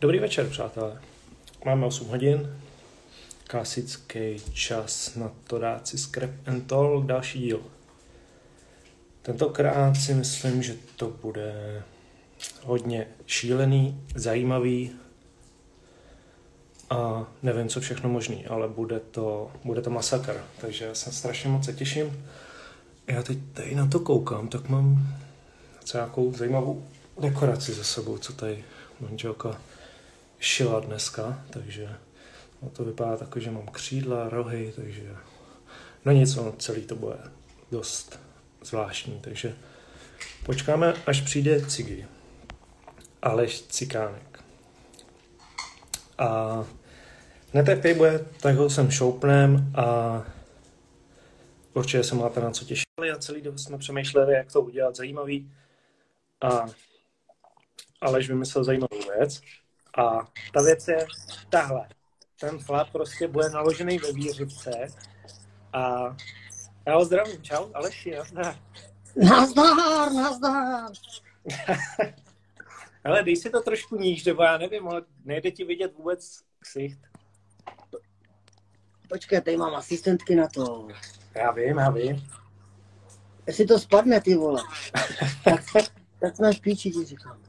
[0.00, 1.00] Dobrý večer, přátelé.
[1.64, 2.56] Máme 8 hodin,
[3.46, 7.60] klasický čas na to dát si Scrap and Talk, další díl.
[9.22, 11.82] Tentokrát si myslím, že to bude
[12.62, 14.92] hodně šílený, zajímavý
[16.90, 21.50] a nevím, co všechno možný, ale bude to, bude to masakr, takže já se strašně
[21.50, 22.26] moc se těším.
[23.06, 25.16] Já teď tady na to koukám, tak mám
[25.94, 26.88] nějakou zajímavou
[27.20, 28.64] dekoraci za sebou, co tady
[29.00, 29.60] manželka
[30.38, 31.96] šila dneska, takže
[32.62, 35.16] no to vypadá tak, že mám křídla, rohy, takže
[36.04, 37.18] no nic, no, celý to bude
[37.70, 38.20] dost
[38.62, 39.54] zvláštní, takže
[40.46, 42.06] počkáme, až přijde Cigy.
[43.22, 44.44] Aleš Cikánek.
[46.18, 46.64] A
[47.52, 50.22] jak bude, tak ho sem šoupnem a
[51.74, 52.84] určitě se máte na co těšit.
[53.14, 55.52] A celý dobu jsme přemýšleli, jak to udělat zajímavý.
[56.40, 56.66] A
[58.00, 59.40] Aleš vymyslel zajímavou věc.
[59.98, 61.06] A ta věc je
[61.48, 61.88] tahle.
[62.40, 64.70] Ten chlap prostě bude naložený ve výřivce
[65.72, 66.16] a
[66.86, 67.42] já ho zdravím.
[67.42, 68.56] Čau, Aleši, nazdar.
[69.16, 70.90] Nazdar, nazdar.
[73.04, 77.00] Ale dej si to trošku níž, nebo já nevím, ale nejde ti vidět vůbec ksicht.
[79.08, 80.88] Počkej, tady mám asistentky na to.
[81.34, 82.28] Já vím, já vím.
[83.46, 84.62] Jestli to spadne, ty vole.
[85.44, 85.64] tak,
[86.20, 87.42] tak jsme v píči, ti říkám.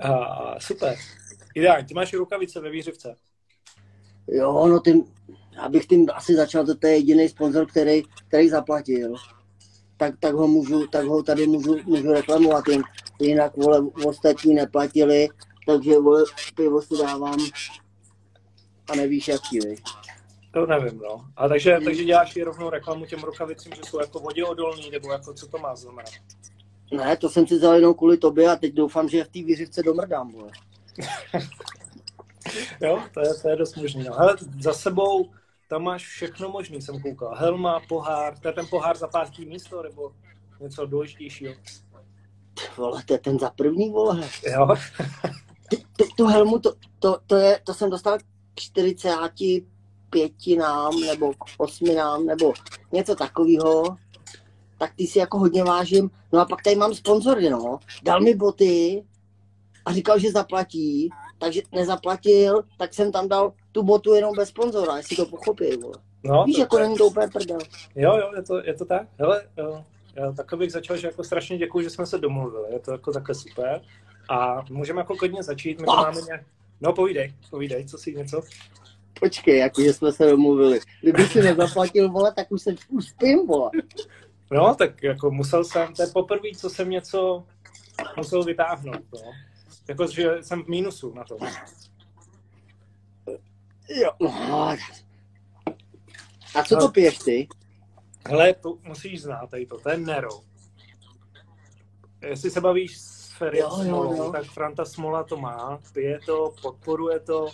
[0.00, 0.96] A, super.
[1.54, 3.16] Ideálně, ty máš rukavice ve výřivce.
[4.28, 5.04] Jo, no tím,
[5.60, 9.14] abych tím asi začal, to je jediný sponzor, který, který zaplatil.
[9.96, 12.64] Tak, tak, ho můžu, tak ho tady můžu, můžu reklamovat,
[13.20, 15.28] jinak vole, ostatní neplatili,
[15.66, 16.24] takže vole,
[16.54, 17.38] pivo si dávám
[18.90, 19.74] a nevíš jaký, vy.
[20.50, 21.24] To nevím, no.
[21.36, 25.34] A takže, takže děláš i rovnou reklamu těm rukavicím, že jsou jako voděodolný, nebo jako
[25.34, 26.10] co to má znamenat?
[26.90, 29.82] Ne, to jsem si vzal jenom kvůli tobě a teď doufám, že v té výřivce
[29.82, 30.50] domrdám, vole.
[32.80, 34.04] jo, to je, to je dost možný.
[34.04, 34.14] No.
[34.14, 35.30] Hele, za sebou
[35.68, 37.34] tam máš všechno možný, jsem koukal.
[37.34, 40.12] Helma, pohár, to je ten pohár za pátý místo, nebo
[40.60, 41.54] něco důležitějšího?
[42.76, 44.28] Vole, to je ten za první, vole.
[44.52, 44.76] Jo.
[45.96, 48.22] tu, tu helmu, to, to, to, je, to jsem dostal k
[48.54, 52.52] 45 nám, nebo k 8 nám, nebo
[52.92, 53.96] něco takového
[54.78, 56.10] tak ty si jako hodně vážím.
[56.32, 57.78] No a pak tady mám sponzory, no.
[58.02, 59.04] Dal mi boty
[59.84, 64.96] a říkal, že zaplatí, takže nezaplatil, tak jsem tam dal tu botu jenom bez sponzora,
[64.96, 65.94] jestli to pochopí, vole.
[66.24, 67.58] No, Víš, to, jako není to úplně prdel.
[67.96, 69.08] Jo, jo, je to, je to tak.
[69.18, 69.84] Hele, jo,
[70.14, 73.12] já tak bych začal, že jako strašně děkuji, že jsme se domluvili, je to jako
[73.12, 73.80] takhle super.
[74.28, 76.42] A můžeme jako klidně začít, my to máme nějak...
[76.80, 78.42] No povídej, povídej, co si něco?
[79.20, 80.80] Počkej, jako že jsme se domluvili.
[81.02, 83.70] Kdyby si nezaplatil, vole, tak už jsem už spím, vole.
[84.50, 87.46] No, tak jako musel jsem, to je poprvé, co jsem něco
[88.16, 89.32] musel vytáhnout, no.
[89.88, 91.36] Jako, že jsem v mínusu na to.
[93.88, 94.10] Jo.
[96.54, 97.48] A co to piješ ty?
[98.28, 100.40] Hele, to musíš znát, tady to, to je Nero.
[102.22, 107.48] Jestli se bavíš s Ferry Smolou, tak Franta Smola to má, pije to, podporuje to,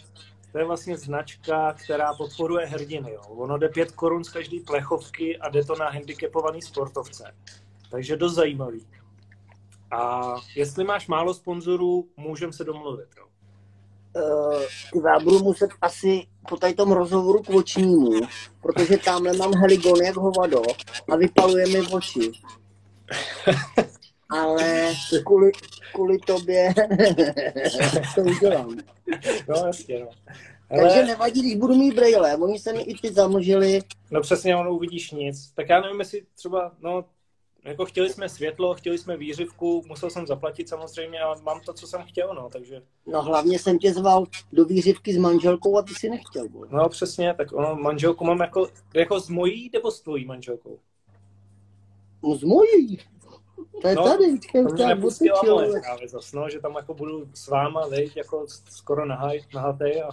[0.54, 3.12] to je vlastně značka, která podporuje hrdiny.
[3.12, 3.20] Jo.
[3.28, 7.34] Ono jde 5 korun z každé plechovky a jde to na handicapovaný sportovce.
[7.90, 8.86] Takže dost zajímavý.
[9.90, 10.22] A
[10.56, 13.08] jestli máš málo sponzorů, můžeme se domluvit.
[13.16, 13.26] Jo.
[14.94, 18.20] Uh, já budu muset asi po tady tom rozhovoru k očnímu,
[18.62, 20.62] protože tamhle mám heligon jak hovado
[21.12, 22.32] a vypaluje mi oči.
[24.34, 25.52] Ale kvůli,
[25.94, 26.74] kvůli tobě
[28.14, 28.76] to udělám.
[29.48, 30.08] No jasně, no.
[30.70, 30.82] Ale...
[30.82, 33.80] Takže nevadí, když budu mít brejle, oni se mi i ty zamlžili.
[34.10, 35.52] No přesně, ono uvidíš nic.
[35.54, 37.04] Tak já nevím, jestli třeba, no,
[37.64, 41.86] jako chtěli jsme světlo, chtěli jsme výřivku, musel jsem zaplatit samozřejmě, ale mám to, co
[41.86, 42.82] jsem chtěl, no, takže...
[43.06, 46.66] No hlavně jsem tě zval do výřivky s manželkou a ty si nechtěl, bo.
[46.70, 50.78] No přesně, tak ono, manželku mám jako, jako s mojí nebo s tvojí manželkou?
[52.22, 52.98] No s mojí.
[53.82, 54.38] To je no, tady,
[54.86, 59.40] nepustila moje právě zas, no, že tam jako budu s váma, veď, jako skoro nahaj,
[59.54, 60.10] nahatej a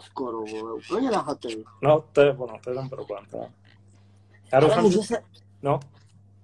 [0.00, 1.64] skoro, vole, úplně nahatý.
[1.82, 3.24] No, to je ono, to je ten problém.
[3.30, 3.46] To.
[4.52, 5.22] Já doufám, může se,
[5.62, 5.80] no?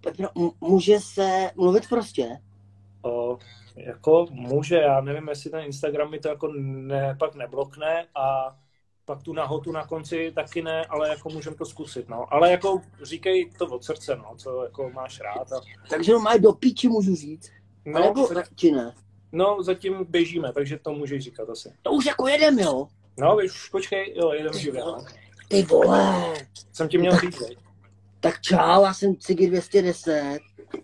[0.00, 0.28] Petro,
[0.60, 2.40] může se mluvit prostě?
[3.02, 3.38] O,
[3.76, 8.56] jako může, já nevím, jestli ten Instagram mi to jako ne, pak neblokne a
[9.08, 12.34] pak tu nahotu na konci taky ne, ale jako můžem to zkusit, no.
[12.34, 15.52] Ale jako říkej to od srdce, no, co jako máš rád.
[15.52, 15.60] A...
[15.90, 17.50] Takže no mají do píči, můžu říct.
[17.84, 18.94] No, nebo, či ne?
[19.32, 21.72] No, zatím běžíme, takže to můžeš říkat asi.
[21.82, 22.88] To už jako jedem, jo?
[23.18, 24.80] No, už počkej, jo, jedem živě.
[24.80, 25.04] No.
[25.48, 26.34] Ty vole.
[26.72, 27.42] Jsem ti měl říct?
[28.20, 30.38] Tak čau, já jsem Cigi 210.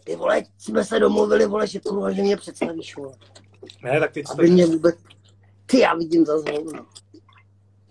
[0.04, 3.14] Ty vole, jsme se domluvili, vole, že kurva, že mě představíš, vole.
[3.82, 4.96] Ne, tak ty co Aby mě vůbec...
[5.66, 6.86] Ty, já vidím za zvolno.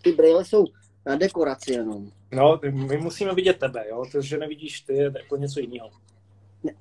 [0.04, 0.66] Ty brýle jsou
[1.06, 2.12] na dekoraci jenom.
[2.32, 4.04] No, my musíme vidět tebe, jo?
[4.12, 5.90] To, že nevidíš ty, je jako něco jiného.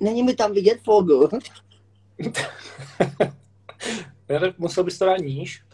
[0.00, 0.80] Není mi tam vidět.
[4.28, 5.64] Ne, tak Musel bys to dát níž,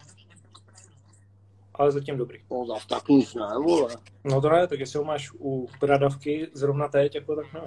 [1.75, 2.39] ale zatím dobrý.
[2.51, 3.97] No zas tak nic ne, vole.
[4.25, 7.61] No to ne, tak jestli ho máš u bradavky zrovna teď, jako tak ne.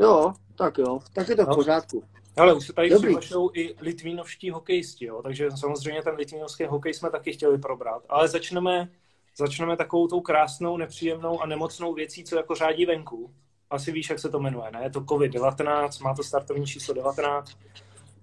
[0.00, 1.54] Jo, tak jo, tak je to v No.
[1.54, 2.04] pořádku.
[2.40, 3.06] Ale už se tady Dobrý.
[3.06, 5.22] přihlašují i litvínovští hokejisti, jo?
[5.22, 8.02] takže samozřejmě ten litvínovský hokej jsme taky chtěli probrat.
[8.08, 8.88] Ale začneme,
[9.36, 13.34] začneme takovou tou krásnou, nepříjemnou a nemocnou věcí, co jako řádí venku.
[13.70, 14.80] Asi víš, jak se to jmenuje, ne?
[14.82, 17.52] Je to COVID-19, má to startovní číslo 19.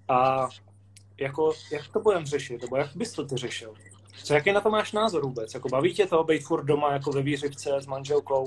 [0.08, 0.48] A
[1.20, 3.74] jako, jak to budeme řešit, nebo jak bys to ty řešil?
[4.24, 5.54] Co, jaký na to máš názor vůbec?
[5.54, 8.46] Jako baví tě to být furt doma jako ve výřivce s manželkou?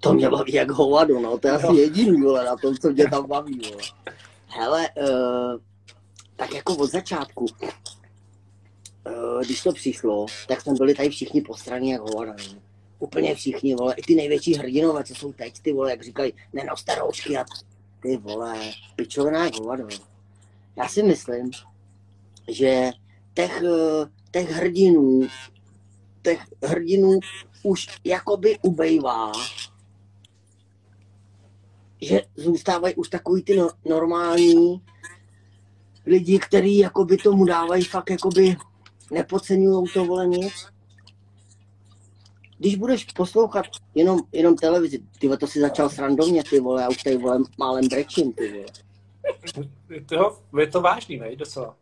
[0.00, 1.74] To mě baví jak hovado, no, to je asi Jo.
[1.74, 3.82] jediný, vole, na tom, co mě tam baví, vole.
[4.46, 5.60] Hele, uh,
[6.36, 12.00] tak jako od začátku, uh, když to přišlo, tak jsme byli tady všichni postraní jak
[12.00, 12.60] hovada, no.
[12.98, 16.94] Úplně všichni, vole, i ty největší hrdinové, co jsou teď, ty vole, jak říkají, nenoste
[16.94, 17.44] roušky a
[18.02, 18.58] ty vole,
[18.96, 19.88] pičovina jak hovado.
[20.76, 21.50] Já si myslím,
[22.48, 22.90] že
[23.34, 25.28] těch, eh, těch hrdinů,
[26.22, 27.18] těch hrdinů
[27.62, 29.32] už jakoby ubejvá,
[32.00, 34.82] že zůstávají už takový ty no, normální
[36.06, 38.56] lidi, kteří jakoby tomu dávají fakt jakoby
[39.10, 40.66] nepodceňují to vole nic.
[42.58, 47.02] Když budeš poslouchat jenom, jenom televizi, ty to si začal srandovně, ty vole, já už
[47.02, 49.68] tady vole málem brečím, ty vole.
[50.12, 51.76] Jo, je to vážný, vej, docela.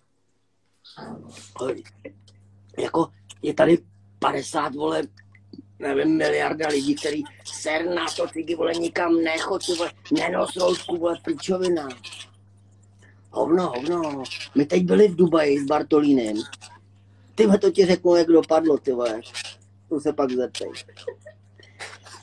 [2.78, 3.08] Jako
[3.42, 3.78] je tady
[4.18, 5.02] 50, vole,
[5.78, 10.96] nevím, miliarda lidí, který ser na to, ty vole, nikam nechod, ty vole, nenos roušku,
[10.96, 11.88] vole, pičovina.
[13.30, 14.24] Hovno, hovno.
[14.54, 16.36] My teď byli v Dubaji s Bartolínem.
[17.34, 19.20] Ty to ti řeknu, jak dopadlo, ty vole.
[19.88, 20.70] Tu se pak zeptej.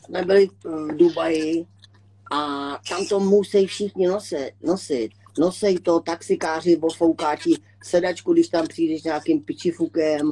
[0.05, 1.65] Jsme byli v Dubaji
[2.31, 2.37] a
[2.89, 4.51] tam to musí všichni nosit.
[4.61, 5.11] nosit.
[5.39, 7.53] Nosej to, taxikáři, bofoukáči,
[7.83, 10.31] sedačku, když tam přijdeš nějakým pičifukem,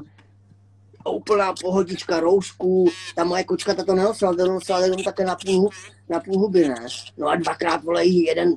[1.10, 5.70] úplná pohodička, roušku, ta moje kočka ta to nenosila, to nosila jenom také na půl,
[6.10, 6.88] na půl huby, ne?
[7.18, 8.54] No a dvakrát, vole, jí jeden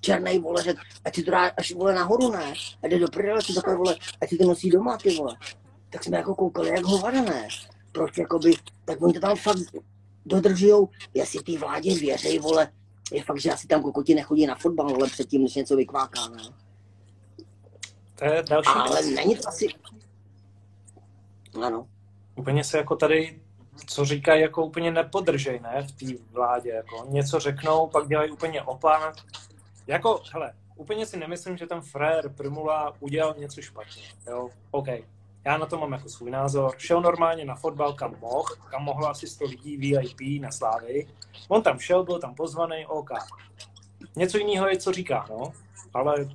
[0.00, 2.54] černý vole, řekl, ať si to dá až, vole, nahoru, ne?
[2.82, 5.36] A jde do prdele, si takhle, vole, ať si to nosí doma, ty vole.
[5.90, 7.48] Tak jsme jako koukali, jak hovada, ne?
[7.92, 8.54] Proč, jakoby,
[8.84, 9.58] tak oni to tam fakt
[10.26, 12.68] dodržujou, jestli ty vládě věřej, vole,
[13.12, 16.42] je fakt, že asi tam kokoti nechodí na fotbal, vole, předtím, než něco vykváká, ne?
[18.14, 19.68] To je další Ale není to asi...
[21.62, 21.86] Ano.
[22.34, 23.40] Úplně se jako tady,
[23.86, 28.62] co říkají, jako úplně nepodržej, ne, v té vládě, jako něco řeknou, pak dělají úplně
[28.62, 29.14] opak.
[29.86, 34.86] Jako, hele, úplně si nemyslím, že ten frér Primula udělal něco špatně, jo, OK.
[35.44, 36.74] Já na to mám jako svůj názor.
[36.78, 41.08] Šel normálně na fotbal, kam mohl, kam mohlo asi 100 lidí VIP na Slávy.
[41.48, 43.10] On tam šel, byl tam pozvaný, OK.
[44.16, 45.52] Něco jiného je, co říká, no.
[45.94, 46.28] Ale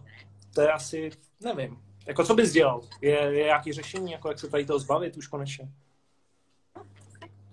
[0.53, 1.09] to je asi,
[1.43, 1.86] nevím.
[2.07, 2.81] Jako co bys dělal?
[3.01, 5.69] Je, je nějaký řešení, jako jak se tady toho zbavit už konečně?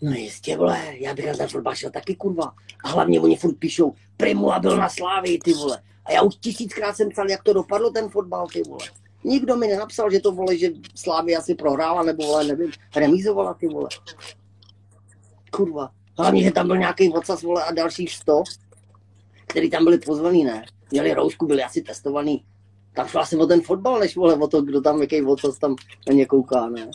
[0.02, 2.54] No jistě, vole, já bych na ten fotbal šel taky, kurva.
[2.84, 5.82] A hlavně oni furt píšou, Primula byl na Slávii, ty vole.
[6.04, 8.88] A já už tisíckrát jsem psal, jak to dopadlo ten fotbal, ty vole.
[9.24, 13.66] Nikdo mi nenapsal, že to vole, že Slávia asi prohrála, nebo vole, nevím, remízovala, ty
[13.68, 13.88] vole.
[15.50, 15.90] Kurva.
[16.18, 18.42] Hlavně, že tam byl nějaký vocas, vole, a dalších sto,
[19.46, 20.64] který tam byli pozvaný, ne?
[20.90, 22.44] Měli roušku, byli asi testovaný.
[22.94, 25.76] Tam šlo asi o ten fotbal, než vole, o to, kdo tam, jaký vocas tam
[26.08, 26.90] na ně kouká, ne?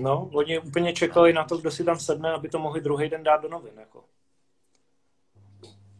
[0.00, 3.22] No, oni úplně čekali na to, kdo si tam sedne, aby to mohli druhý den
[3.22, 3.72] dát do novin.
[3.80, 4.04] Jako.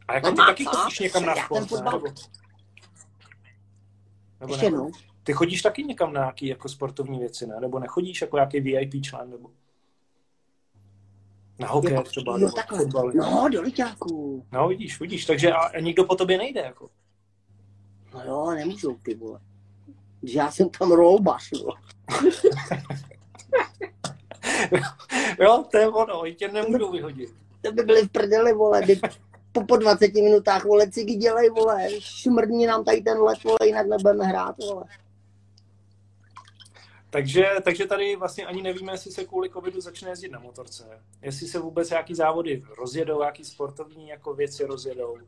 [0.09, 1.67] A jako No ty taky chodíš někam na sport, ne?
[1.67, 2.07] fotbal- Nebo,
[4.41, 4.65] nebo ne?
[4.65, 4.91] jednou.
[5.23, 7.57] Ty chodíš taky někam na nějaký jako sportovní věci, ne?
[7.61, 9.51] Nebo nechodíš jako nějaký VIP člen, nebo
[11.59, 12.79] na hokej Jo, třeba, jo, nebo takhle.
[12.79, 13.13] fotbal.
[13.15, 14.47] No, do liťáků.
[14.53, 16.91] No, vidíš, vidíš, takže a, a nikdo po tobě nejde, jako.
[18.17, 19.41] No jo, nemůžou ty vole.
[20.23, 21.69] Já jsem tam rolbaš, jo.
[25.41, 27.35] Jo, to je ono, oni tě nemůžou vyhodit.
[27.63, 29.01] To by byli v prdeli, vole, kdy
[29.53, 33.87] po, po 20 minutách, vole, cigy dělej, vole, šmrdni nám tady ten let, vole, jinak
[33.87, 34.85] nebudeme hrát, vole.
[37.11, 41.03] Takže, takže tady vlastně ani nevíme, jestli se kvůli covidu začne jezdit na motorce.
[41.23, 45.19] Jestli se vůbec nějaký závody rozjedou, nějaký sportovní jako věci rozjedou.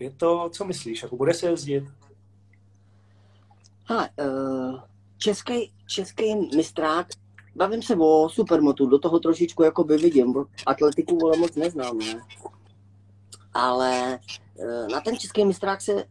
[0.00, 1.84] Je to, co myslíš, jako bude se jezdit?
[3.84, 4.10] Hele,
[5.18, 7.06] český, český mistrák,
[7.56, 11.98] bavím se o supermotu, do toho trošičku jako by vidím, bo atletiku, vole, moc neznám,
[11.98, 12.20] ne.
[13.54, 14.18] ale
[14.60, 16.04] eh, na ten český mistrák se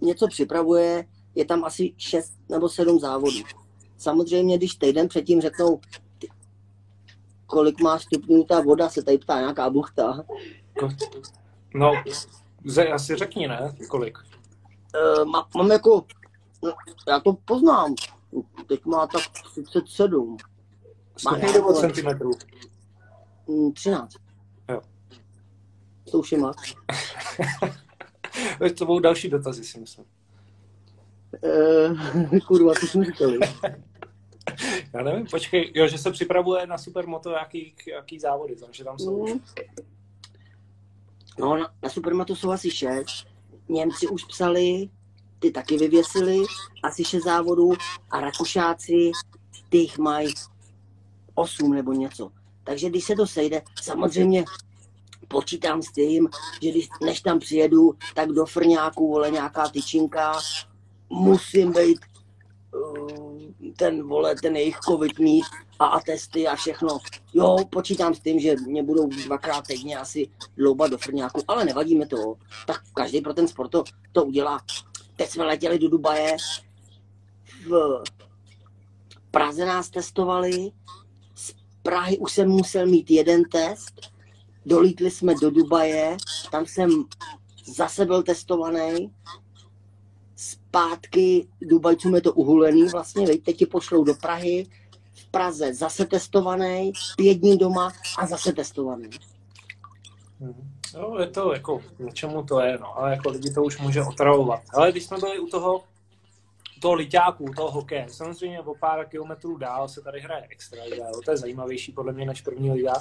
[0.00, 3.38] něco připravuje, je tam asi 6 nebo 7 závodů.
[3.98, 5.80] Samozřejmě, když týden předtím řeknou,
[6.18, 6.28] ty,
[7.46, 10.24] kolik má stupňů ta voda, se tady ptá nějaká buchta.
[11.74, 11.92] No,
[12.92, 13.74] asi řekni, ne?
[13.88, 14.18] Kolik?
[14.94, 16.04] E, má, mám jako,
[17.08, 17.94] já to poznám,
[18.66, 20.36] teď má tak 37.
[21.16, 22.30] Stupňů nebo centimetrů?
[23.74, 24.14] 13.
[24.16, 24.80] Mm, jo.
[26.10, 26.74] To už je max.
[28.78, 30.04] to budou další dotazy, si myslím.
[31.42, 33.38] Uh, kurva, co jsme říkali?
[34.94, 38.98] Já nevím, počkej, jo, že se připravuje na supermoto, jaký, jaký závody, tam, že tam
[38.98, 39.26] jsou.
[39.26, 39.40] Mm.
[41.38, 43.26] No, na, na supermoto jsou asi šest.
[43.68, 44.88] Němci už psali,
[45.38, 46.44] ty taky vyvěsili,
[46.82, 47.72] asi šest závodů
[48.10, 49.12] a Rakušáci,
[49.68, 50.34] ty jich mají
[51.34, 52.30] osm nebo něco.
[52.64, 54.44] Takže když se to sejde, samozřejmě
[55.28, 56.28] počítám s tím,
[56.62, 60.40] že když, než tam přijedu, tak do Frňáku, vole, nějaká tyčinka,
[61.10, 62.00] musím být
[62.74, 63.38] uh,
[63.76, 65.44] ten, vole, ten jejich covid mít
[65.78, 66.98] a atesty a všechno.
[67.34, 70.28] Jo, počítám s tím, že mě budou dvakrát týdně asi
[70.58, 72.34] loubat do Frňáku, ale nevadí mi to.
[72.66, 74.60] Tak každý pro ten sport to, to udělá.
[75.16, 76.36] Teď jsme letěli do Dubaje,
[77.66, 78.02] v
[79.30, 80.70] Praze nás testovali,
[81.34, 84.12] z Prahy už jsem musel mít jeden test,
[84.66, 86.16] dolítli jsme do Dubaje,
[86.50, 87.04] tam jsem
[87.66, 89.10] zase byl testovaný,
[90.36, 94.66] zpátky Dubajcům je to uhulený vlastně, veď, teď ti pošlou do Prahy,
[95.36, 99.10] Praze zase testovaný, pět dní doma a zase testovaný.
[100.40, 100.70] Hmm.
[100.94, 104.60] No, je to jako, něčemu to je, no, ale jako lidi to už může otravovat.
[104.74, 105.78] Ale když jsme byli u toho,
[106.76, 110.84] u toho liťáku, u toho hokeje, samozřejmě o pár kilometrů dál se tady hraje extra
[110.84, 112.94] liga, to je zajímavější podle mě než první liga.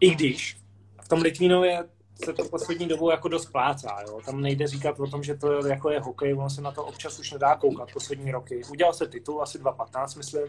[0.00, 0.56] I když
[1.02, 1.84] v tom Litvínově
[2.24, 3.98] se to poslední dobou jako dost plácá.
[4.06, 4.20] Jo?
[4.24, 7.18] Tam nejde říkat o tom, že to jako je hokej, ono se na to občas
[7.18, 8.62] už nedá koukat poslední roky.
[8.70, 10.42] Udělal se titul asi 2.15, myslím,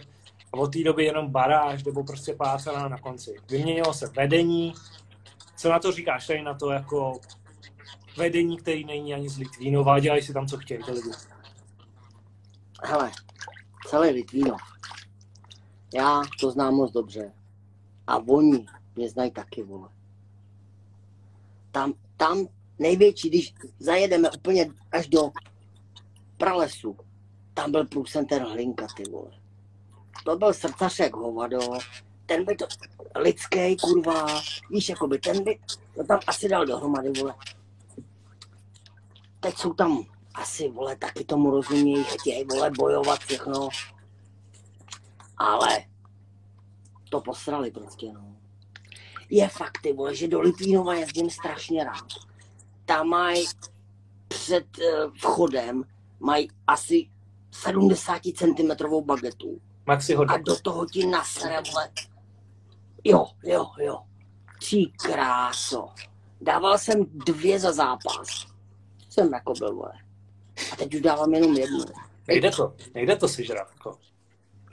[0.54, 3.36] a od té doby jenom baráž nebo prostě plácaná na konci.
[3.50, 4.74] Vyměnilo se vedení,
[5.58, 7.20] co na to říkáš tady na to jako
[8.18, 11.12] vedení, který není ani z Litvínova, dělají si tam, co chtějí ty lidi.
[12.84, 13.12] Hele,
[13.88, 14.62] celý Litvínov.
[15.94, 17.34] Já to znám moc dobře.
[18.08, 18.66] A oni
[18.96, 19.90] mě znají taky, vole
[21.74, 22.48] tam, tam
[22.80, 25.32] největší, když zajedeme úplně až do
[26.38, 26.98] pralesu,
[27.54, 29.32] tam byl průcenter hlinka, ty vole.
[30.26, 31.60] To byl srdcařek hovado,
[32.26, 32.66] ten by to,
[33.16, 35.60] lidský kurva, víš, jakoby, ten by
[35.96, 37.36] to tam asi dal dohromady, vole.
[39.40, 40.04] Teď jsou tam
[40.34, 43.70] asi, vole, taky tomu rozumějí, chtějí, vole, bojovat všechno.
[45.38, 45.86] Ale
[47.10, 48.33] to posrali prostě, no
[49.36, 52.08] je fakt, ty vole, že do Litvínova jezdím strašně rád.
[52.86, 53.46] Tam mají
[54.28, 55.84] před uh, vchodem
[56.20, 57.10] mají asi
[57.52, 59.62] 70 cm bagetu.
[59.86, 61.90] Maxi A do toho ti nasere, vole.
[63.04, 64.00] Jo, jo, jo.
[64.60, 65.90] Tří kráso.
[66.42, 68.48] Dával jsem dvě za zápas.
[69.10, 69.94] Jsem jako byl, vole.
[70.72, 71.86] A teď už dávám jenom jednu.
[72.28, 73.98] Nejde to, nejde to si žrat, jako.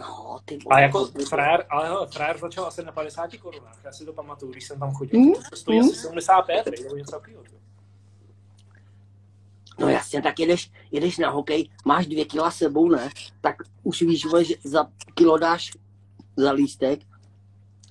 [0.01, 3.93] No, ty vole, A jako frajer, ale hele, frajer začal asi na 50 korunách, já
[3.93, 5.21] si to pamatuju, když jsem tam chodil.
[5.21, 5.33] Mm?
[5.51, 5.89] To stojí mm?
[5.89, 7.43] asi 75, nebo něco takového.
[9.79, 13.11] No jasně, tak jedeš, jedeš na hokej, máš dvě kila sebou, ne?
[13.41, 15.73] Tak už víš, že za kilo dáš
[16.37, 17.01] za lístek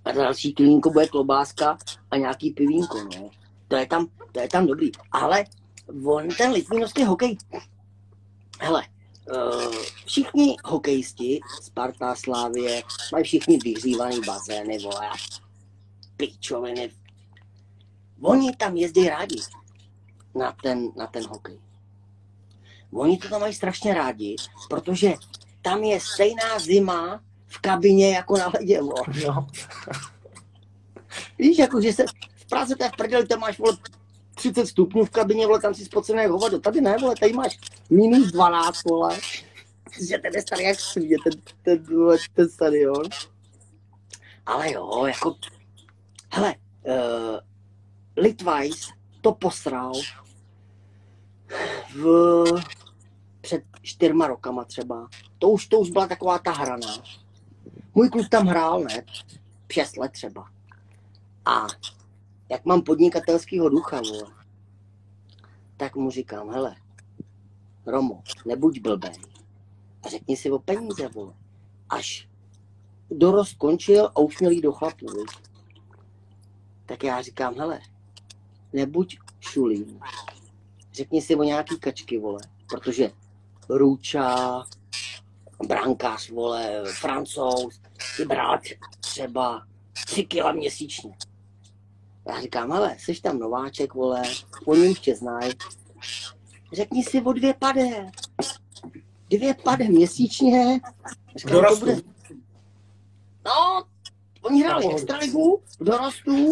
[0.05, 1.77] a další kilínko bude klobáska
[2.11, 3.29] a nějaký pivínko, no.
[3.67, 4.91] To je tam, to je tam dobrý.
[5.11, 5.43] Ale
[6.05, 7.37] on ten litvínovský hokej,
[8.59, 8.83] hele,
[10.05, 15.09] všichni hokejisti, Sparta, Slávě, mají všichni vyhřívaný bazény, vole,
[16.17, 16.91] pičoviny.
[18.21, 19.39] Oni tam jezdí rádi
[20.35, 21.59] na ten, na ten hokej.
[22.93, 24.35] Oni to tam mají strašně rádi,
[24.69, 25.13] protože
[25.61, 29.03] tam je stejná zima v kabině jako na ledě, vole.
[29.25, 29.47] No.
[31.37, 32.05] Víš, jako, že se
[32.35, 33.77] v Praze to je v prdeli, tam máš, vole,
[34.39, 36.59] 30 stupňů v kabině, vole, tam si spocený jak hovado.
[36.59, 39.19] Tady ne, vole, tady máš minus 12, vole.
[40.07, 43.03] Že ten je starý jak svět, ten, ten, vole, ten stadion.
[44.45, 45.35] Ale jo, jako,
[46.33, 47.39] hele, uh,
[48.17, 48.89] Litvajs
[49.21, 49.93] to posral
[51.95, 52.43] v,
[53.41, 55.07] před čtyřma rokama třeba.
[55.39, 56.87] To už, to už byla taková ta hrana.
[57.95, 59.03] Můj kluk tam hrál, ne?
[59.71, 60.49] Šest let třeba.
[61.45, 61.67] A
[62.49, 64.33] jak mám podnikatelského ducha, vole,
[65.77, 66.75] tak mu říkám, hele,
[67.85, 69.15] Romo, nebuď blbej
[70.03, 71.33] a řekni si o peníze, vole.
[71.89, 72.29] Až
[73.11, 75.05] dorost končil a už měl jít do chlapů.
[76.85, 77.79] Tak já říkám, hele,
[78.73, 79.99] nebuď šulín.
[80.93, 83.11] Řekni si o nějaký kačky, vole, protože
[83.69, 84.63] Růča,
[85.67, 87.81] brankář, vole, francouz,
[88.17, 88.61] ty brát
[88.99, 89.67] třeba
[90.05, 91.17] tři kila měsíčně.
[92.29, 94.21] Já říkám, ale jsi tam nováček, vole,
[94.65, 95.53] oni už tě znají.
[96.73, 98.11] Řekni si o dvě pade.
[99.29, 100.79] Dvě pade měsíčně.
[101.35, 101.85] Říkám, to Dorostu.
[101.85, 101.95] bude...
[103.45, 103.83] No,
[104.41, 106.51] oni hráli extraligu, v dorostu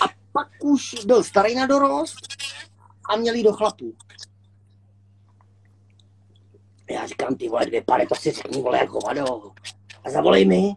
[0.00, 2.16] a pak už byl starý na dorost
[3.10, 3.96] a měli do chlapů.
[6.90, 9.52] Já říkám, ty vole, dvě pady, to si řekni, vole, jako vado.
[10.04, 10.76] A zavolej mi,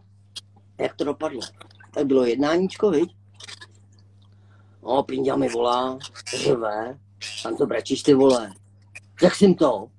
[0.80, 1.40] jak to dopadlo.
[1.94, 3.17] Tak bylo jednáníčko, viď?
[4.88, 5.98] No, Prinďa mi volá,
[6.36, 6.98] řve,
[7.42, 8.54] tam to brečíš ty vole.
[9.20, 9.90] Řekl jsem to.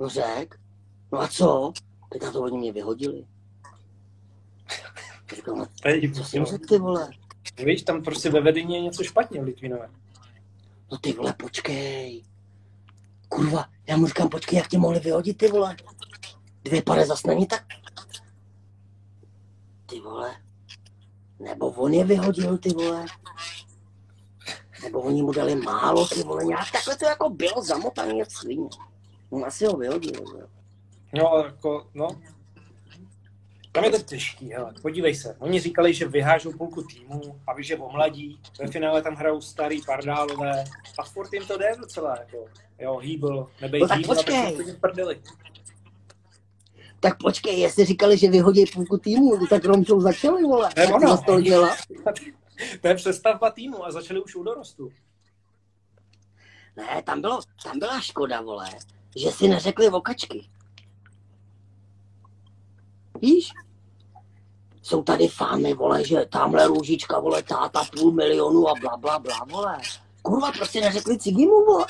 [0.00, 0.60] No řek.
[1.12, 1.72] No a co?
[2.12, 3.26] Teď na to oni mě vyhodili.
[5.36, 5.66] Říkám,
[6.14, 7.10] co jsem řekl ty vole?
[7.64, 9.90] Víš, tam prostě ve vedení je něco špatně v Litvinové.
[10.92, 12.24] No ty vole, počkej.
[13.28, 15.76] Kurva, já mu říkám, počkej, jak tě mohli vyhodit, ty vole.
[16.64, 17.64] Dvě pade zas není tak.
[19.86, 20.36] Ty vole.
[21.38, 23.06] Nebo on je vyhodil, ty vole.
[24.84, 26.44] Nebo oni mu dali málo, ty vole.
[26.44, 28.68] Nějak takhle to jako bylo zamotaný jak svině.
[29.30, 30.46] On asi ho vyhodil, jo.
[31.14, 32.08] No, jako, no.
[33.72, 34.72] Tam je to těžký, hele.
[34.82, 35.36] Podívej se.
[35.38, 38.40] Oni říkali, že vyhážou půlku týmu a víš, že omladí.
[38.60, 40.64] Ve finále tam hrajou starý pardálové.
[40.98, 42.46] A furt jim to jde docela, jako.
[42.78, 44.54] Jo, hýbl, nebej No tak hýbl, počkej.
[44.54, 45.20] aby prdeli.
[47.00, 50.70] Tak počkej, jestli říkali, že vyhodí půlku týmu, tak Romčou začali, vole.
[50.76, 51.08] Ne, ono.
[51.10, 51.76] to z toho dělá.
[52.80, 54.92] To je přestavba týmu a začali už u dorostu.
[56.76, 58.70] Ne, tam, bylo, tam byla škoda, vole,
[59.16, 60.48] že si neřekli vokačky.
[63.20, 63.50] Víš?
[64.82, 69.44] Jsou tady fámy, vole, že tamhle růžička, vole, táta půl milionu a bla, bla, bla,
[69.50, 69.78] vole.
[70.22, 71.86] Kurva, prostě neřekli Ciginu, vole.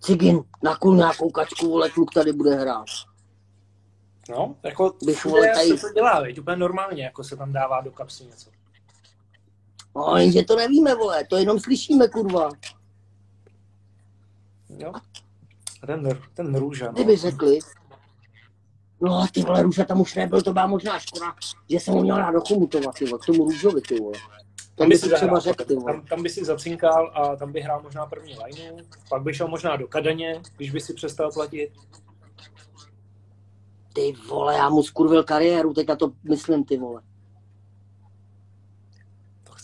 [0.00, 2.86] Cigin, nakul nějakou kačku, vole, kluk tady bude hrát.
[4.30, 7.80] No, jako Bych vole tady- se to dělá, veď, úplně normálně, jako se tam dává
[7.80, 8.50] do kapsy něco.
[9.96, 12.50] No, jenže to nevíme, vole, to jenom slyšíme, kurva.
[14.78, 14.92] Jo?
[15.82, 16.92] A ten, ten růža, no.
[16.92, 17.58] Kdyby řekli,
[19.00, 21.34] no ty vole, Růža tam už nebyl, to byla možná škoda,
[21.70, 24.18] že jsem ho měl rád dochomutovat, ty vole, k tomu Růžovi, ty vole.
[24.74, 25.92] Tam by si třeba řekl, ty vole.
[25.92, 28.76] tam, tam by si zacinkal a tam by hrál možná první lineu,
[29.08, 31.70] pak by šel možná do Kadaně, když by si přestal platit.
[33.92, 37.02] Ty vole, já mu skurvil kariéru, teďka to myslím, ty vole.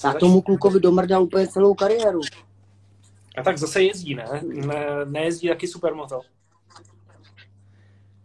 [0.04, 2.20] Já tomu klukovi domrdal úplně celou kariéru.
[3.38, 4.40] A tak zase jezdí, ne?
[4.42, 6.20] ne nejezdí taky supermoto.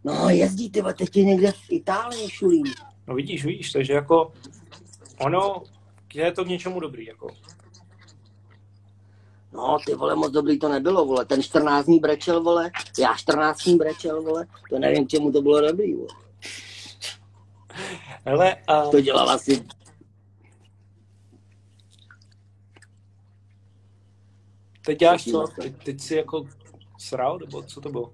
[0.04, 2.62] No jezdí, ty teď je někde v Itálii šulí.
[3.06, 4.32] No vidíš, vidíš, takže jako
[5.20, 5.62] ono
[6.14, 7.28] je to k něčemu dobrý, jako.
[9.52, 11.24] No ty vole, moc dobrý to nebylo, vole.
[11.24, 12.70] Ten 14 dní brečel, vole.
[12.98, 14.46] Já 14 dní brečel, vole.
[14.70, 16.08] To nevím, k čemu to bylo dobrý, vole.
[18.24, 19.64] Hele, a To dělal asi
[24.84, 25.46] teď děláš co?
[25.62, 26.46] Teď, teď si jako
[26.98, 28.12] sral, nebo co to bylo?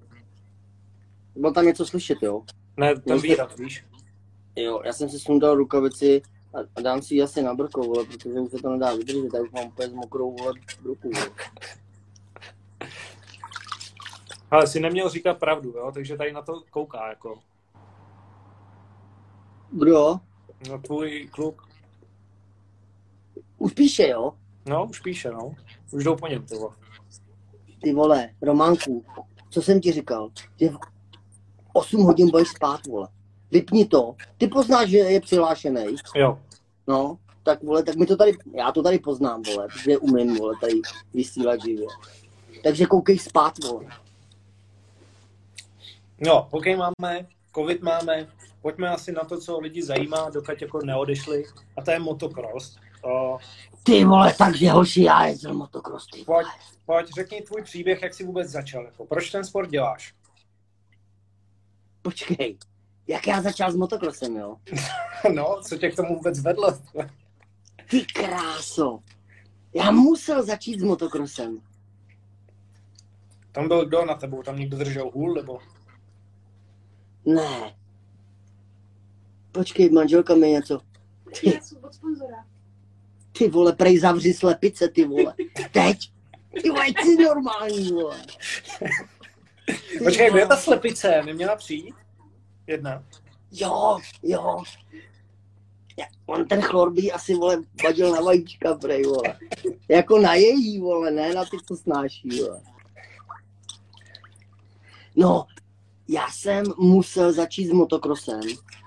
[1.37, 2.43] Bylo tam něco slyšet, jo?
[2.77, 3.85] Ne, ten výraz, víš?
[4.57, 6.23] Jo, já jsem si sundal rukavici
[6.55, 9.35] a, a dám si ji asi na brko, vole, protože už se to nedá vydržet,
[9.35, 10.53] já už mám úplně mokrou, vole,
[10.85, 11.31] ruku, vole.
[14.51, 15.91] Ale jsi neměl říkat pravdu, jo?
[15.95, 17.39] Takže tady na to kouká, jako.
[19.71, 20.21] Kdo?
[20.69, 21.69] No tvůj kluk.
[23.59, 24.33] Už píše, jo?
[24.67, 25.55] No, už píše, no.
[25.91, 26.75] Už jdou po něm, ty vole.
[27.83, 29.05] Ty vole, Románku,
[29.51, 30.31] co jsem ti říkal?
[30.61, 30.79] Že v
[31.73, 33.09] 8 hodin budeš spát, vole.
[33.51, 34.15] Vypni to.
[34.39, 35.97] Ty poznáš, že je přihlášený.
[36.15, 36.39] Jo.
[36.87, 40.55] No, tak vole, tak mi to tady, já to tady poznám, vole, protože umím, vole,
[40.61, 40.81] tady
[41.15, 41.87] vysílat živě.
[42.63, 43.85] Takže koukej spát, vole.
[46.27, 48.29] No, hokej máme, covid máme,
[48.63, 51.45] pojďme asi na to, co lidi zajímá, dokud jako neodešli,
[51.77, 52.77] a to je motocross.
[53.83, 56.45] Ty vole, takže hoši, já jezdil motocross, ty pojď, vole.
[56.87, 60.15] pojď, řekni tvůj příběh, jak jsi vůbec začal, jako, proč ten sport děláš?
[62.03, 62.59] Počkej,
[63.07, 64.57] jak já začal s motocrossem, jo?
[65.35, 66.79] No, co tě k tomu vůbec vedlo?
[67.91, 68.99] Ty kráso.
[69.75, 71.61] Já musel začít s motocrossem.
[73.53, 75.59] Tam byl kdo na tebou, tam někdo držel hůl, nebo?
[77.25, 77.77] Ne.
[79.53, 80.81] Počkej, manželka mi něco.
[81.41, 82.47] Ty, Já jsem od sponzora.
[83.41, 85.35] Ty vole, prej zavři slepice, ty vole.
[85.73, 85.99] Teď.
[86.63, 88.17] Ty vole, jsi normální, vole.
[89.67, 91.23] Ty Počkej, kde ta slepice?
[91.27, 91.95] Neměla přijít?
[92.67, 93.05] Jedna.
[93.53, 94.63] Jo, jo.
[96.27, 99.39] on ten chlor by asi, vole, vadil na vajíčka, prej, vole.
[99.89, 102.61] Jako na její, vole, ne na ty, co snáší, vole.
[105.17, 105.47] No,
[106.09, 108.41] já jsem musel začít s motokrosem,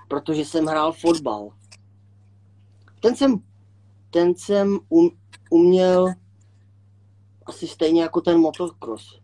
[0.08, 1.50] protože jsem hrál fotbal.
[3.00, 3.40] Ten jsem,
[4.14, 5.10] ten jsem um,
[5.50, 6.08] uměl
[7.46, 9.20] asi stejně jako ten motocross.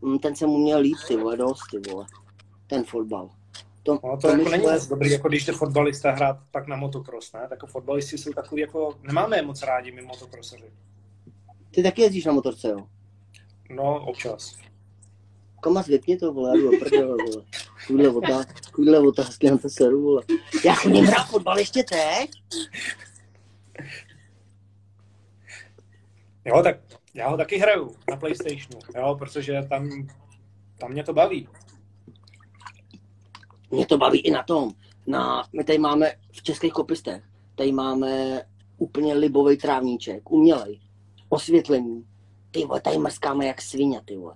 [0.00, 2.06] Mm, Ten jsem uměl líp, ty vole, dost, ty vole.
[2.66, 3.30] Ten fotbal.
[3.82, 6.76] To, No, to, jako mi není moc dobrý, jako když jde fotbalista hrát pak na
[6.76, 7.40] motocross, ne?
[7.40, 10.72] Tak jako fotbalisti jsou takový jako, nemáme je moc rádi my motocrosseři.
[11.70, 12.86] Ty taky jezdíš na motorce, jo?
[13.70, 14.56] No, občas.
[15.62, 17.44] Komas, vypni to, vole, já prdele, vole.
[17.80, 20.22] Takovýhle otázky, takovýhle otázky na to seru, vole.
[20.64, 22.30] Já chodím hrát fotbal ještě teď?
[26.48, 26.76] Jo, tak
[27.14, 30.06] já ho taky hraju na Playstationu, jo, protože tam,
[30.78, 31.48] tam mě to baví.
[33.70, 34.70] Mě to baví i na tom.
[35.06, 37.22] Na, my tady máme v českých kopistech,
[37.54, 38.42] tady máme
[38.78, 40.80] úplně libový trávníček, umělej,
[41.28, 42.04] osvětlení.
[42.50, 44.34] Ty vole, tady mrskáme jak svině, ty vole.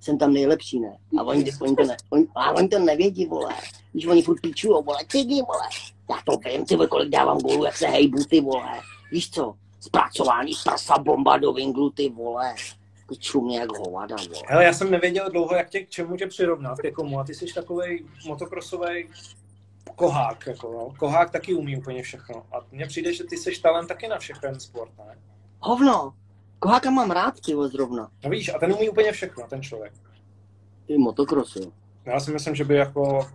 [0.00, 0.98] Jsem tam nejlepší, ne?
[1.18, 3.54] A oni, oni, to, ne, oni, a oni to nevědí, vole.
[3.92, 5.68] Když oni furt píčujou, vole, tygy, vole.
[6.10, 8.80] Já to vím, ty vole, kolik dávám gólů, jak se hejbu, ty vole.
[9.12, 9.54] Víš co?
[9.86, 12.54] Zpracování prasa bomba do vinglu, ty vole.
[13.08, 14.42] Ty čumě jak hovada, vole.
[14.46, 17.34] Hele, já jsem nevěděl dlouho, jak tě, k čemu tě přirovnat, ke komu, a ty
[17.34, 19.08] jsi takový motokrosový
[19.96, 20.94] kohák, jako, no.
[20.98, 22.46] Kohák taky umí úplně všechno.
[22.52, 25.18] A mně přijde, že ty jsi talent taky na všechny sport, ne?
[25.60, 26.14] Hovno.
[26.58, 28.10] Koháka mám rád, ty zrovna.
[28.24, 29.92] No víš, a ten umí úplně všechno, ten člověk.
[30.86, 31.72] Ty motokros, jo.
[32.04, 33.30] Já si myslím, že by jako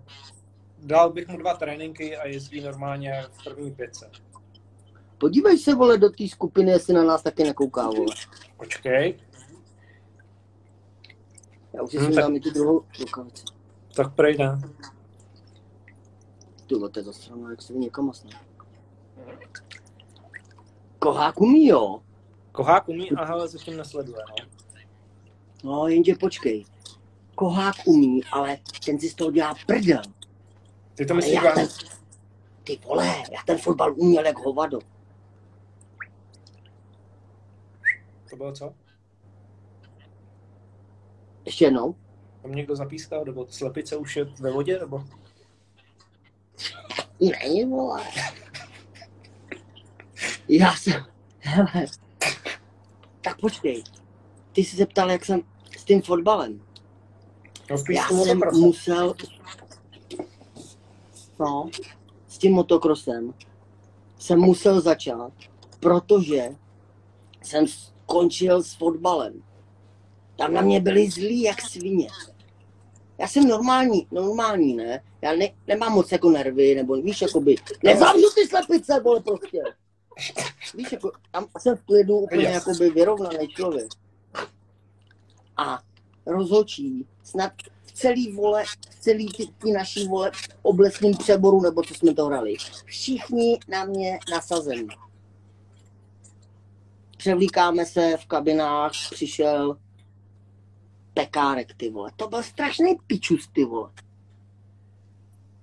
[0.83, 4.09] dal bych mu dva tréninky a jezdí normálně v první pětce.
[5.21, 8.15] Podívej se, vole, do té skupiny, jestli na nás taky nekouká, vole.
[8.57, 9.19] Počkej,
[11.73, 13.43] Já už si Hmm, dám i tu druhou rukavici.
[13.95, 14.49] tak prejde.
[16.67, 18.29] Ty vole, to je zase jak se někam masne.
[20.99, 22.01] Kohák umí, jo.
[22.51, 24.45] Kohák umí a hele, zatím nesleduje, no.
[25.63, 26.65] No, jenže počkej.
[27.35, 30.01] Kohák umí, ale ten si z toho dělá prdel.
[30.95, 31.67] Ty to myslíš já vážně?
[31.67, 31.87] ten,
[32.63, 34.79] ty vole, já ten fotbal uměl jak hovado.
[38.31, 38.73] To bylo co?
[41.45, 41.95] Ještě jednou.
[42.41, 45.03] Tam někdo zapískal, nebo slepice už je ve vodě, nebo?
[47.19, 48.03] Ne, vole.
[50.47, 51.05] Já jsem,
[51.39, 51.85] hele.
[53.21, 53.83] Tak počkej.
[54.51, 55.41] Ty jsi se ptal, jak jsem
[55.77, 56.61] s tím fotbalem.
[57.69, 58.61] No Já jsem motokrosem.
[58.61, 59.13] musel,
[61.39, 61.69] no,
[62.27, 63.33] s tím motokrosem
[64.19, 65.33] jsem musel začát,
[65.79, 66.49] protože
[67.41, 67.65] jsem
[68.11, 69.43] skončil s fotbalem.
[70.37, 72.07] Tam na mě byli zlí jak svině.
[73.17, 75.03] Já jsem normální, normální, ne?
[75.21, 79.61] Já ne, nemám moc jako nervy, nebo víš, jakoby, nezavřu ty slepice, vole, prostě.
[80.75, 82.53] Víš, jako, tam jsem v klidu úplně Yes.
[82.53, 83.87] jakoby vyrovnaný člověk.
[85.57, 85.79] A
[86.25, 87.51] rozhočí snad
[87.83, 92.25] v celý vole, v celý ty, ty naší vole oblesním přeboru, nebo co jsme to
[92.25, 92.55] hrali.
[92.85, 94.87] Všichni na mě nasazení.
[97.21, 99.77] Převlíkáme se v kabinách, přišel
[101.13, 102.11] pekárek, ty vole.
[102.15, 103.91] To byl strašný pičus, ty vole.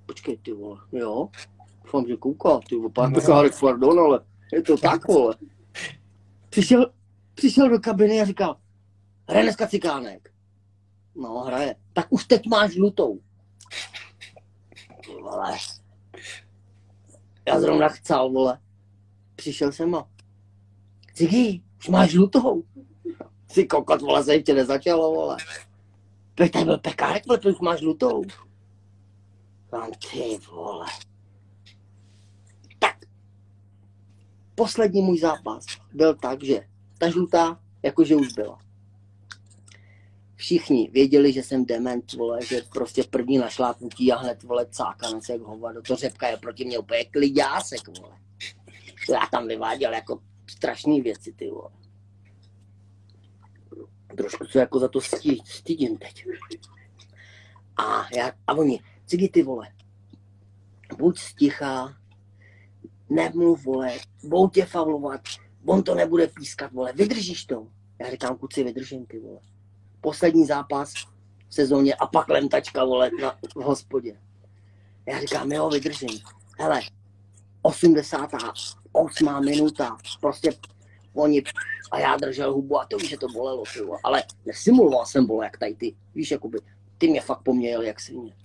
[0.06, 1.28] Počkej, ty vole, jo?
[1.84, 3.20] Doufám, že kouká, ty vole, pán No.
[3.20, 4.20] pekárek, pardon, ale
[4.52, 5.34] je to tak, vole.
[6.48, 6.92] Přišel,
[7.34, 8.56] přišel do kabiny a říkal,
[9.28, 10.32] hraje dneska cikánek.
[11.14, 11.76] No, hraje.
[11.92, 13.20] Tak už teď máš žlutou.
[15.04, 15.56] Ty vole.
[17.48, 18.60] Já zrovna chcel, vole.
[19.36, 20.08] Přišel jsem a...
[21.18, 22.62] Cigi, už máš žlutou.
[23.50, 25.36] Si kokot, vole, se ještě nezačalo, vole.
[26.34, 28.22] Teď tady byl pekárek, vole, to už máš žlutou.
[29.72, 30.86] Mám ty vole.
[32.78, 32.96] Tak.
[34.54, 36.60] Poslední můj zápas byl tak, že
[36.98, 38.58] ta žlutá, jakože už byla.
[40.36, 45.40] Všichni věděli, že jsem dement, vole, že prostě první našlápnutí a hned, vole, cákanec jak
[45.40, 45.82] hovado.
[45.82, 48.18] To řepka je proti mě úplně klidásek, vole.
[49.10, 51.70] Já tam vyváděl jako strašné věci, ty vole.
[54.16, 55.00] Trošku se jako za to
[55.44, 56.26] stydím teď.
[57.76, 59.68] A, já, a oni, cigy ty vole,
[60.98, 61.96] buď sticha,
[63.10, 65.20] nemluv, vole, budou tě faulovat,
[65.66, 67.68] on to nebude pískat, vole, vydržíš to.
[68.00, 69.40] Já říkám, kuci, vydržím, ty vole.
[70.00, 70.92] Poslední zápas
[71.48, 74.20] v sezóně a pak lentačka, vole, na, v hospodě.
[75.06, 76.20] Já říkám, jo, vydržím.
[76.58, 76.80] Hele,
[77.62, 79.44] 88.
[79.44, 80.50] minuta, prostě
[81.14, 81.42] oni,
[81.90, 83.98] a já držel hubu a to víš, že to bolelo, ty vole.
[84.04, 86.58] ale nesimuloval jsem bolo jak tady ty, víš, jakoby,
[86.98, 88.36] ty mě fakt poměl jak svině.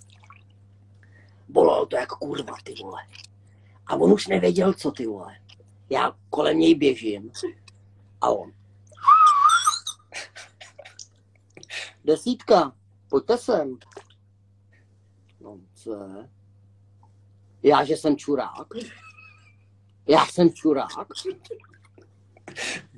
[1.50, 3.02] Bolelo to jako kurva, ty vole.
[3.88, 5.38] A on už nevěděl, co ty vole.
[5.90, 7.32] Já kolem něj běžím.
[8.22, 8.52] A on.
[12.06, 12.76] Desítka,
[13.10, 13.78] pojďte sem.
[15.42, 16.30] No, co je?
[17.64, 18.68] Já, že jsem čurák?
[20.08, 20.90] Já jsem čurák?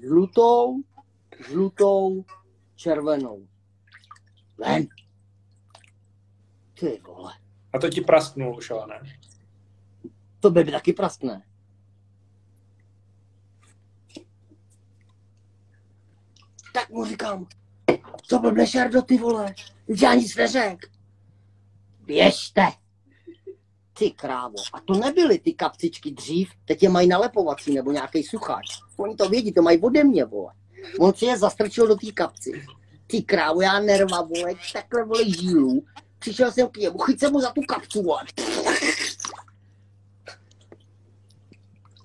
[0.01, 0.81] Žlutou,
[1.47, 2.25] žlutou,
[2.75, 3.47] červenou.
[4.57, 4.87] Ven.
[6.79, 7.33] Ty vole.
[7.73, 9.19] A to ti prasknul už, ale ne?
[10.39, 11.45] To by taky praskne.
[16.73, 17.47] Tak mu říkám,
[18.23, 19.55] co blbneš, Jardo, ty vole?
[20.01, 20.91] Já nic neřek.
[22.05, 22.84] Běžte.
[23.97, 24.55] Ty krávo.
[24.73, 28.65] A to nebyly ty kapcičky dřív, teď je mají nalepovací nebo nějaký sucháč.
[28.97, 30.53] Oni to vědí, to mají ode mě, vole.
[30.99, 32.65] On si je zastrčil do té kapci.
[33.07, 35.83] Ty krávo, já nerva, vole, takhle, vole, žílu.
[36.19, 38.23] Přišel jsem k němu, chyť se mu za tu kapcu, vole.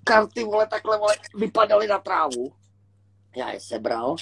[0.04, 2.52] Karty, vole, takhle, vole, vypadaly na trávu.
[3.36, 4.16] Já je sebral.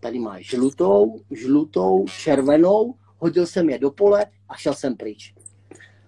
[0.00, 5.34] Tady máš žlutou, žlutou, červenou, hodil jsem je do pole a šel jsem pryč.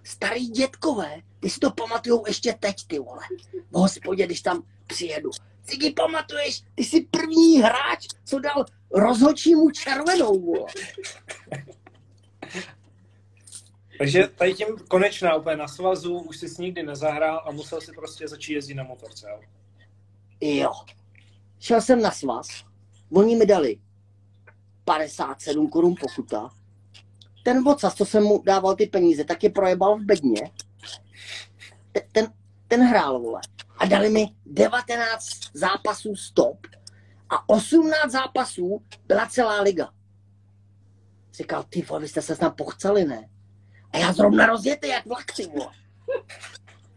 [0.03, 3.21] Starý dětkové, ty si to pamatujou ještě teď, ty vole.
[3.71, 5.29] V hospodě, když tam přijedu.
[5.65, 10.71] Ty ti pamatuješ, ty jsi první hráč, co dal rozhodčímu červenou, vole.
[13.97, 18.27] Takže tady tím konečná úplně na svazu, už jsi nikdy nezahrál a musel si prostě
[18.27, 19.39] začít jezdit na motorce, jo?
[20.41, 20.71] Jo.
[21.59, 22.47] Šel jsem na svaz,
[23.13, 23.79] oni mi dali
[24.85, 26.49] 57 korun pokuta.
[27.43, 30.41] Ten vocas, co jsem mu dával ty peníze, tak je projebal v bedně.
[31.91, 32.33] Ten, ten,
[32.67, 33.41] ten hrál, vole.
[33.77, 36.67] A dali mi 19 zápasů stop
[37.29, 39.89] a 18 zápasů byla celá liga.
[41.33, 43.29] Říkal, ty vole, vy jste se snad pochceli, ne?
[43.91, 45.71] A já zrovna rozjetý jak vlak, ty vole.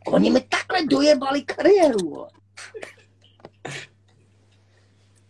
[0.06, 2.30] Oni mi takhle dojebali kariéru, vole.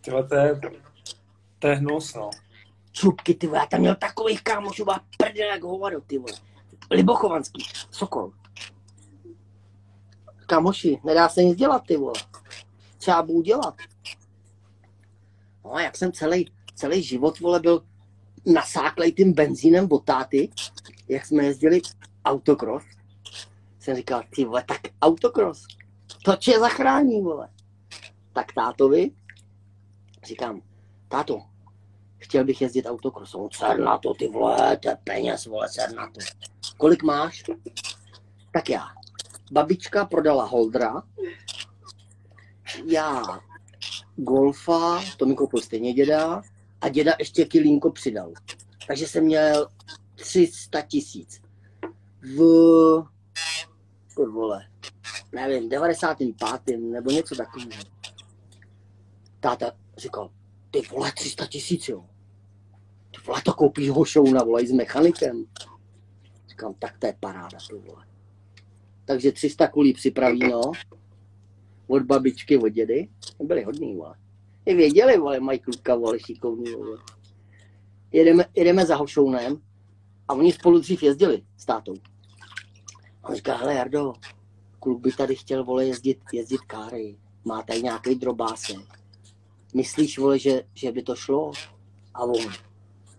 [0.01, 0.59] Tyhle, to je,
[1.59, 2.29] to je hnus, no.
[2.93, 3.59] Čupky, ty vole.
[3.59, 6.33] Já tam měl takových kámošů, a prdel jak hovado, ty vole.
[6.91, 8.31] Libochovanský, Sokol.
[10.45, 12.13] Kamoši, nedá se nic dělat, ty vole.
[12.97, 13.75] Třeba budu dělat.
[15.65, 17.83] No a jak jsem celý, celý život, vole, byl
[18.45, 20.49] nasáklej tím benzínem od táty,
[21.07, 21.81] jak jsme jezdili
[22.25, 22.83] autokros,
[23.79, 25.65] jsem říkal, ty vole, tak autokros,
[26.23, 27.49] to tě zachrání, vole.
[28.33, 29.11] Tak tátovi
[30.23, 30.61] říkám,
[31.07, 31.41] táto,
[32.23, 33.35] chtěl bych jezdit autokros.
[33.35, 36.19] On, ser na to, ty vole, to je peněz, vole, ser na to.
[36.77, 37.43] Kolik máš?
[38.53, 38.85] Tak já.
[39.51, 41.03] Babička prodala Holdra,
[42.85, 43.23] já
[44.15, 46.41] Golfa, to mi koupil stejně děda,
[46.81, 48.33] a děda ještě kilínko přidal.
[48.87, 49.67] Takže jsem měl
[50.15, 51.41] 300 tisíc.
[52.21, 52.37] V,
[54.17, 54.67] vole,
[55.31, 56.77] nevím, 95.
[56.77, 57.83] nebo něco takového.
[59.39, 60.29] Táta říkal,
[60.71, 62.05] ty vole, 300 tisíc, jo.
[63.23, 65.45] Ty vole, to koupíš hošouna, vole, i s mechanikem.
[66.49, 68.05] Říkám, tak to je paráda, ty vole.
[69.05, 70.61] Takže 300 kulí připraví, no.
[71.87, 73.09] Od babičky, od dědy.
[73.39, 74.15] Byli hodný, vole.
[74.65, 76.97] I věděli, vole, mají kluka, vole, šikovný, vole.
[78.11, 79.61] Jedeme, jedeme za hošounem
[80.27, 81.95] a oni spolu dřív jezdili s tátou.
[83.23, 84.13] A on říká, hele Jardo,
[84.79, 87.17] kluk by tady chtěl, vole, jezdit, jezdit káry.
[87.45, 88.99] Má tady nějaký drobásek.
[89.73, 91.51] Myslíš, vole, že, že by to šlo?
[92.13, 92.53] A on,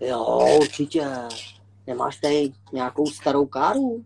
[0.07, 1.07] jo, určitě.
[1.87, 4.05] Nemáš tady nějakou starou káru?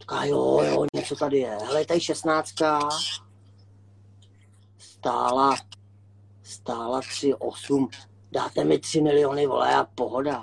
[0.00, 1.58] Říká, jo, jo, něco tady je.
[1.64, 2.88] Hele, tady šestnáctka.
[4.78, 5.56] Stála,
[6.42, 7.88] stála 3,8.
[8.32, 10.40] Dáte mi 3 miliony, vole, a pohoda.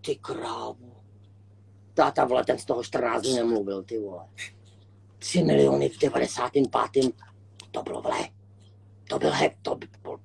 [0.00, 0.92] Ty krávu.
[1.94, 4.26] Táta, vole, ten z toho 14 dní nemluvil, ty vole.
[5.18, 7.14] 3 miliony v 95.
[7.70, 8.28] To bylo, vole,
[9.08, 10.20] to byl hek, to by, byl.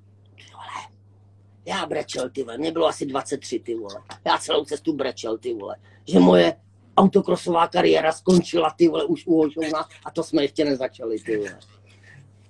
[1.68, 4.02] Já brečel, ty vole, mě bylo asi 23, ty vole.
[4.26, 5.76] Já celou cestu brečel, ty vole.
[6.06, 6.56] Že moje
[6.96, 11.58] autokrosová kariéra skončila, ty vole, už u Hošouna a to jsme ještě nezačali, ty vole.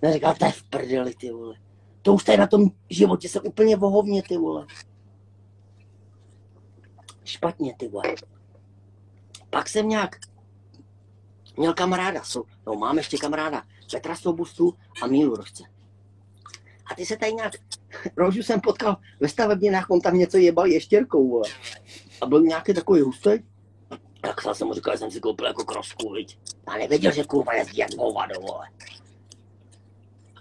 [0.03, 1.55] Neříkal, to je v prdeli, ty vole.
[2.03, 4.67] To už tady na tom životě se úplně vohovně, ty vole.
[7.25, 8.15] Špatně, ty vole.
[9.51, 10.17] Pak jsem nějak
[11.57, 12.23] měl kamaráda,
[12.67, 15.78] no mám ještě kamaráda, Petra Sobustu a Mílu Rožce.
[16.91, 17.53] A ty se tady nějak,
[18.17, 21.49] Rožu jsem potkal ve stavebninách, on tam něco jebal ještěrkou, vole.
[22.21, 23.31] A byl nějaký takový hustý.
[24.21, 26.39] Tak jsem mu říkal, že jsem si koupil jako krosku, viď.
[26.69, 28.67] Já nevěděl, že kurva jezdí jak hovado, vole.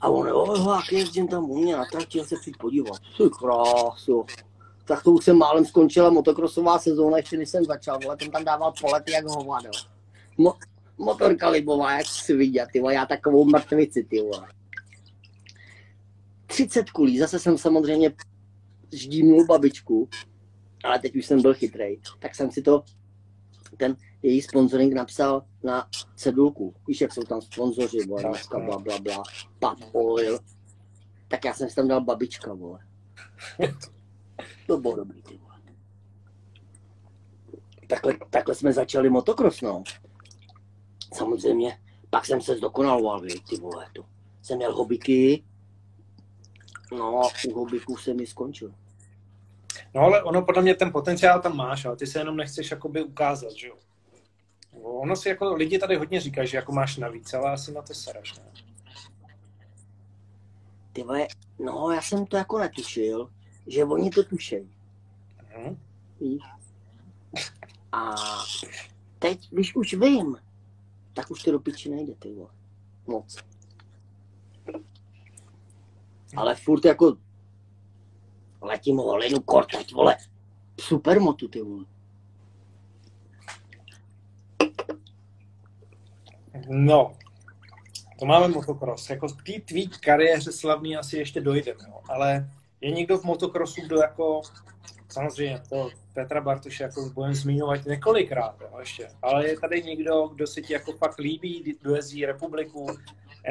[0.02, 3.00] A on, jo, jak jezdím tam u mě na trati, se přijď podívat.
[3.18, 4.26] Ty krásu.
[4.86, 8.46] Tak to už jsem málem skončila motokrosová sezóna, ještě než jsem začal, vole, ten tam
[8.46, 9.70] dával polety jak hovado.
[10.40, 10.58] Mo-
[10.98, 14.48] motorka libová, jak svině, ty vole, já takovou mrtvici, ty vole.
[16.58, 18.13] 30 kulí, zase jsem samozřejmě
[18.93, 20.10] ždímnul babičku,
[20.84, 22.84] ale teď už jsem byl chytrej, tak jsem si to,
[23.78, 26.74] ten její sponsoring napsal na cedulku.
[26.88, 29.24] Víš, jak jsou tam sponzoři, vole, dneska bla, bla, bla,
[29.60, 30.39] pap oil.
[31.28, 32.80] Tak já jsem si tam dal babička, vole.
[34.67, 35.56] To bylo dobrý, ty vole.
[37.88, 39.84] Takhle, takhle jsme začali motocross, no.
[41.13, 44.06] Samozřejmě, pak jsem se zdokonaloval, ty vole, to.
[44.41, 45.43] Jsem měl hobbyky,
[46.91, 48.73] no a u hobbyků jsem mi skončil.
[49.93, 53.04] No ale ono podle mě ten potenciál tam máš, ale ty se jenom nechceš jakoby
[53.04, 53.76] ukázat, že jo?
[54.82, 57.93] Ono si jako lidi tady hodně říkají, že jako máš navíc, ale asi na to
[57.93, 58.43] sereš, ne?
[60.93, 61.28] Ty vole,
[61.60, 63.30] no já jsem to jako netušil,
[63.67, 64.69] že oni to tušejí.
[65.58, 65.80] Mhm.
[66.19, 66.41] Víš?
[67.91, 68.15] A
[69.19, 70.38] teď, když už vím,
[71.13, 72.50] tak už to do piči nejde, ty vole.
[73.08, 73.38] Moc.
[76.36, 77.18] Ale furt jako
[78.62, 80.18] letím holinu kortať, vole.
[80.80, 81.86] Supermotu, ty vole.
[86.70, 87.13] No,
[88.20, 89.10] to máme motocross.
[89.10, 92.00] Jako k té tvý kariéře slavný asi ještě dojdeme, jo.
[92.10, 92.50] ale
[92.82, 94.42] je někdo v motocrossu, kdo jako,
[95.10, 100.48] samozřejmě to Petra Bartoše jako budeme zmiňovat několikrát, jo, ještě, ale je tady někdo, kdo
[100.48, 102.88] se ti jako fakt líbí, dojezdí republiku,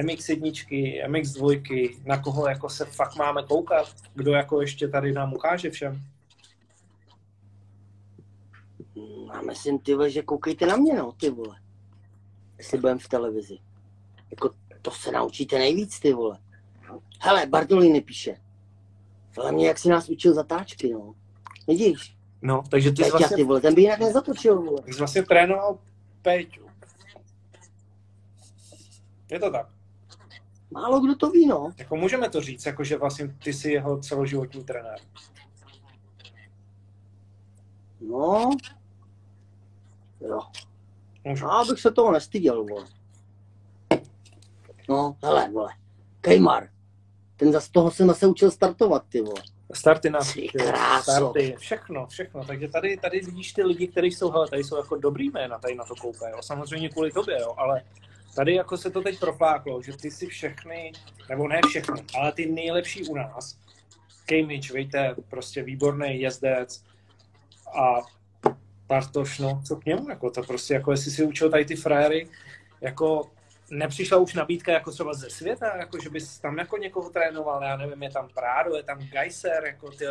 [0.02, 5.70] MX1, MX2, na koho jako se fakt máme koukat, kdo jako ještě tady nám ukáže
[5.70, 6.02] všem.
[9.30, 11.60] A myslím, ty vole, že koukejte na mě, no, ty vole.
[12.58, 13.58] Jestli budem v televizi.
[14.30, 14.50] Jako,
[14.82, 16.38] to se naučíte nejvíc, ty vole.
[17.20, 18.36] Hele, Bartolini píše.
[19.38, 21.14] Hlavně, jak si nás učil zatáčky, no.
[21.68, 22.16] Vidíš?
[22.42, 24.82] No, takže ty jsi Peťa, vlastně, ty vole, ten by jinak nezatočil, vole.
[24.82, 25.78] ty jsi vlastně trénoval
[26.22, 26.66] Péťu.
[29.30, 29.75] Je to tak.
[30.76, 31.70] Málo kdo to ví, no.
[31.78, 34.98] Jako můžeme to říct, jako že vlastně ty jsi jeho celoživotní trenér.
[38.00, 38.50] No.
[40.20, 40.40] Jo.
[41.24, 41.44] Můžu.
[41.44, 42.84] No, abych se toho nestyděl, vole.
[44.88, 45.72] No, hele, vole.
[46.20, 46.68] Kejmar.
[47.36, 49.42] Ten za z toho jsem se učil startovat, ty vole.
[49.74, 50.20] Starty na
[51.02, 52.44] starty, všechno, všechno.
[52.44, 55.74] Takže tady, tady vidíš ty lidi, kteří jsou, hele, tady jsou jako dobrý jména, tady
[55.74, 56.42] na to koukají, jo.
[56.42, 57.82] Samozřejmě kvůli tobě, jo, ale
[58.36, 60.92] tady jako se to teď profláklo, že ty si všechny,
[61.28, 63.58] nebo ne všechny, ale ty nejlepší u nás,
[64.26, 66.84] Cambridge, víte, prostě výborný jezdec
[67.78, 68.00] a
[68.86, 72.28] Bartoš, no, co k němu, jako to prostě, jako jestli si učil tady ty frajery,
[72.80, 73.30] jako
[73.70, 77.76] nepřišla už nabídka jako třeba ze světa, jako že bys tam jako někoho trénoval, já
[77.76, 80.04] nevím, je tam Prádo, je tam Geiser, jako ty,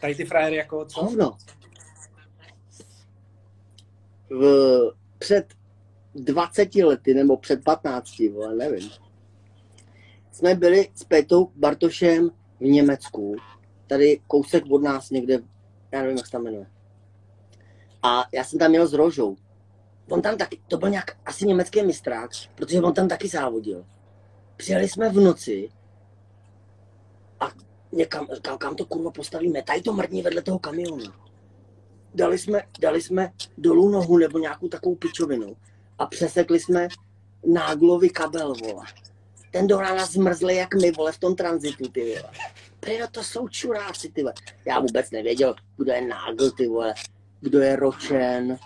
[0.00, 1.04] tady ty frajery, jako co?
[1.04, 1.36] Hovno.
[4.30, 5.59] V, před
[6.14, 8.90] 20 lety, nebo před 15, vole, nevím.
[10.32, 13.36] Jsme byli s Petou Bartošem v Německu,
[13.86, 15.38] tady kousek od nás někde,
[15.92, 16.66] já nevím, jak se tam jmenuje.
[18.02, 19.36] A já jsem tam měl s Rožou.
[20.08, 23.86] On tam taky, to byl nějak asi německý mistrák, protože on tam taky závodil.
[24.56, 25.70] Přijeli jsme v noci
[27.40, 27.50] a
[27.92, 31.04] někam, kam, kam to kurva postavíme, tady to mrdní vedle toho kamionu.
[32.14, 35.56] Dali jsme, dali jsme dolů nohu nebo nějakou takovou pičovinu
[36.00, 36.88] a přesekli jsme
[37.46, 38.84] náglový kabel, vole.
[39.50, 42.32] Ten do rána zmrzl jak my, vole, v tom tranzitu, ty vole.
[42.80, 44.34] Prý, no to jsou čuráci, ty vole.
[44.64, 46.94] Já vůbec nevěděl, kdo je nágl, ty vole,
[47.40, 48.58] kdo je ročen.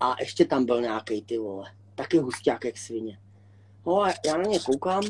[0.00, 1.72] A ještě tam byl nějaký, ty vole.
[1.94, 3.18] Taky husťák jak svině.
[3.86, 5.02] No a já na ně koukám.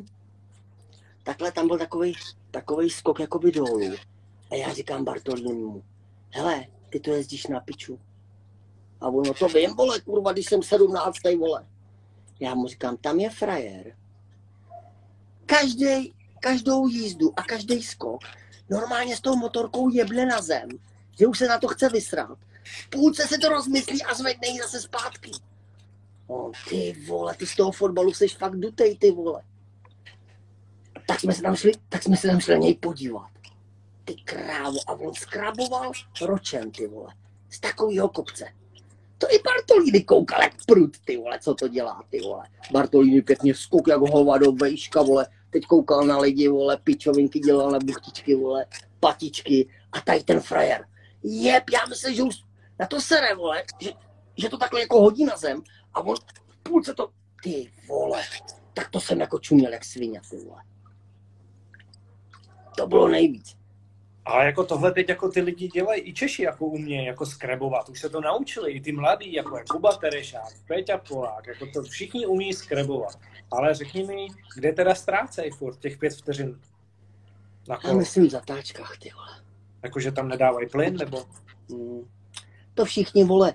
[1.22, 2.14] Takhle tam byl takový
[2.50, 3.94] takový skok jakoby dolů.
[4.50, 5.82] A já říkám Bartolinimu,
[6.30, 7.98] hele, ty to jezdíš na piču.
[9.02, 11.18] A ono to vím, vole, kurva, když jsem 17.
[11.38, 11.66] vole.
[12.40, 13.96] Já mu říkám, tam je frajer.
[15.46, 18.20] Každý, každou jízdu a každý skok
[18.70, 20.68] normálně s tou motorkou jeble na zem,
[21.18, 22.38] že už se na to chce vysrat.
[22.90, 25.30] Půlce se to rozmyslí a zvedne ji zase zpátky.
[26.26, 29.42] O, ty vole, ty z toho fotbalu jsi fakt dutej, ty vole.
[31.06, 33.30] Tak jsme se tam šli, tak jsme se tam šli na něj podívat.
[34.04, 37.14] Ty krávo, a on skraboval ročem, ty vole.
[37.50, 38.44] Z takového kopce.
[39.22, 42.48] To i Bartolini koukal jak prut, ty vole, co to dělá, ty vole.
[42.72, 45.26] Bartolini pěkně skok jak hovado, vejška, vole.
[45.50, 48.66] Teď koukal na lidi, vole, pičovinky dělal na buchtičky, vole,
[49.00, 49.68] patičky.
[49.92, 50.86] A tady ten frajer.
[51.22, 52.34] Jeb, já myslím, že už
[52.78, 53.92] na to sere, vole, že,
[54.36, 55.62] že to takhle jako hodí na zem
[55.94, 56.16] a on
[56.48, 57.08] v půlce to,
[57.42, 58.22] ty vole,
[58.74, 60.62] tak to jsem jako čuměl jak svině, ty vole.
[62.76, 63.56] To bylo nejvíc.
[64.24, 68.00] Ale jako tohle teď jako ty lidi dělají, i Češi jako umějí jako skrebovat, už
[68.00, 72.26] se to naučili, i ty mladí, jako je Kuba Terešák, Péťa Polák, jako to všichni
[72.26, 73.18] umí skrebovat.
[73.50, 76.60] Ale řekni mi, kde teda ztrácej furt těch pět vteřin
[77.68, 77.92] na kolo?
[77.92, 79.42] Já myslím v zatáčkách, ty vole.
[79.82, 81.24] Jakože tam nedávají plyn, nebo?
[81.70, 82.08] Hmm.
[82.74, 83.54] To všichni, vole,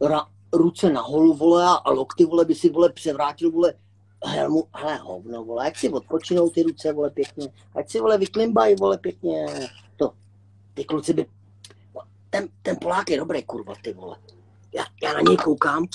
[0.00, 3.74] ra, ruce nahoru, vole, a lokty, vole, by si, vole, převrátil, vole,
[4.28, 8.76] helmu, hele, hovno, vole, ať si odpočinou ty ruce, vole, pěkně, ať si, vole, vyklimbají,
[8.76, 9.46] vole, pěkně,
[9.96, 10.12] to,
[10.74, 11.26] ty kluci by,
[12.30, 14.16] ten, ten Polák je dobrý, kurva, ty vole,
[14.74, 15.86] já, já na něj koukám,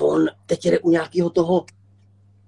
[0.00, 1.64] on teď jde u nějakého toho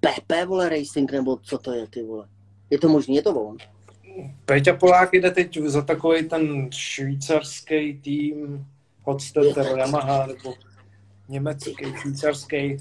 [0.01, 2.29] PP, vole, racing, nebo co to je, ty vole,
[2.71, 3.57] je to možný, je to on?
[4.45, 8.67] Peťa Polák jde teď za takový ten švýcarský tým,
[9.03, 10.55] Hotstetter, Yamaha, nebo
[11.29, 12.77] německý, švýcarský,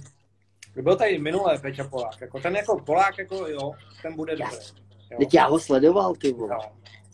[0.83, 3.71] byl tady minulé Peťa Polák, jako ten jako Polák, jako jo,
[4.01, 4.57] ten bude dobrý.
[5.17, 6.49] Teď já ho sledoval, ty vole.
[6.49, 6.59] No.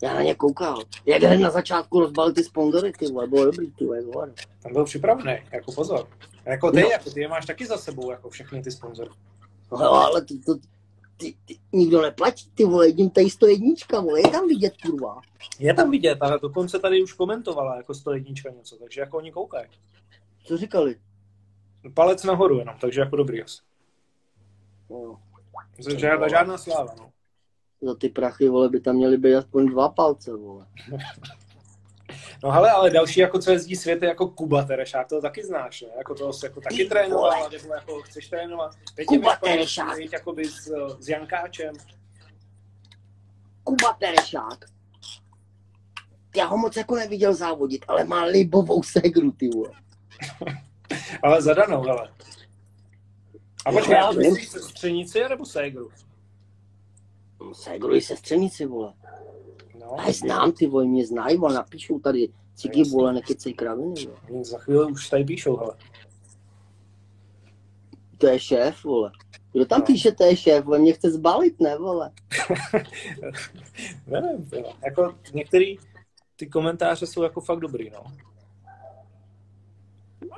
[0.02, 0.82] Já na ně koukal.
[1.06, 4.32] Jak hned na začátku rozbalil ty sponzory, ty vole, bylo dobrý, ty vole.
[4.62, 6.08] Tam byl připravený, jako pozor.
[6.44, 6.88] Jako ty, no.
[6.88, 9.10] jako ty je máš taky za sebou, jako všechny ty sponzory.
[9.72, 10.54] No, ale to, to,
[11.16, 15.20] ty, ty, nikdo neplatí, ty vole, jedním tady 101, vole, je tam vidět, kurva.
[15.58, 19.66] Je tam vidět, ale dokonce tady už komentovala jako 101 něco, takže jako oni koukají.
[20.44, 20.96] Co říkali?
[21.94, 23.62] Palec nahoru jenom, takže jako dobrý asi.
[24.90, 25.20] No.
[25.96, 27.10] Žádná, žádná sláva, no.
[27.82, 30.66] Za ty prachy, vole, by tam měly být aspoň dva palce, vole.
[32.42, 35.82] No hele, ale další, jako co jezdí svět, je jako Kuba Terešák, to taky znáš,
[35.82, 35.88] ne?
[35.98, 38.74] Jako to jako taky trénoval, nebo jako chceš trénovat.
[38.94, 39.98] Teď Kuba Terešák.
[40.12, 41.74] Jakoby s, s Jankáčem.
[43.64, 44.64] Kuba Terešák.
[46.36, 49.70] Já ho moc jako neviděl závodit, ale má libovou segru, ty vole.
[51.22, 52.08] Ale zadanou, hele.
[53.66, 55.90] A počkej, já myslíš sestřenici nebo ségru?
[57.52, 58.92] Ségru i sestřenici, vole.
[59.80, 60.00] No.
[60.00, 63.94] A znám ty vole, mě znají, vole, napíšou tady cigy, vole, nekecej kraviny,
[64.28, 64.44] vole.
[64.44, 65.76] Za chvíli už tady píšou, hele.
[68.18, 69.10] To je šéf, vole.
[69.52, 69.86] Kdo tam no.
[69.86, 72.10] píše, to je šéf, vole, mě chce zbalit, ne, vole?
[74.06, 74.50] Nevím,
[74.84, 75.78] jako některý
[76.36, 78.04] ty komentáře jsou jako fakt dobrý, no.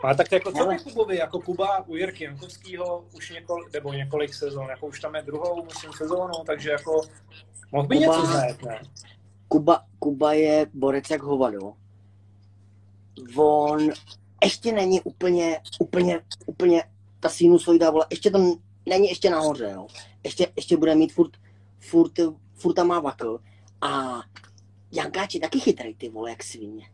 [0.03, 4.67] Ale tak jako co Kubovi, jako Kuba u Jirky Jankovského už několik, nebo několik sezon,
[4.71, 7.03] jako už tam je druhou, musím, sezónu, takže jako
[7.73, 8.81] mohl by Kuba, něco znát, ne?
[9.49, 11.73] Kuba, Kuba je borec jak hovado.
[13.37, 13.91] On
[14.45, 16.85] ještě není úplně, úplně, úplně
[17.21, 18.39] ta sinusoida, vole, ještě to
[18.87, 19.87] není ještě nahoře, jo.
[20.25, 21.33] Ještě, ještě bude mít furt,
[21.79, 22.13] furt,
[22.55, 23.41] furt tam má vakl.
[23.81, 24.21] A
[24.93, 26.91] Jankáč je taky chytrý, ty vole, jak svině.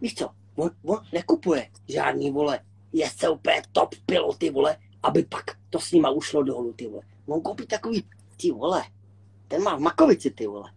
[0.00, 0.30] Víš co,
[0.60, 2.60] on, on nekupuje žádný, vole,
[2.92, 7.02] jezdce úplně top piloty, vole, aby pak to s nima ušlo dolů, ty vole.
[7.26, 8.04] On koupí takový,
[8.36, 8.82] ty vole,
[9.48, 10.72] ten má v Makovici, ty vole.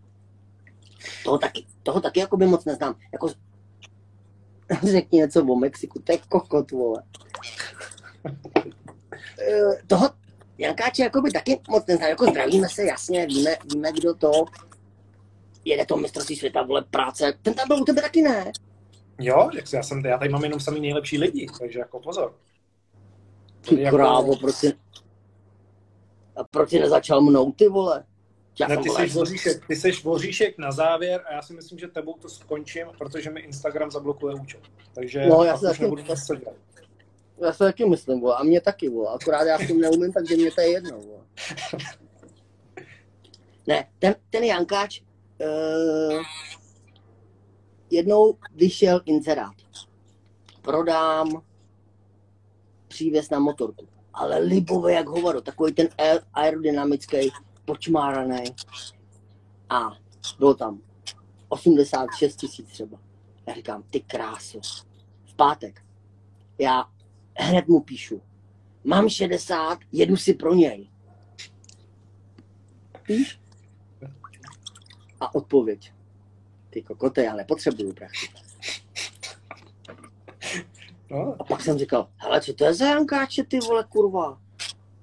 [1.24, 2.96] Toho taky, toho taky jako by moc neznám.
[3.14, 3.30] Jako,
[4.84, 7.04] řekni něco o Mexiku, to je kokot, vole.
[9.40, 10.10] Eh, toho
[10.58, 14.32] Jankáče jako by taky moc neznám, jako zdravíme se, jasně, víme, víme, kdo to
[15.66, 17.34] jede to mistrovství světa, vole, práce.
[17.42, 18.52] Ten tam byl u tebe taky ne.
[19.20, 22.36] Jo, jak já, jsem, já tady mám jenom samý nejlepší lidi, takže jako pozor.
[23.62, 23.98] Ty jako...
[23.98, 24.74] krávo, proč jsi...
[26.36, 28.04] A proč jsi nezačal mnou, ty vole?
[28.68, 32.14] ne, ty jsi, voříšek, ty jsi voříšek na závěr a já si myslím, že tebou
[32.14, 34.62] to skončím, protože mi Instagram zablokuje účet.
[34.94, 36.20] Takže no, já se taky, nebudu dělat.
[37.42, 39.10] Já se taky myslím, vole, a mě taky, vole.
[39.16, 41.22] Akorát já s tím neumím, takže mě to je jedno, vole.
[43.68, 46.22] Ne, ten, ten Jankáč, uh,
[47.94, 49.56] jednou vyšel inzerát.
[50.62, 51.42] Prodám
[52.88, 53.88] přívěs na motorku.
[54.14, 55.88] Ale libové jak hovado, takový ten
[56.34, 57.32] aerodynamický,
[57.66, 58.44] počmáraný.
[59.70, 59.92] A
[60.40, 60.82] bylo tam
[61.50, 63.00] 86 tisíc třeba.
[63.48, 64.62] Já říkám, ty krásu.
[65.26, 65.86] V pátek.
[66.58, 66.86] Já
[67.38, 68.22] hned mu píšu.
[68.84, 70.90] Mám 60, jedu si pro něj.
[73.08, 73.40] Víš?
[75.20, 75.94] A odpověď
[76.74, 78.28] ty kokote, já nepotřebuju prachy.
[81.12, 81.36] No.
[81.40, 84.38] A pak jsem říkal, hele, co to je za Jankáče, ty vole, kurva?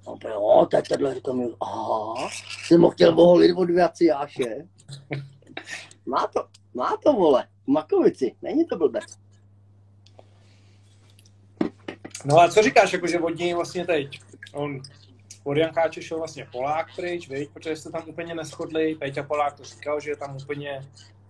[0.06, 2.28] A on jo, to je tohle, říkal mi, aha,
[2.64, 3.68] jsem ho chtěl oholit od
[4.00, 4.68] Jáše.
[6.06, 9.04] Má to, má to, vole, v Makovici, není to blbec.
[12.24, 14.20] No a co říkáš, jakože od něj vlastně teď?
[14.52, 14.80] On
[15.44, 17.50] od Jankáče šel vlastně Polák pryč, viď?
[17.50, 18.94] protože jste tam úplně neschodli.
[18.94, 20.80] Peťa Polák to říkal, že je tam úplně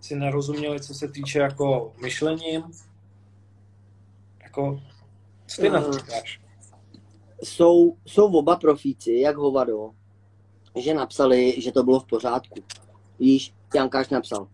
[0.01, 2.62] si nerozuměli, co se týče jako myšlením.
[4.42, 4.80] Jako,
[5.46, 6.40] co ty na to říkáš?
[7.42, 9.90] Jsou, jsou oba profíci, jak hovado,
[10.76, 12.55] že napsali, že to bylo v pořádku.
[13.18, 14.48] Víš, Jankáš napsal,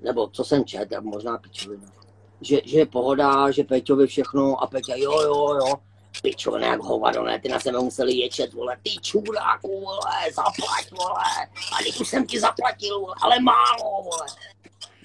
[0.00, 1.92] nebo co jsem čet, možná pičovina.
[2.40, 5.74] Že, že je pohoda, že Peťovi všechno a Peťa jo, jo, jo.
[6.22, 11.46] Pičovina jak hovado, ne, ty na sebe museli ječet, vole, ty čuráku, vole, zaplať, vole,
[11.72, 14.26] a teď už jsem ti zaplatil, vole, ale málo, vole.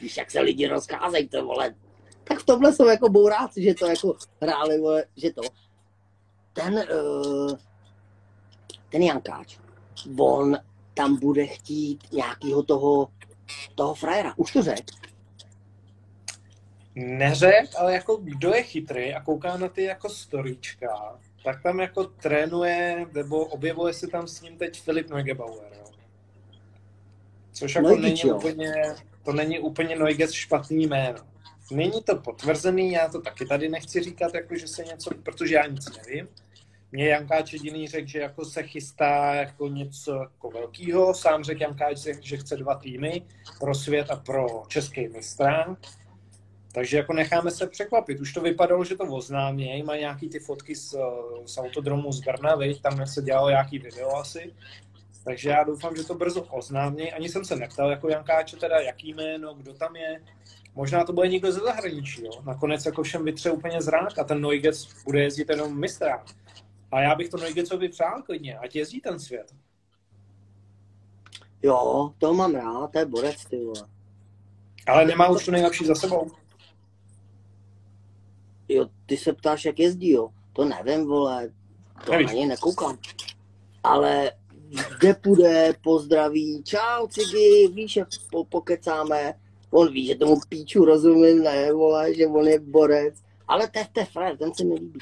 [0.02, 1.76] Víš, jak se lidi rozkázejí, to, vole.
[2.24, 5.42] Tak v tomhle jsou jako bouráci, že to jako hráli, vole, že to.
[6.54, 7.58] Ten, uh,
[8.90, 9.58] ten Jankáč,
[10.20, 10.58] on
[10.94, 13.10] tam bude chtít nějakého toho,
[13.76, 14.34] toho frajera.
[14.38, 14.96] Už to řekl?
[16.96, 22.04] Neřek, ale jako kdo je chytrý a kouká na ty jako storíčka, tak tam jako
[22.04, 25.74] trénuje, nebo objevuje se tam s ním teď Filip Neugebauer.
[25.80, 25.86] Jo.
[27.52, 28.38] Což jako Neugič, není jo.
[28.38, 28.74] úplně,
[29.28, 31.20] to není úplně Neuges špatný jméno.
[31.72, 35.66] Není to potvrzený, já to taky tady nechci říkat, jako že se něco, protože já
[35.68, 36.28] nic nevím,
[36.92, 41.14] mě Jankáč jediný řekl, že jako se chystá jako něco jako velkého.
[41.14, 43.22] Sám řekl Jankáč, že chce dva týmy
[43.60, 45.78] pro svět a pro český mistra.
[46.72, 48.20] Takže jako necháme se překvapit.
[48.20, 50.96] Už to vypadalo, že to oznámějí, mají nějaký ty fotky z,
[51.46, 54.54] z autodromu z Brna, tam se dělalo nějaký video asi.
[55.28, 57.12] Takže já doufám, že to brzo oznámí.
[57.12, 60.24] Ani jsem se neptal jako Jankáče teda, jaký jméno, kdo tam je.
[60.76, 62.32] Možná to bude někdo ze zahraničí, jo.
[62.46, 66.26] Nakonec jako všem vytře úplně zrák a ten Neugets bude jezdit jenom mistra.
[66.92, 69.56] A já bych to Neugetsovi přál klidně, ať jezdí ten svět.
[71.64, 73.88] Jo, to mám rád, to je borec, ty vole.
[74.88, 76.32] Ale nemá už to nejlepší za sebou.
[78.68, 80.30] Jo, ty se ptáš, jak jezdí, jo.
[80.54, 81.50] To nevím, vole.
[82.06, 82.32] To Nevíš.
[82.32, 82.98] ani nekoukám.
[83.84, 84.32] Ale
[85.00, 89.34] kde půjde, pozdraví, čau, cigy, víš, jak po, pokecáme.
[89.72, 93.16] On ví, že tomu píču rozumím, ne, vole, že on je borec.
[93.48, 93.88] Ale to je,
[94.26, 95.00] je ten se mi líbí.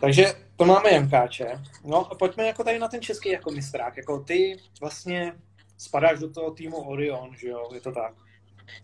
[0.00, 0.26] Takže
[0.56, 1.62] to máme Jankáče.
[1.84, 3.96] No a pojďme jako tady na ten český jako mistrák.
[3.96, 5.32] Jako ty vlastně
[5.78, 7.68] spadáš do toho týmu Orion, že jo?
[7.74, 8.14] Je to tak.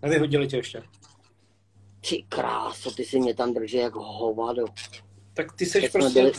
[0.03, 0.83] Nevyhodili tě ještě.
[2.09, 4.65] Ty kráso, ty si mě tam drží jako hovado.
[5.35, 6.33] Tak ty jsi prostě byli...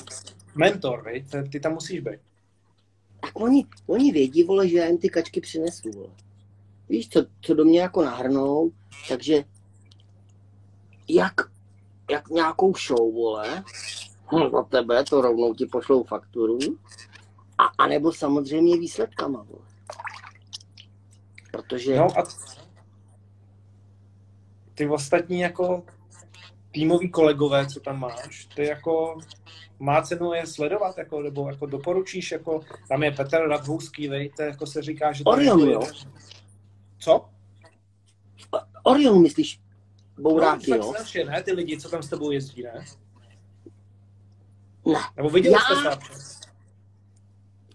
[0.56, 1.26] mentor, vej?
[1.52, 2.20] Ty tam musíš být.
[3.22, 6.10] Tak oni, oni vědí, vole, že já jim ty kačky přinesu, vole.
[6.89, 8.72] Víš, co, co do mě jako nahrnou,
[9.10, 9.44] takže
[11.08, 11.34] jak,
[12.10, 13.64] jak nějakou show, vole,
[14.52, 16.60] za tebe, to rovnou ti pošlou fakturu.
[17.58, 19.44] A, a nebo samozřejmě výsledkama.
[19.44, 19.66] Vole.
[21.52, 21.96] Protože...
[21.96, 22.24] No a
[24.74, 25.84] ty ostatní jako
[26.72, 29.17] týmoví kolegové, co tam máš, ty jako
[29.80, 32.59] má cenu je sledovat, jako, nebo jako doporučíš, jako
[32.89, 35.82] tam je Petr Radhouský, vej, to jako se říká, že Orion, je, jo.
[36.97, 37.30] Co?
[38.84, 39.61] Orion, myslíš?
[40.19, 40.93] Bouráky, no, jo?
[40.99, 41.43] Naše, ne?
[41.43, 42.86] Ty lidi, co tam s tebou jezdí, ne?
[44.86, 44.99] Ne.
[45.17, 45.95] Nebo viděl jste já...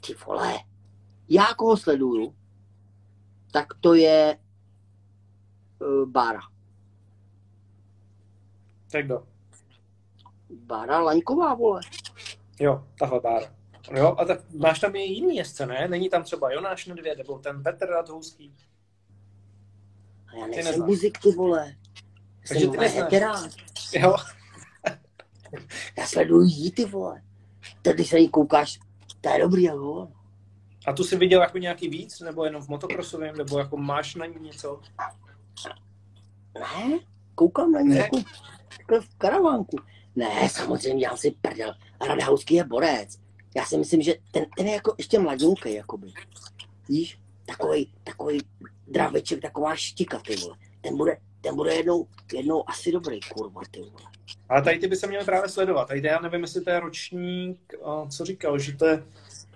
[0.06, 0.54] Ty vole,
[1.28, 2.34] já koho sleduju,
[3.52, 4.38] tak to je
[5.80, 6.40] uh, Bára.
[8.92, 9.26] Tak kdo?
[10.50, 11.80] Bára Laňková, vole.
[12.60, 13.46] Jo, tahle Bára.
[13.96, 15.88] Jo, a tak máš tam i jiný jezdce, ne?
[15.88, 18.54] Není tam třeba Jonáš Nedvěd, nebo ten Petr Radhouský?
[20.26, 21.76] A já nejsem muzik, ty vole.
[22.48, 23.52] Takže ty neznáš.
[23.92, 24.16] Jo.
[25.98, 27.22] Já sleduju jí, ty vole.
[27.82, 28.78] Tady se jí koukáš,
[29.20, 30.08] to je dobrý, jo.
[30.86, 34.26] A tu jsi viděl jako nějaký víc, nebo jenom v motokrosovém, nebo jako máš na
[34.26, 34.80] ní něco?
[36.54, 36.98] Ne,
[37.34, 37.96] koukám na ní ne.
[37.96, 38.16] jako,
[38.90, 39.76] jako v karavánku.
[40.16, 41.74] Ne, samozřejmě, já si prdel.
[42.08, 43.18] Radhauský je borec.
[43.56, 46.12] Já si myslím, že ten, ten je jako ještě mladňunký, jakoby.
[46.88, 47.18] Víš?
[47.46, 48.40] Takový, takový
[48.88, 50.56] draveček, taková štika, ty vole.
[50.80, 54.10] Ten bude, ten bude jednou, jednou asi dobrý, kurva, ty vole.
[54.48, 55.88] Ale tady ty by se měly právě sledovat.
[55.88, 57.74] Tady já nevím, jestli to je ročník,
[58.10, 59.06] co říkal, že to je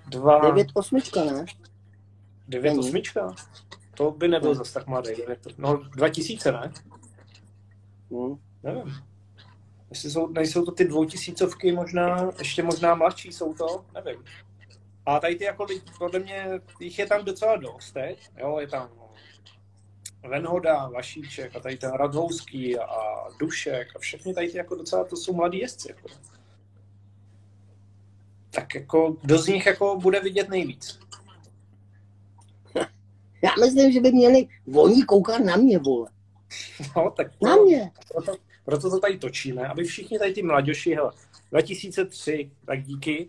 [0.09, 0.41] dva...
[0.41, 1.45] 9 osmička, ne?
[2.49, 3.35] 9 osmička?
[3.95, 5.11] To by nebyl zase tak mladý.
[5.59, 6.73] No, 2000, ne?
[8.11, 8.37] Hmm.
[8.63, 9.10] Nevím.
[9.91, 14.25] Jestli jsou, nejsou to ty dvoutisícovky, možná, ještě možná mladší jsou to, nevím.
[15.07, 15.67] A tady ty jako
[15.99, 16.47] podle mě,
[16.81, 18.91] jich je tam docela dost teď, jo, je tam
[20.29, 25.17] Venhoda, Vašíček a tady ten Radhouský a Dušek a všechny tady ty jako docela, to
[25.17, 25.89] jsou mladí jezdci.
[25.89, 26.09] Jako.
[28.51, 31.01] Tak jako, kdo z nich jako bude vidět nejvíc?
[33.43, 36.11] Já myslím, že by měli oni koukat na mě, vole.
[36.97, 37.93] No, tak to, na mě.
[38.13, 38.33] Proto,
[38.65, 41.13] proto to tady točíme, aby všichni tady ty mladěši, hele,
[41.51, 43.29] 2003, tak díky,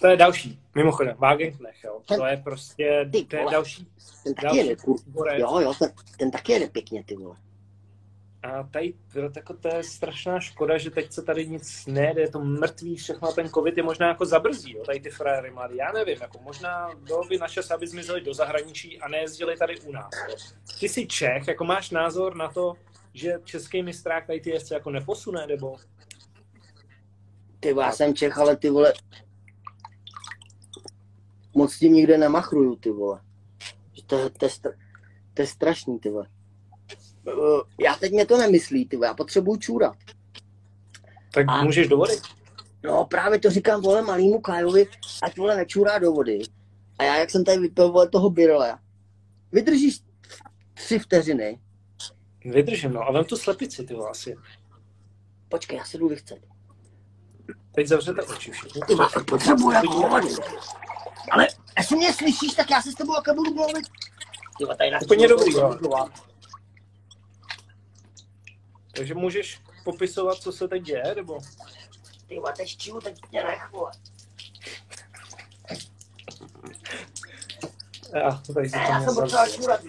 [0.00, 2.00] to je další, mimochodem, Wagenknecht, jo.
[2.16, 3.86] To je prostě, ty, to je další.
[4.24, 4.76] Ten taky další jede.
[5.38, 7.36] Jo, jo, ten, ten taky jede pěkně, ty vole.
[8.42, 8.94] A tady
[9.36, 13.32] jako to je strašná škoda, že teď se tady nic nejde, je to mrtvý, všechno
[13.32, 15.76] ten covid je možná jako zabrzdí, jo, tady ty frajery mladý.
[15.76, 19.80] Já nevím, jako možná bylo by na čas, aby zmizeli do zahraničí a nejezdili tady
[19.80, 20.10] u nás.
[20.80, 22.74] Ty jsi Čech, jako máš názor na to,
[23.14, 25.76] že český mistrák tady ty jezdce jako neposune, nebo?
[27.60, 28.92] Ty já jsem Čech, ale ty vole,
[31.54, 33.20] moc tím nikde nemachruju, ty vole.
[34.06, 34.70] To, to, to,
[35.34, 36.26] to je strašný, ty vole.
[37.36, 39.96] Uh, já teď mě to nemyslí, ty vole, já potřebuju čůrat.
[41.32, 42.12] Tak a, můžeš do vody?
[42.84, 44.86] No právě to říkám, vole, malýmu Kajovi,
[45.22, 46.38] ať vole nečůrá do vody.
[46.98, 48.78] A já, jak jsem tady vypil, vole, toho birle,
[49.52, 50.00] vydržíš
[50.74, 51.60] tři vteřiny.
[52.44, 54.36] Vydržím, no, a vem tu slepici, ty vole, asi.
[55.48, 56.38] Počkej, já se jdu vychcet.
[57.74, 58.82] Teď zavřete oči všichni.
[59.26, 60.20] Potřebuji jako.
[61.30, 61.46] Ale
[61.78, 63.86] jestli mě slyšíš, tak já se s tebou také budu mluvit.
[64.58, 65.78] Tyva, tady Úplně dobrý, jo.
[68.98, 71.38] Takže můžeš popisovat, co se teď děje, nebo?
[72.26, 73.90] Ty teď čiju, teď mě nech, vole.
[78.14, 79.80] Já, to tady se já jsem potřeba čurat.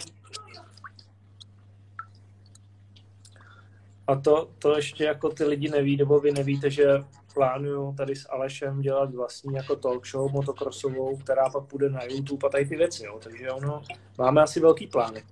[4.07, 6.85] A to, to ještě jako ty lidi neví, nebo vy nevíte, že
[7.33, 12.47] plánuju tady s Alešem dělat vlastní jako talk show motocrossovou, která pak půjde na YouTube
[12.47, 13.19] a tady ty věci, jo.
[13.23, 13.83] Takže ono,
[14.17, 15.23] máme asi velký plány.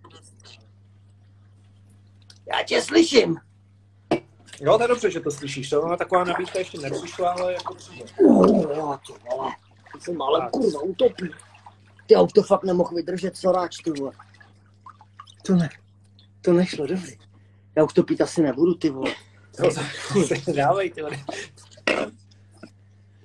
[2.46, 3.38] Já tě slyším.
[4.62, 5.70] Jo, to je dobře, že to slyšíš.
[5.70, 8.06] To taková nabídka ještě nepřišla, ale jako přijde.
[8.22, 9.52] Jo, ty vole.
[10.00, 11.30] Jsem ale kurva utopí.
[12.08, 14.12] Ty auto fakt nemohl vydržet, co ráč, ty vole.
[15.46, 15.70] To ne,
[16.42, 17.18] to nešlo, dobrý.
[17.76, 19.16] Já už to pít asi nebudu, ty vole.
[19.58, 21.18] To dávej, ty vole.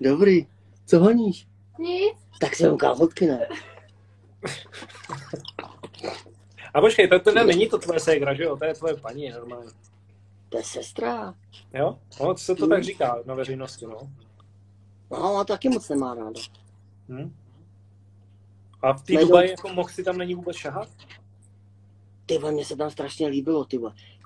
[0.01, 0.47] Dobrý.
[0.87, 1.47] Co honíš?
[1.79, 2.17] Nic.
[2.41, 3.49] Tak si vem kalhotky, ne?
[6.75, 8.57] A počkej, to, to ne, není to tvoje ségra, že jo?
[8.57, 9.71] To je tvoje paní, normálně.
[10.53, 11.35] To je sestra.
[11.75, 11.99] Jo?
[12.21, 14.13] No, se to tak říká na veřejnosti, no.
[15.11, 16.41] No, a taky moc nemá ráda.
[17.09, 17.37] Hm?
[18.83, 20.89] A v té Dubaji jako mohl si tam není vůbec šahat?
[22.27, 23.81] Ty mně se tam strašně líbilo, ty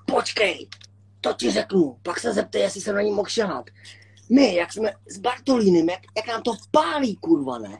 [0.05, 0.67] Počkej,
[1.21, 3.65] to ti řeknu, pak se zeptej, jestli se na ní mohl šahat.
[4.29, 7.79] My, jak jsme s Bartolínem, jak, jak nám to pálí, kurva, ne?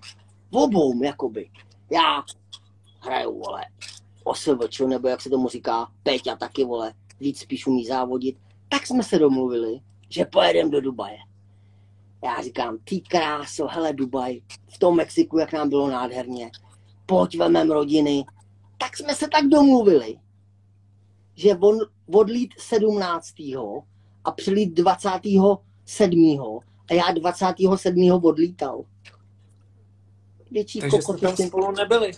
[0.51, 1.49] V obou, jakoby.
[1.91, 2.23] Já
[3.01, 3.65] hraju, vole,
[4.23, 8.37] osvč, nebo jak se tomu říká, Peťa taky, vole, víc spíš umí závodit.
[8.69, 11.17] Tak jsme se domluvili, že pojedeme do Dubaje.
[12.23, 16.51] Já říkám, ty kráso, hele Dubaj, v tom Mexiku, jak nám bylo nádherně,
[17.05, 18.25] pojď vemem rodiny.
[18.77, 20.19] Tak jsme se tak domluvili,
[21.35, 21.77] že on
[22.13, 23.33] odlít 17.
[24.23, 26.59] a přilít 27.
[26.89, 28.11] a já 27.
[28.11, 28.83] odlítal.
[30.51, 32.11] Větší Takže kokot, jste tam spolu nebyli.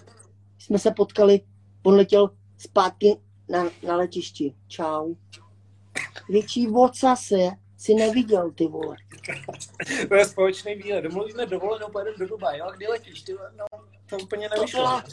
[0.59, 1.41] Jsme se potkali,
[1.83, 3.17] on letěl zpátky
[3.49, 4.55] na, na letišti.
[4.67, 5.13] Čau.
[6.29, 6.67] Větší
[7.15, 8.95] se si neviděl, ty vole.
[10.09, 11.01] to je společný výlet.
[11.01, 12.59] Domluvíme dovolenou, pojedeme do Dubaje.
[12.59, 12.71] Jo?
[12.75, 13.21] Kdy letíš?
[13.21, 13.65] Ty, no,
[14.05, 14.79] to úplně nevyšlo.
[14.79, 15.03] To byla,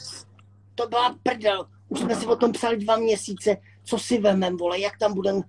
[0.74, 1.66] to byla prdel.
[1.88, 3.56] Už jsme si o tom psali dva měsíce.
[3.84, 5.42] Co si vemem, vole, jak tam budeme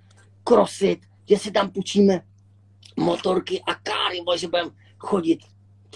[0.43, 2.21] krosit, že si tam půjčíme
[2.97, 5.39] motorky a káry, vole, že budeme chodit.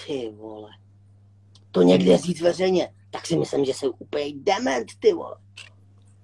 [0.06, 0.70] Ty vole.
[1.72, 5.36] To někde říct veřejně, tak si myslím, že jsou úplně dement, ty vole.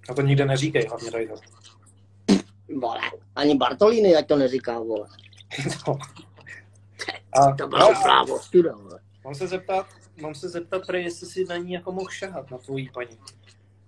[0.10, 1.36] A to nikde neříkej, hlavně tady to.
[2.80, 3.00] Vole,
[3.36, 5.08] ani Bartolini, ať to neříká, vole.
[5.88, 5.98] No.
[7.34, 9.00] A, to bylo no, právo, studa, vole.
[9.24, 9.88] Mám se zeptat,
[10.22, 13.18] mám se zeptat, prej, jestli si na ní jako mohl šahat, na tvojí paní.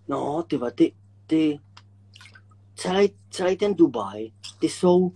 [0.07, 0.93] No, ty, ty,
[1.27, 1.59] ty,
[2.75, 5.11] celý, celý ten Dubaj, ty jsou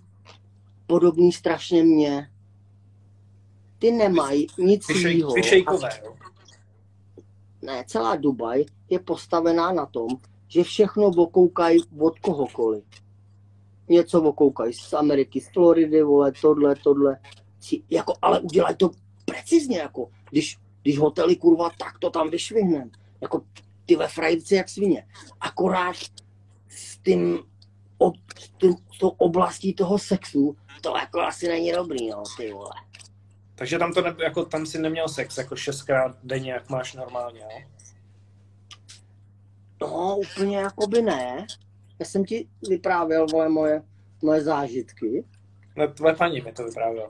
[0.88, 2.30] podobný strašně mě.
[3.80, 5.34] Ty nemají nic jiného.
[5.34, 6.16] Ty šejkové, jo?
[7.62, 10.08] Ne, celá Dubaj je postavená na tom,
[10.54, 12.84] že všechno okoukají od kohokoliv.
[13.90, 17.20] Něco okoukají z Ameriky, z Floridy, vole, tohle, tohle.
[17.90, 18.90] Jako, ale udělají to
[19.26, 22.92] precizně, jako, když, když hotely, kurva, tak to tam vyšvihnem.
[23.22, 23.42] Jako,
[23.86, 25.08] ty ve frajci jak svině.
[25.42, 25.96] Akorát
[26.68, 27.40] s tím,
[27.98, 28.16] ob,
[28.58, 32.72] tím, tou oblastí toho sexu, to jako asi není dobrý, no, ty vole.
[33.56, 37.40] Takže tam, to ne, jako, tam si neměl sex jako šestkrát denně, jak máš normálně,
[37.40, 37.83] jo?
[39.84, 41.48] No, úplně jako by ne.
[42.00, 43.84] Já jsem ti vyprávěl, vole, moje,
[44.22, 45.26] moje zážitky.
[45.78, 47.10] No, tvoje paní mi to vyprávěl.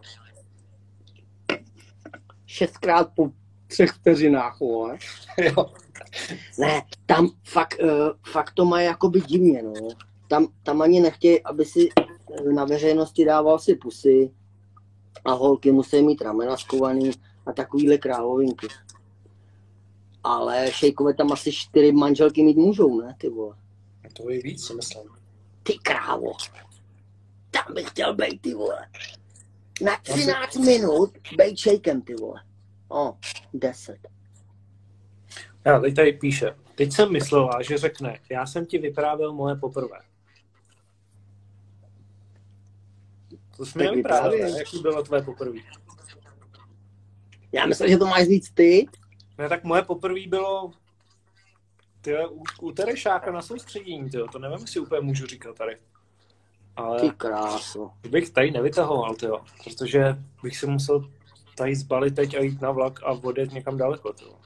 [2.46, 3.30] Šestkrát po
[3.68, 4.98] třech vteřinách, vole.
[5.38, 5.74] jo.
[6.60, 9.74] Ne, tam fakt, uh, fakt to má jakoby divně, no.
[10.28, 14.32] Tam, tam ani nechtějí, aby si eh, na veřejnosti dával si pusy
[15.26, 17.12] a holky musí mít ramena skovaný
[17.46, 18.68] a takovýhle královinky.
[20.24, 23.56] Ale šejkové tam asi čtyři manželky mít můžou, ne, ty vole.
[24.14, 25.04] To je víc, si myslím.
[25.64, 26.32] Ty krávo.
[27.52, 28.88] Tam bych chtěl být, ty vole.
[29.82, 32.42] Na 13 minut bejt shakem, ty vole.
[32.90, 33.18] O,
[33.54, 33.98] 10.
[35.66, 36.56] Já, teď tady píše.
[36.76, 39.98] Teď jsem myslela, že řekne, já jsem ti vyprávěl moje poprvé.
[43.58, 44.50] To jsi mi ne?
[44.58, 45.60] Jaký bylo tvoje poprvé?
[47.52, 48.86] Já myslím, že to máš víc ty.
[49.38, 50.72] Ne, tak moje poprvé bylo
[52.02, 54.28] tyjo, u, u Terešáka na soustředění, tyjo.
[54.28, 55.78] to nevím, jestli úplně můžu říkat tady.
[56.76, 57.92] Ale Ty kráso.
[58.10, 61.10] bych tady nevytahoval, tyjo, protože bych si musel
[61.58, 64.14] tady zbalit teď a jít na vlak a odjet někam daleko.
[64.14, 64.40] Tyjo.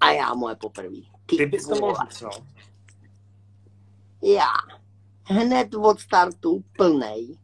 [0.00, 1.10] A já moje poprvý.
[1.26, 2.30] Ty bys to mohl říct, no.
[4.22, 4.50] Já.
[5.24, 7.38] Hned od startu plnej.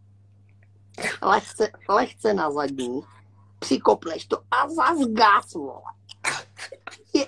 [1.22, 3.00] Lehce, lehce na zadní.
[3.58, 5.82] Přikopneš to a zas gas, vole.
[7.14, 7.26] Je,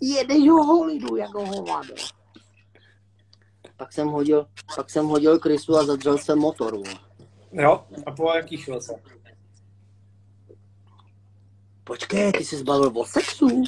[0.00, 1.94] jedeš ho holidu jako hovado.
[3.76, 4.46] Pak jsem hodil,
[4.76, 6.98] pak jsem hodil krysu a zadřel jsem motor, vole.
[7.52, 9.02] Jo, a po jaký chvilce?
[11.84, 13.64] Počkej, ty jsi zbavil o sexu?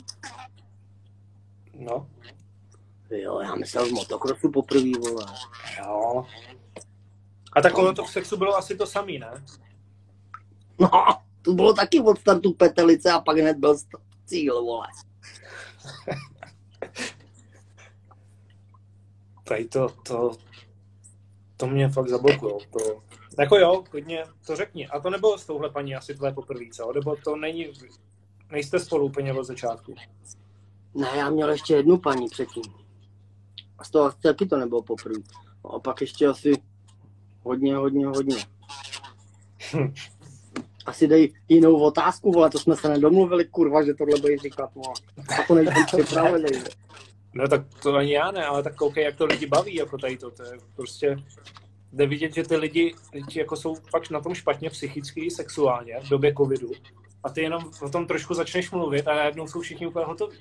[1.75, 2.07] No,
[3.11, 5.27] Jo, já myslel v motokrosu poprvý, vole.
[5.85, 6.25] jo.
[7.53, 9.45] A tak ono to v sexu bylo asi to samý, ne?
[10.81, 10.91] No,
[11.43, 14.87] to bylo taky od startu petelice a pak hned byl st- cíl, vole.
[19.45, 20.31] Tady to, to,
[21.57, 22.59] to mě fakt zablokujou.
[22.59, 23.03] To,
[23.39, 24.89] jako jo, klidně to řekni.
[24.89, 26.93] A to nebylo s touhle paní asi tvoje poprvé, co?
[26.93, 27.73] Nebo to není,
[28.51, 29.95] nejste spolu úplně od začátku.
[30.95, 32.63] Ne, já měl ještě jednu paní předtím.
[33.79, 35.21] A z toho asi taky to nebylo poprvé.
[35.75, 36.53] A pak ještě asi
[37.43, 38.37] hodně, hodně, hodně.
[39.75, 39.95] Hm.
[40.87, 44.95] Asi dej jinou otázku, vole, to jsme se nedomluvili, kurva, že tohle budeš říkat, vole.
[45.39, 46.49] A to nejsem připravený.
[47.35, 50.17] No tak to ani já ne, ale tak koukej, jak to lidi baví, jako tady
[50.17, 50.31] to.
[50.31, 51.17] To je prostě,
[51.93, 56.01] jde vidět, že ty lidi, lidi jako jsou fakt na tom špatně psychicky i sexuálně
[56.01, 56.71] v době covidu.
[57.25, 60.39] A ty jenom o tom trošku začneš mluvit a najednou jsou všichni úplně hotoví.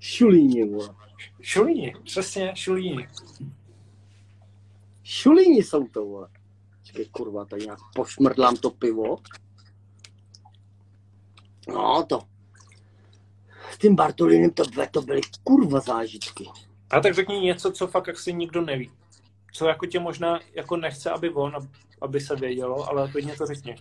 [0.00, 0.94] Šulíni, vole.
[1.40, 3.08] Šulíni, přesně, šulíni.
[5.02, 6.28] Šulíni jsou to, vole.
[6.80, 9.16] Počkej, kurva, tady nějak pošmrdlám to pivo.
[11.68, 12.20] No, to.
[13.70, 16.48] S tím Bartolinem to, to byly kurva zážitky.
[16.90, 18.90] A tak řekni něco, co fakt asi nikdo neví.
[19.52, 21.68] Co jako tě možná jako nechce, aby on, ab-
[22.00, 23.76] aby se vědělo, ale klidně to řekni.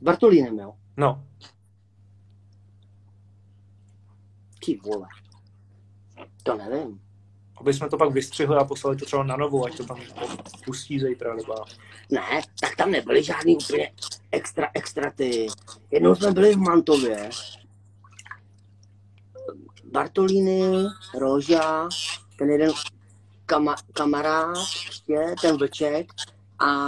[0.00, 0.74] S Bartolinem, jo?
[0.96, 1.24] No,
[4.64, 5.08] Ty vole.
[6.42, 7.03] To nevím.
[7.56, 10.00] Aby jsme to pak vystřihli a poslali to třeba na novou, ať to tam
[10.64, 11.54] pustí zítra, nebo
[12.10, 13.92] Ne, tak tam nebyly žádný úplně
[14.32, 15.46] extra, extra ty.
[15.90, 17.30] Jednou jsme byli v Mantově.
[19.84, 20.84] Bartolíny,
[21.18, 21.88] Roža,
[22.38, 22.72] ten jeden
[23.46, 26.12] kama, kamarád, ještě, ten vlček
[26.58, 26.86] a,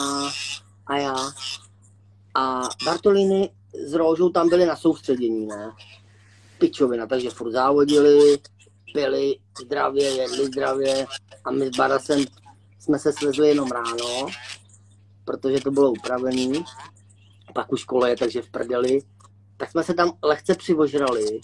[0.87, 1.17] a já.
[2.35, 3.51] A Bartolíny
[3.87, 5.73] s Rožou tam byli na soustředění, ne?
[6.59, 8.39] Pičovina, takže furt závodili,
[8.93, 11.07] pili zdravě, jedli zdravě
[11.45, 12.25] a my s Barasem
[12.79, 14.27] jsme se svezli jenom ráno,
[15.25, 16.65] protože to bylo upravený,
[17.55, 18.99] pak už koleje, takže v prdeli,
[19.57, 21.41] tak jsme se tam lehce přivožrali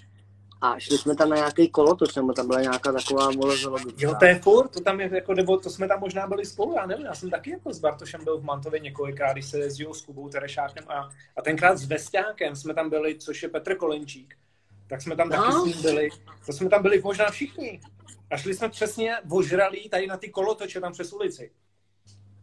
[0.60, 3.56] a šli jsme tam na nějaký kolotoč, nebo tam byla nějaká taková vole.
[3.98, 6.74] Jo, to je furt, to tam je jako, nebo to jsme tam možná byli spolu,
[6.76, 9.94] já nevím, já jsem taky jako s Bartošem byl v Mantově několikrát, když se jezdil
[9.94, 14.34] s Kubou Terešákem a, a tenkrát s Vesťákem jsme tam byli, což je Petr Kolenčík,
[14.92, 15.36] tak jsme tam No.
[15.36, 16.08] taky s ním byli,
[16.46, 17.80] to jsme tam byli možná všichni.
[18.30, 21.52] A šli jsme přesně ožralí tady na ty kolotoče tam přes ulici.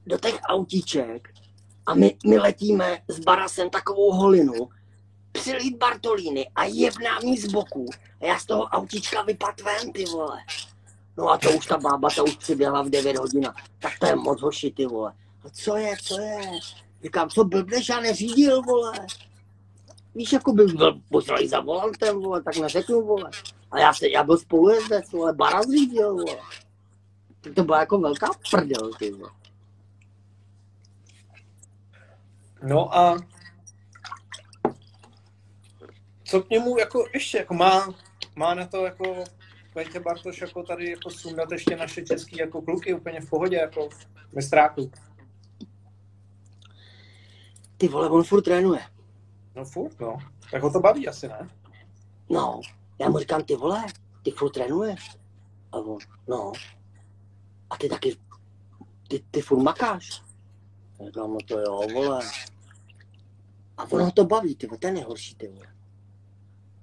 [0.06, 1.30] do těch autíček
[1.86, 4.70] a my, my letíme s Barasem takovou holinu,
[5.32, 7.86] přilít Bartolíny a jebná mi z boku
[8.22, 10.38] a já z toho autíčka vypad ven, ty vole.
[11.18, 13.47] No a to už ta bába, ta už přiběhla v 9 hodin.
[13.80, 15.14] Tak to je moc hoši, ty vole.
[15.45, 16.41] A co je, co je?
[17.04, 18.93] Říkám, co blbneš, já neřídil, vole.
[20.20, 23.32] Víš, jako bych byl pořádý za volantem, vole, tak neřeknu, vole.
[23.72, 26.38] A já, se, já byl spolujezdec, vole, Bara řídil, vole.
[27.41, 29.32] Tak to byla jako velká prdel, ty vole.
[32.63, 33.17] No a
[36.24, 37.93] co k němu jako ještě, jako má,
[38.36, 39.24] má na to jako
[39.74, 43.89] Petě Bartoš jako tady jako sundat ještě naše český jako kluky úplně v pohodě, jako
[44.36, 44.91] mistráku.
[47.78, 48.99] Ty vole, on furt trénuje.
[49.60, 50.18] No furt, no.
[50.51, 51.49] Tak ho to baví asi, ne?
[52.30, 52.62] No,
[52.99, 53.86] já mu říkám, ty vole,
[54.24, 55.18] ty furt trénuješ.
[55.72, 55.97] A on,
[56.28, 56.51] no.
[57.70, 58.18] A ty taky,
[59.07, 60.24] ty, ty furt makáš.
[60.99, 62.20] Já říkám, no to jo, vole.
[63.78, 65.68] A ono ho to baví, ty vole, ten je horší, ty vole.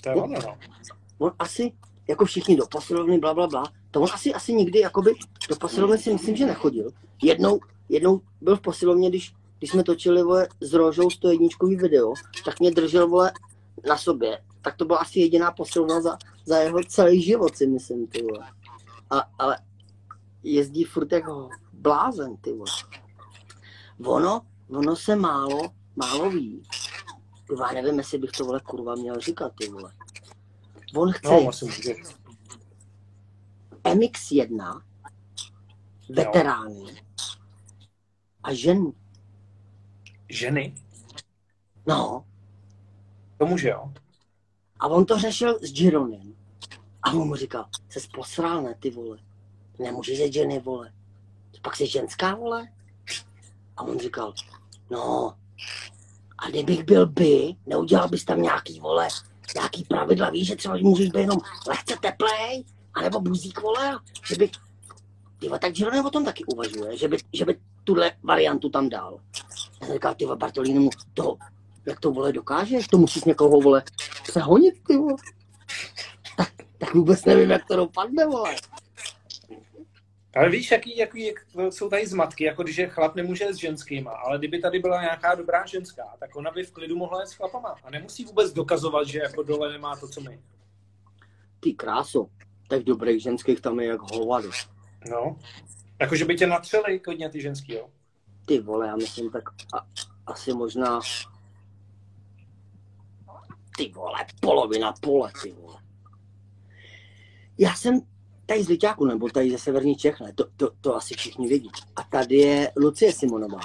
[0.02, 0.58] To je ono, no.
[1.18, 1.72] On asi,
[2.08, 5.14] jako všichni do posilovny, bla, bla, bla, To on asi, asi nikdy, jakoby,
[5.48, 6.90] do posilovny si myslím, že nechodil.
[7.22, 12.12] Jednou, jednou byl v posilovně, když, když jsme točili, vole, s Rožou 101 video,
[12.44, 13.32] tak mě držel, vole,
[13.88, 14.42] na sobě.
[14.62, 18.50] Tak to byla asi jediná posilovna za, za jeho celý život, si myslím, ty vole.
[19.10, 19.58] A, ale
[20.42, 22.70] jezdí furt jako blázen, ty vole.
[24.04, 25.60] Ono, ono se málo,
[25.96, 26.62] málo ví.
[27.60, 29.92] Já nevím, jestli bych to, vole, kurva měl říkat, ty vole.
[30.94, 31.94] On chce No, asi může.
[33.84, 34.82] MX1,
[36.08, 37.02] veterány
[38.42, 38.92] a žen.
[40.28, 40.74] Ženy?
[41.86, 42.24] No,
[43.38, 43.92] To může, jo?
[44.80, 46.34] a on to řešil s Gironem.
[47.02, 49.18] A on mu říkal, se posral, ne, ty vole.
[49.78, 50.92] Nemůžeš jít ženy, vole.
[51.62, 52.68] Pak jsi ženská, vole.
[53.76, 54.34] A on říkal,
[54.90, 55.34] no,
[56.38, 59.08] a kdybych byl by, neudělal bys tam nějaký, vole,
[59.54, 62.64] nějaký pravidla, víš, že třeba můžeš být jenom lehce teplej,
[62.94, 63.98] anebo buzík, vole,
[64.28, 64.50] že by,
[65.38, 69.20] ty tak Gironem o tom taky uvažuje, že by, že by tuhle variantu tam dal.
[69.80, 71.36] Já jsem říkal, ty Bartolínu, to,
[71.86, 72.88] jak to, vole, dokážeš?
[72.88, 73.82] To musíš někoho, vole,
[74.22, 75.16] přehonit, ty vole.
[76.36, 78.54] Tak, tak vůbec nevím, jak to dopadne, vole.
[80.36, 81.36] Ale víš, jaký, jaký jak
[81.70, 85.34] jsou tady zmatky, jako když je chlap nemůže s ženskýma, ale kdyby tady byla nějaká
[85.34, 89.08] dobrá ženská, tak ona by v klidu mohla jít s chlapama a nemusí vůbec dokazovat,
[89.08, 90.40] že jako dole nemá to, co my.
[91.60, 92.26] Ty kráso,
[92.68, 94.50] tak dobrých ženských tam je jak hovado.
[95.10, 95.36] No.
[96.00, 97.88] Jakože by tě natřeli klidně ty ženský, jo?
[98.46, 99.86] Ty vole, já myslím tak a,
[100.26, 101.00] asi možná
[103.76, 105.76] ty vole, polovina pole, ty vole.
[107.58, 108.00] Já jsem
[108.46, 111.70] tady z Liťáku, nebo tady ze severní Čech, ne, to, to, to asi všichni vědí.
[111.96, 113.60] A tady je Lucie Simonová.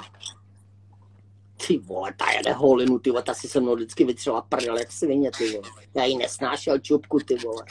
[1.66, 4.92] Ty vole, ta jede holinu, ty vole, ta si se mnou vždycky vytřela prdel jak
[4.92, 5.70] svině, ty vole.
[5.94, 7.64] Já jí nesnášel čupku, ty vole.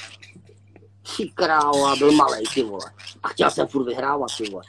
[1.17, 2.91] Ty krávo, a byl malej, ty vole.
[3.23, 4.63] A chtěl jsem furt vyhrávat, ty vole.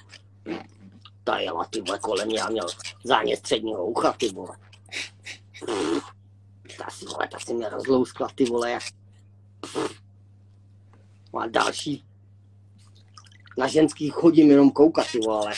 [1.25, 2.67] Ta jela, ty vole, kolem mě a měl
[3.05, 4.57] zánět středního ucha, ty vole.
[6.79, 8.83] Ta si, vole, ta si mě rozlouskla, ty vole, jak...
[11.41, 12.05] A další.
[13.59, 15.55] Na ženský chodím jenom koukat, ty vole, ale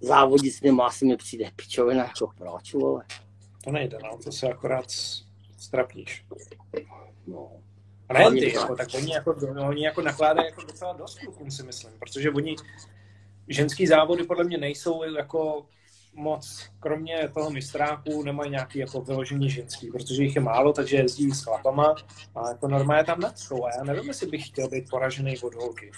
[0.00, 3.04] závodit s nima asi mi přijde pičovina, jako proč, vole.
[3.64, 4.90] To nejde, no, to se akorát
[5.56, 6.24] strapníš.
[7.26, 7.50] No.
[8.08, 11.50] A Hlavně ty, jako, tak oni jako, no, oni jako nakládají jako docela dost klukům,
[11.50, 12.56] si myslím, protože oni,
[13.48, 15.66] ženský závody podle mě nejsou jako
[16.16, 21.30] moc, kromě toho mistráku, nemají nějaký jako vyložení ženský, protože jich je málo, takže jezdí
[21.30, 21.94] s chlapama
[22.34, 25.90] a jako normálně tam nadschou a já nevím, jestli bych chtěl být poražený od holky.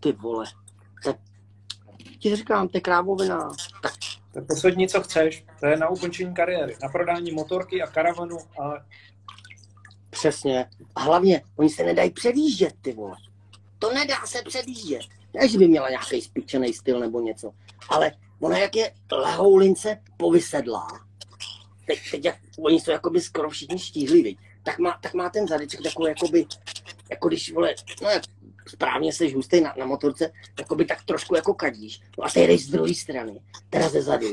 [0.00, 0.44] Ty vole.
[1.04, 1.14] To,
[2.18, 3.48] ti říkám, to je krávovina.
[4.36, 8.38] To je poslední, co chceš, to je na ukončení kariéry, na prodání motorky a karavanu
[8.38, 8.84] a
[10.10, 10.66] přesně.
[10.94, 13.16] A hlavně, oni se nedají předjíždět, ty vole.
[13.78, 15.02] To nedá se předjíždět.
[15.34, 17.52] Ne, že by měla nějaký spičený styl nebo něco.
[17.88, 20.88] Ale ona jak je lehoulince povysedlá.
[21.86, 25.82] Teď, teď jak, oni jsou jakoby skoro všichni štíhlí, tak má, tak má ten zadeček
[25.82, 26.46] takový jakoby,
[27.10, 28.22] jako když, vole, no jak
[28.68, 32.00] správně seš hustý na, na motorce, jakoby tak trošku jako kadíš.
[32.18, 33.40] No a ty jdeš z druhé strany,
[33.70, 34.26] teda ze zadu.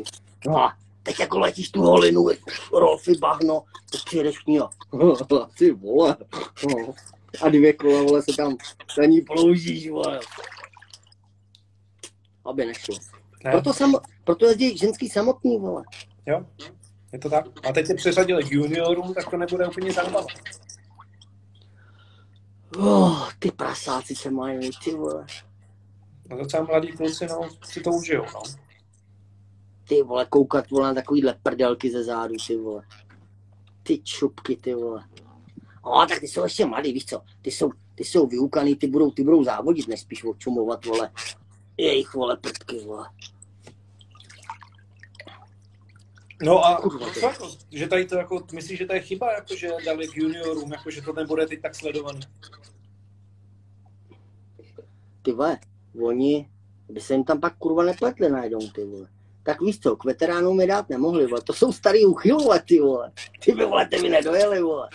[0.47, 2.27] No a teď jako letíš tu holinu,
[2.73, 4.69] rolfy, bahno, tak přijedeš k ní a
[5.57, 6.17] ty vole.
[6.69, 6.93] No.
[7.41, 8.57] A dvě kola, vole, se tam
[8.97, 10.19] za ní ploužíš, vole.
[12.45, 12.95] Aby nešlo.
[13.43, 15.83] ne, Proto, sam, proto jezdí ženský samotný, vole.
[16.25, 16.45] jo,
[17.13, 17.45] je to tak.
[17.69, 20.25] A teď je přeřadili k juniorům, tak to nebude úplně zábava.
[22.77, 25.25] Oh, ty prasáci se mají, ty vole.
[26.29, 28.41] No docela mladí kluci, no, si to užijou, no.
[29.87, 32.83] Ty vole, koukat, vole, na takovýhle prdelky ze zádu, ty vole.
[33.83, 35.03] Ty čupky, ty vole.
[35.85, 39.11] No, tak ty jsou ještě mladý, víš co, ty jsou, ty jsou vyukaný, ty budou,
[39.11, 41.11] ty budou závodit, než spíš odčumovat, vole.
[41.77, 43.09] Jejich, vole, prdky, vole.
[46.43, 47.07] No a Kurva,
[47.71, 50.91] že tady to jako, myslíš, že to je chyba, jako, že dali k juniorům, jako,
[50.91, 52.19] že to nebude teď tak sledovaný?
[55.21, 55.59] Ty vole,
[56.03, 56.49] oni
[56.89, 59.07] by se jim tam pak kurva nepletli najednou, ty vole.
[59.43, 61.41] Tak víš co, k veteránům je dát nemohli, vole.
[61.41, 63.11] To jsou starý uchylové, ty vole.
[63.39, 64.89] Ty by vole, ty by nedojeli, vole.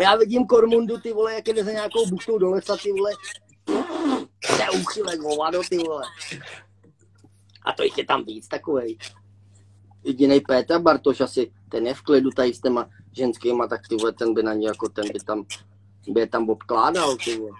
[0.00, 3.10] Já vidím Kormundu, ty vole, jak jde za nějakou buchtou do lesa, ty vole.
[4.46, 6.02] To je úchylek, hovado, ty vole.
[7.66, 8.98] A to jich je tam víc takovej.
[10.04, 14.12] Jedinej Pétra Bartoš asi, ten je v klidu tady s těma ženskýma, tak ty vole,
[14.12, 15.46] ten by na ně jako, ten by tam,
[16.08, 17.50] by je tam obkládal, ty vole.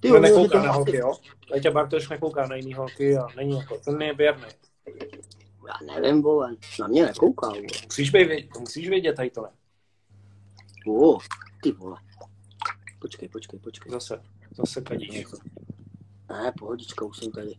[0.00, 1.12] Ty vole, nekouká to na holky, jo?
[1.50, 4.44] Leťa Bartoš nekouká na jiný holky a není jako, ten je věrný.
[5.68, 7.62] Já nevím, vole, na mě nekouká, vole.
[7.84, 9.50] Musíš, být, vědět, to musíš vědět tady tohle.
[10.88, 11.18] O,
[11.62, 11.96] ty vole.
[12.98, 13.92] Počkej, počkej, počkej.
[13.92, 14.22] Zase,
[14.56, 15.24] zase kadíš.
[16.28, 17.54] Ne, pohodička, už jsem tady.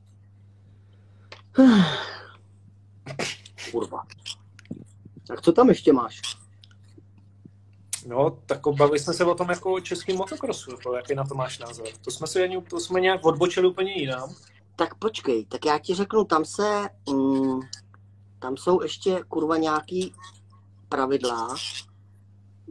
[3.71, 4.03] Kurva.
[5.27, 6.21] Tak co tam ještě máš?
[8.07, 11.35] No, tak bavili jsme se o tom jako o českým motokrosu, jako jaký na to
[11.35, 11.87] máš názor.
[12.03, 14.35] To jsme si ani, to jsme nějak odbočili úplně jinam.
[14.75, 17.59] Tak počkej, tak já ti řeknu, tam se, mm,
[18.39, 20.13] tam jsou ještě kurva nějaký
[20.89, 21.55] pravidla.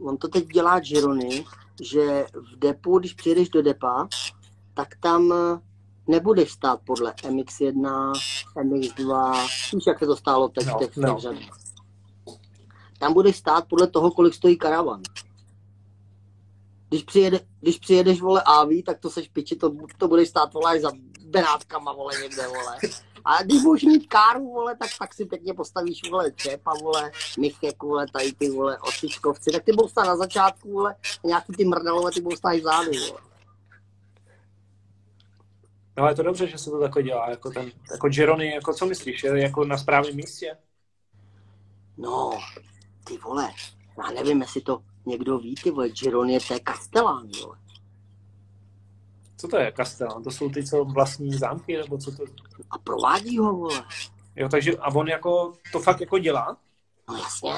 [0.03, 1.45] On to teď dělá Girony,
[1.81, 4.07] že v depu, když přijedeš do depa,
[4.73, 5.33] tak tam
[6.07, 8.11] nebudeš stát podle MX1,
[8.55, 9.41] MX2,
[9.73, 11.19] víš, jak se to stálo teď No, v těch no.
[11.19, 11.59] řadách.
[12.99, 15.01] Tam budeš stát podle toho, kolik stojí karavan.
[16.89, 20.79] Když, přijede, když přijedeš, vole, AV, tak to seš piči, to, to budeš stát, vole,
[20.79, 20.91] za
[21.25, 22.77] Benátkama, vole, někde, vole.
[23.25, 27.83] A když budeš mít káru, vole, tak pak si pěkně postavíš, vole, Čepa, vole, Michek,
[27.83, 31.65] vole, tady ty, vole, osičkovci, tak ty budou stát na začátku, vole, a nějaký ty
[31.65, 33.21] mrdalové, ty budou stát zádu, vole.
[35.97, 38.73] No ale je to dobře, že se to takhle dělá, jako ten, jako Girony, jako
[38.73, 40.57] co myslíš, je jako na správném místě?
[41.97, 42.39] No,
[43.03, 43.51] ty vole,
[43.97, 47.57] já nevím, jestli to někdo ví, ty vole, Giron je to je Castellán, vole.
[49.37, 50.23] Co to je Castellan?
[50.23, 52.23] To jsou ty, co vlastní zámky, nebo co to?
[52.71, 53.83] A provádí ho, vole.
[54.35, 56.57] Jo, takže a on jako, to fakt jako dělá?
[57.09, 57.53] No jasně,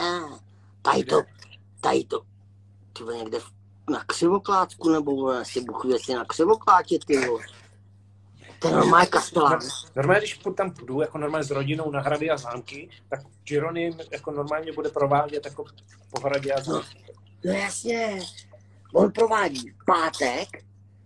[0.81, 1.21] tady to,
[1.81, 2.21] tady to,
[2.93, 3.39] ty vole, někde
[3.89, 7.43] na křivoklácku, nebo vole, si ví, jestli na křivoklátě, ty vole.
[8.61, 9.59] To normálně Castellán.
[9.95, 14.31] Normálně, když tam půjdu, jako normálně s rodinou na hrady a zámky, tak Girony jako
[14.31, 15.65] normálně bude provádět jako
[16.11, 17.03] po hradě a zámky.
[17.45, 18.19] No jasně,
[18.93, 20.47] on provádí pátek,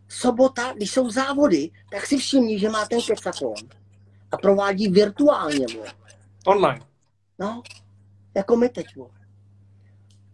[0.10, 3.54] sobota, když jsou závody, tak si všimni, že má ten kecafon.
[4.32, 5.94] A provádí virtuálně, vole.
[6.46, 6.82] Online.
[7.40, 7.64] No,
[8.36, 9.10] jako my teď, vole.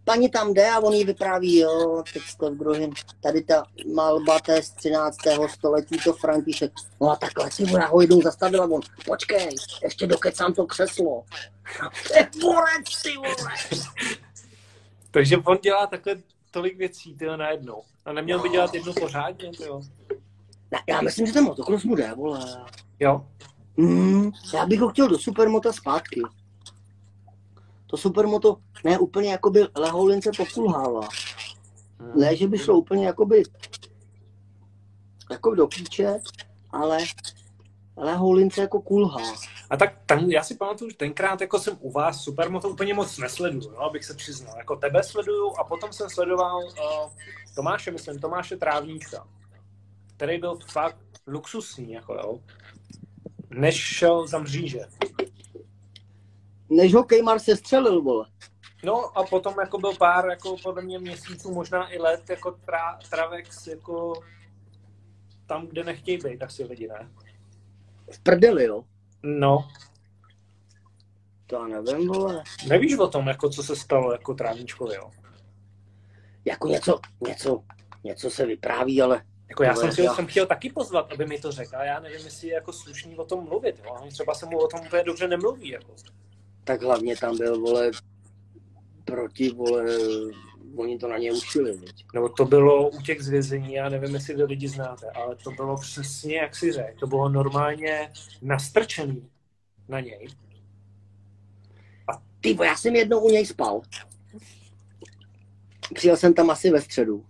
[0.09, 2.89] Paní tam jde a on jí vypráví, jo, teď to v
[3.21, 5.17] tady ta malba té z 13.
[5.47, 6.71] století, to František.
[7.01, 11.23] No a takhle si vole, ho jednou zastavila, on, počkej, ještě dokecám to křeslo.
[12.41, 13.85] Borec, ty vole.
[15.11, 16.15] Takže on dělá takhle
[16.51, 17.81] tolik věcí, tyjo, najednou.
[18.05, 19.51] A neměl by dělat jednu pořádně.
[20.71, 22.39] Ne, já myslím, že ten motocross mu jde, vole.
[22.99, 23.25] Jo?
[23.77, 26.21] Hmm, já bych ho chtěl do supermota zpátky.
[27.89, 31.07] To supermoto ne úplně jakoby lehoulince pokulhává.
[32.15, 33.43] Ne, že by šlo úplně jakoby
[35.31, 36.19] jako do píče,
[36.69, 36.97] ale
[37.97, 39.33] lehoulince jako kulhá.
[39.69, 43.17] A tak tam, já si pamatuju, že tenkrát jako jsem u vás Supermoto úplně moc
[43.17, 44.57] nesleduju, no, abych se přiznal.
[44.57, 46.73] Jako tebe sleduju a potom jsem sledoval uh,
[47.55, 49.27] Tomáše, myslím, Tomáše Trávníčka,
[50.15, 52.39] který byl fakt luxusní, jako jo.
[53.49, 54.79] Než šel za mříže.
[56.69, 58.25] Než ho Kejmar se střelil, vole.
[58.83, 62.99] No a potom jako byl pár, jako podle mě měsíců, možná i let, jako tra,
[63.09, 64.13] Travex, jako
[65.45, 67.11] tam, kde nechtějí být, asi lidi, ne?
[68.11, 68.83] V prdeli, jo.
[69.23, 69.67] No,
[71.47, 72.43] To já nevím, vole.
[72.67, 75.11] nevíš o tom, jako co se stalo jako Trávníčkovi, jo?
[76.45, 77.63] Jako něco, něco,
[78.03, 81.51] něco se vypráví, ale Jako já jsem si jsem chtěl taky pozvat, aby mi to
[81.51, 84.07] řekl, a já nevím, jestli je jako slušný o tom mluvit, jo.
[84.11, 85.95] Třeba se mu o tom úplně dobře nemluví, jako.
[86.69, 87.91] Tak hlavně tam byl, vole,
[89.05, 89.85] proti, vole,
[90.75, 92.05] oni to na ně ušili, viď.
[92.13, 95.77] Nebo to bylo útěk z vězení, já nevím, jestli vy lidi znáte, ale to bylo
[95.77, 96.99] přesně, jak si řekl.
[96.99, 98.11] To bylo normálně
[98.41, 99.29] nastrčený
[99.87, 100.27] na něj.
[102.41, 103.81] Ty, vole, já jsem jednou u něj spal.
[105.93, 107.25] Přijel jsem tam asi ve středu.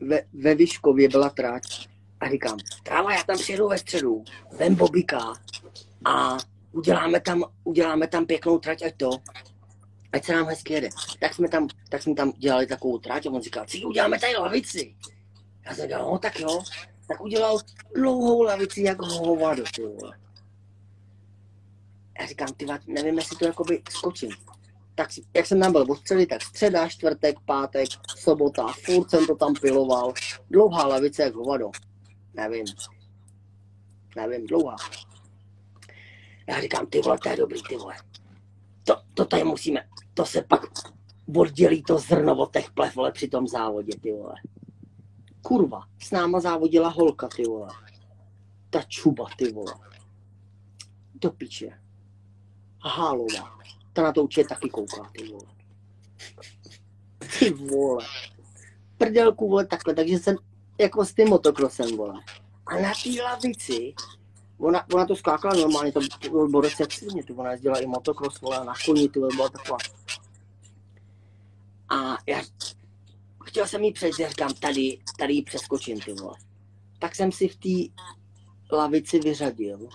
[0.00, 1.88] Ve, ve Vyškově byla trať.
[2.20, 4.24] A říkám, tráva, já tam přijedu ve středu,
[4.58, 5.32] vem Bobika
[6.04, 6.38] a
[6.72, 9.10] uděláme tam, uděláme tam pěknou trať, ať to,
[10.12, 10.88] ať se nám hezky jede.
[11.20, 14.36] Tak jsme tam, tak jsme tam dělali takovou trať a on říkal, si uděláme tady
[14.36, 14.94] lavici.
[15.66, 16.62] Já jsem říkal, no tak jo.
[17.08, 17.58] Tak udělal
[17.94, 20.18] dlouhou lavici jako hovado, ty vole.
[22.20, 24.30] Já říkám, ty nevím, jestli to jakoby skočím.
[24.94, 29.36] Tak jak jsem tam byl od středy, tak středa, čtvrtek, pátek, sobota, furt jsem to
[29.36, 30.14] tam piloval.
[30.50, 31.70] Dlouhá lavice jak hovado.
[32.34, 32.64] Nevím.
[34.16, 34.76] Nevím, dlouhá.
[36.50, 37.94] Já říkám, ty vole, to je dobrý, ty vole.
[38.84, 40.60] To, to tady musíme, to se pak
[41.36, 44.34] oddělí to zrno od těch plev, vole, při tom závodě, ty vole.
[45.42, 47.68] Kurva, s náma závodila holka, ty vole.
[48.70, 49.74] Ta čuba, ty vole.
[51.14, 51.80] Do piče.
[52.82, 53.58] Hálová.
[53.92, 55.54] Ta na to určitě taky kouká, ty vole.
[57.38, 58.04] Ty vole.
[58.98, 60.36] Prdelku, vole, takhle, takže jsem
[60.78, 62.14] jako s tím motokrosem, vole.
[62.66, 63.94] A na té lavici,
[64.60, 66.00] ona, ona to skákala normálně, to
[66.30, 69.48] byl borec jak svině, ty ona jezdila i motokros, vole, na koni, ty vole, byla
[69.48, 69.78] taková.
[71.88, 72.42] A já,
[73.44, 76.36] chtěl jsem jí přejít, říkám, tady, tady ji přeskočím, ty vole.
[76.98, 78.04] Tak jsem si v té
[78.76, 79.88] lavici vyřadil.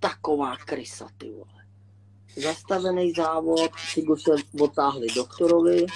[0.00, 1.66] Taková krysa, ty vole.
[2.36, 5.86] Zastavený závod, si go se otáhli doktorovi,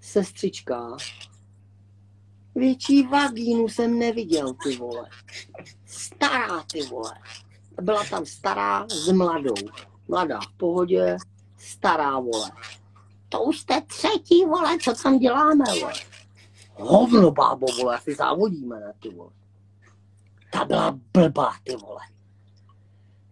[0.00, 0.96] sestřička.
[2.54, 5.08] Větší vagínu jsem neviděl, ty vole.
[5.96, 7.12] Stará, ty vole.
[7.80, 9.54] Byla tam stará s mladou.
[10.08, 11.16] Mladá v pohodě,
[11.56, 12.50] stará, vole.
[13.28, 15.92] To už jste třetí, vole, co tam děláme, vole.
[16.74, 19.30] Hovno, bábo, vole, asi závodíme, ne, ty vole.
[20.52, 22.00] Ta byla blbá, ty vole.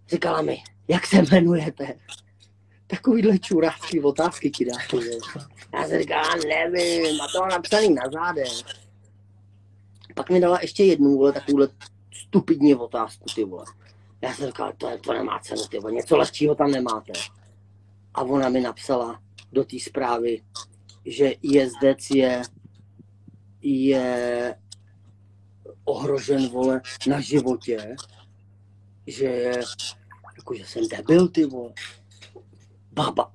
[0.09, 1.95] Říkala mi, jak se jmenujete?
[2.87, 4.77] Takovýhle čurácký otázky ti dá.
[5.75, 8.53] Já jsem říkala, nevím, a to napsaný na zádech.
[10.15, 11.69] Pak mi dala ještě jednu, vole, takovouhle
[12.29, 13.65] stupidní otázku, ty vole.
[14.21, 17.13] Já jsem říkal, to, je, to nemá cenu, ty vole, něco lehčího tam nemáte.
[18.15, 20.43] A ona mi napsala do té zprávy,
[21.05, 22.43] že jezdec je,
[23.61, 24.55] je
[25.85, 27.97] ohrožen, vole, na životě,
[29.07, 29.61] že je,
[30.37, 31.73] jako, že jsem debil, ty vole.
[32.93, 33.33] Baba,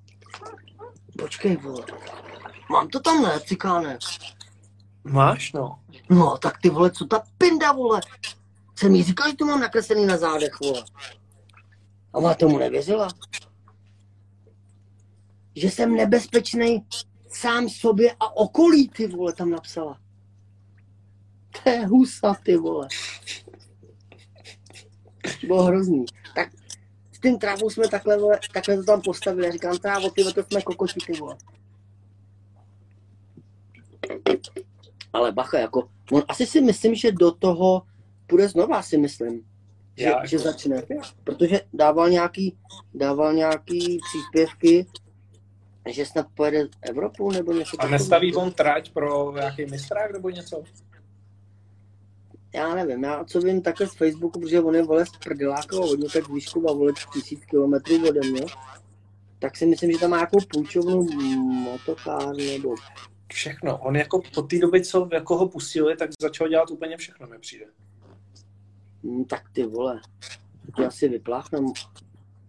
[1.20, 1.86] počkej, vole,
[2.70, 3.98] mám to tam, ne, cikáne?
[5.04, 5.80] Máš, no.
[6.10, 8.02] No, tak ty vole, co ta pinda, vole?
[8.78, 10.84] Jsem jí říkal, že to mám nakreslený na zádech, vole.
[12.14, 13.08] A ona tomu nevěřila.
[15.56, 16.86] Že jsem nebezpečný
[17.28, 20.00] sám sobě a okolí, ty vole, tam napsala.
[21.64, 22.88] To je husa, ty vole.
[25.48, 26.06] Bylo hrozný.
[26.36, 26.50] Tak
[27.12, 29.46] s tím trávou jsme takhle, vole, takhle to tam postavili.
[29.46, 31.38] Já říkám, trávo, ty to jsme kokoti, ty vole.
[35.14, 37.84] Ale bacha, jako, on asi si myslím, že do toho
[38.28, 39.42] půjde znova, si myslím.
[39.98, 40.84] Že, Já že začne.
[41.24, 42.58] Protože dával nějaký,
[42.94, 44.86] dával nějaký příspěvky,
[45.90, 50.64] že snad pojede Evropu nebo něco A nestaví on trať pro nějaký mistrák nebo něco?
[52.54, 56.10] Já nevím, já co vím takhle z Facebooku, protože on je vole z prdeláka hodně
[56.10, 58.42] tak výšku a vole tisíc kilometrů ode mě.
[59.40, 61.04] Tak si myslím, že tam má nějakou půjčovnu
[61.40, 62.76] motokár nebo
[63.34, 63.78] Všechno.
[63.78, 67.40] On jako po té době, co jako ho pustili, tak začal dělat úplně všechno, mi
[67.40, 67.66] přijde.
[69.04, 70.02] Hm, tak ty vole.
[70.80, 71.66] Já si vypláchnem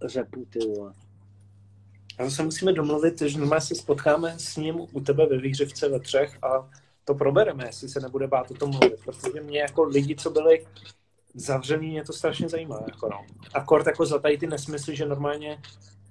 [0.07, 0.92] řepu, ty vole.
[2.18, 5.88] A to se musíme domluvit, že normálně se spotkáme s ním u tebe ve výřivce
[5.88, 6.70] ve třech a
[7.05, 10.66] to probereme, jestli se nebude bát o tom mluvit, protože mě jako lidi, co byli
[11.34, 12.80] zavřený, mě to strašně zajímá.
[12.86, 13.26] Jako no.
[13.55, 15.62] Akord jako za tady ty nesmysly, že normálně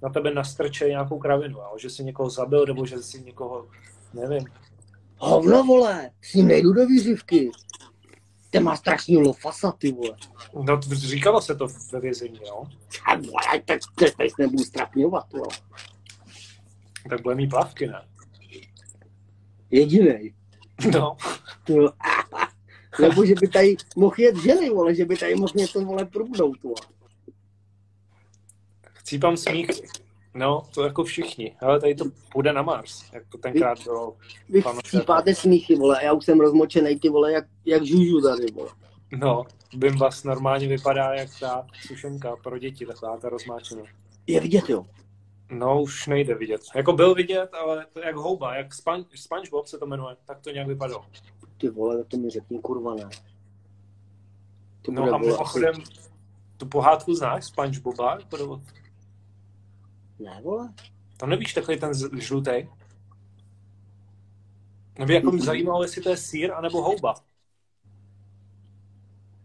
[0.03, 1.75] na tebe nastrče nějakou kravinu, jo?
[1.77, 3.67] že si někoho zabil, nebo že si někoho,
[4.13, 4.45] nevím.
[5.17, 7.51] Hovno, vole, s ním nejdu do výřivky.
[8.49, 10.17] Ten má strašný lofasa, ty vole.
[10.63, 12.63] No, říkalo se to ve vězení, jo?
[13.05, 13.79] A vole, tak
[14.17, 15.55] teď nebudu strapňovat, vole.
[17.09, 18.07] Tak bude mít plavky, ne?
[19.71, 20.33] Jedinej.
[20.93, 21.17] No,
[21.69, 21.89] Jo.
[23.01, 26.63] Nebo že by tady mohl jet ženy, vole, že by tady mohl něco, vole, průbnout,
[26.63, 26.75] vole.
[28.93, 29.67] chcípám smích.
[30.37, 31.55] No, to jako všichni.
[31.61, 34.15] Ale tady to půjde na Mars, jak to tenkrát bylo.
[34.49, 38.51] Vy chcípáte smíchy, vole, a já už jsem rozmočenej, ty vole, jak, jak žužu tady,
[38.51, 38.69] vole.
[39.19, 39.43] No,
[39.75, 43.83] Bimbas normálně vypadá jak ta sušenka pro děti, taková ta rozmáčená.
[44.27, 44.85] Je vidět, jo.
[45.51, 46.61] No, už nejde vidět.
[46.75, 50.51] Jako byl vidět, ale to jak houba, jak Span- SpongeBob se to jmenuje, tak to
[50.51, 51.05] nějak vypadalo.
[51.57, 53.09] Ty vole, to mi řekni, kurva, ne.
[54.81, 55.73] To No a mimochodem,
[56.57, 58.17] tu pohádku znáš, SpongeBoba?
[58.31, 58.61] Jako-
[60.19, 60.73] Ne, vole.
[61.17, 61.91] To nevíš, takový ten?
[64.97, 67.15] Mě by jako mě zajímalo, jestli to je sír anebo houba.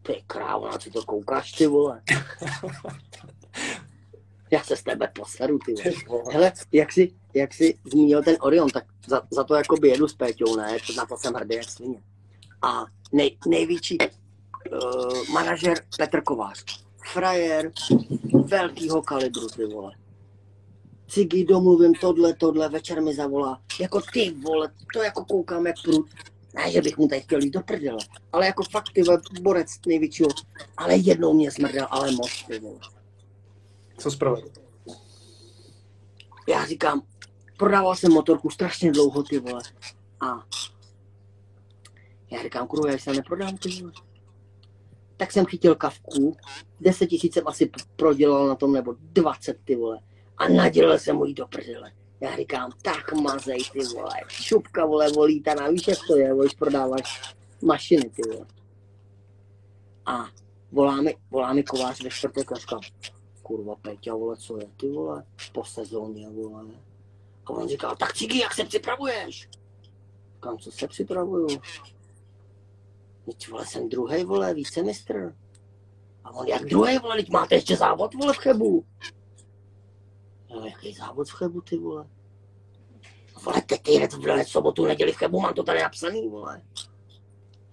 [0.02, 2.02] Ty krávo, na co to koukáš, ty vole.
[4.50, 5.74] Já se z tebe poseru, ty
[6.08, 6.32] vole.
[6.32, 10.14] Hele, jak jsi, jak jsi zmínil ten Orion, tak za, za to jakoby jedu s
[10.14, 10.76] Péťou, ne?
[10.86, 12.02] To- Na to jsem hrdý jak svině.
[12.62, 16.84] A nej, největší uh, manažer Petr Kovář.
[17.12, 17.72] Frajer
[18.46, 19.92] velkýho kalibru, ty vole.
[21.12, 23.62] Cigy, domluvím tohle, tohle, večer mi zavolá.
[23.80, 26.10] Jako ty vole, to jako koukám jak prut.
[26.54, 27.98] Ne, že bych mu tady chtěl jít do prdele,
[28.32, 30.28] ale jako fakt ty vole, borec největšího.
[30.76, 32.78] Ale jednou mě smrdel, ale moc, ty vole.
[33.98, 34.48] Co zprovedl?
[36.48, 37.02] já říkám,
[37.58, 39.62] prodával jsem motorku strašně dlouho, ty vole.
[40.20, 40.46] A
[42.30, 43.92] já říkám, kurva, já se neprodám, ty vole.
[45.16, 46.36] Tak jsem chytil kavku,
[46.80, 49.98] 10 tisíc jsem asi prodělal na tom, nebo 20, ty vole.
[50.38, 51.92] A nadělil jsem mu jí do prdele.
[52.20, 54.14] Já říkám, tak mazej, ty vole.
[54.28, 58.46] Šupka, vole, volítaná, víš, jak to je, vole, prodáváš mašiny, ty vole.
[60.06, 60.26] A
[60.72, 62.80] volá mi, volá mi kovář ve čtvrtek a říkám,
[63.42, 66.64] kurva Peťa, vole, co je, ty vole, po sezóně, vole.
[67.46, 69.48] A on říkal, tak Cigy, jak se připravuješ?
[70.40, 71.48] Kam co se připravuju?
[73.24, 75.34] Teď vole, jsem druhý vole, vícemistr.
[76.24, 78.84] A on jak druhý vole, teď máte ještě závod vole v Chebu.
[80.52, 82.08] No, jaký závod v Chebu, ty vole?
[83.44, 84.12] Vole, teď hned
[84.44, 86.62] v sobotu, neděli v Chebu, mám to tady napsaný, vole.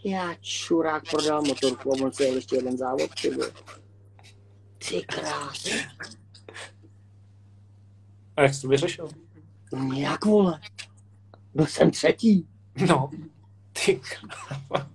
[0.04, 3.52] Já čurák prodal motorku a on si jel ještě jeden závod, ty vole.
[4.90, 5.72] Ty krásy.
[8.38, 9.10] A jak jsi to vyřešil?
[9.74, 10.60] No jak vole?
[11.54, 12.48] Byl jsem třetí.
[12.88, 13.10] No,
[13.86, 14.90] ty kráva.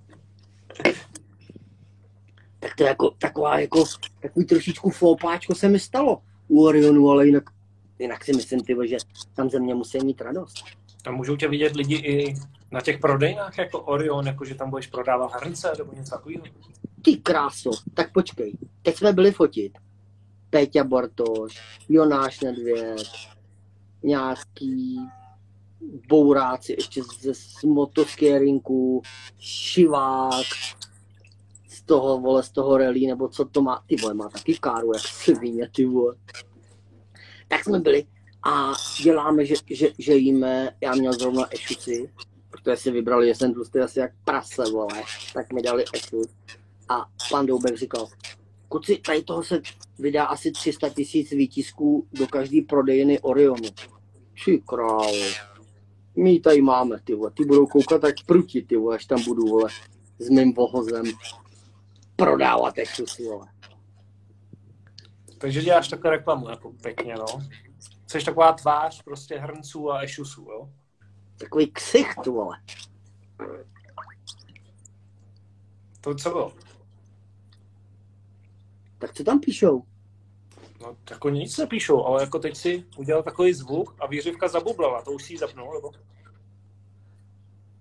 [2.60, 3.84] Tak to je jako taková jako,
[4.20, 7.44] takový trošičku fopáčko se mi stalo u Orionu, ale jinak,
[7.98, 8.96] jinak si myslím, ty, vole, že
[9.34, 10.64] tam ze mě musí mít radost.
[11.06, 12.34] A můžou tě vidět lidi i
[12.72, 16.44] na těch prodejnách jako Orion, jako že tam budeš prodávat hrnce nebo něco takového?
[17.02, 19.78] Ty kráso, tak počkej, teď jsme byli fotit.
[20.50, 23.06] Péťa Bartoš, Jonáš Nedvěd,
[24.02, 24.98] nějaký
[26.08, 29.02] bouráci ještě ze z motoscaringu,
[29.38, 30.46] šivák,
[31.68, 34.92] z toho, vole, z toho rally, nebo co to má, ty vole, má taky káru,
[34.94, 36.14] jak svině, ty vole.
[37.54, 38.04] Tak jsme byli
[38.46, 38.72] a
[39.02, 42.10] děláme, že, že, že jíme, já měl zrovna ešuci,
[42.50, 45.02] protože si vybrali, že jsem tlustý asi jak prase, vole,
[45.34, 46.30] tak mi dali ešut.
[46.88, 48.08] A pan Doubek říkal,
[48.68, 49.60] kuci, tady toho se
[49.98, 53.68] vydá asi 300 tisíc výtisků do každý prodejny Orionu.
[54.44, 55.12] Ty krávo.
[56.16, 57.30] My tady máme, ty vole.
[57.30, 59.70] Ty budou koukat tak pruti, ty vole, až tam budu, vole,
[60.18, 61.04] s mým vohozem
[62.16, 63.46] prodávat ešusy, vole.
[65.44, 67.26] Takže děláš takovou reklamu, jako pěkně, no.
[68.06, 70.70] Jsi taková tvář prostě hrnců a ešusů, jo?
[71.38, 72.56] Takový ksich, ty vole.
[76.00, 76.52] To co bylo?
[78.98, 79.82] Tak co tam píšou?
[80.80, 85.12] No, jako nic nepíšou, ale jako teď si udělal takový zvuk a výřivka zabublala, to
[85.12, 85.90] už si ji zapnul, nebo?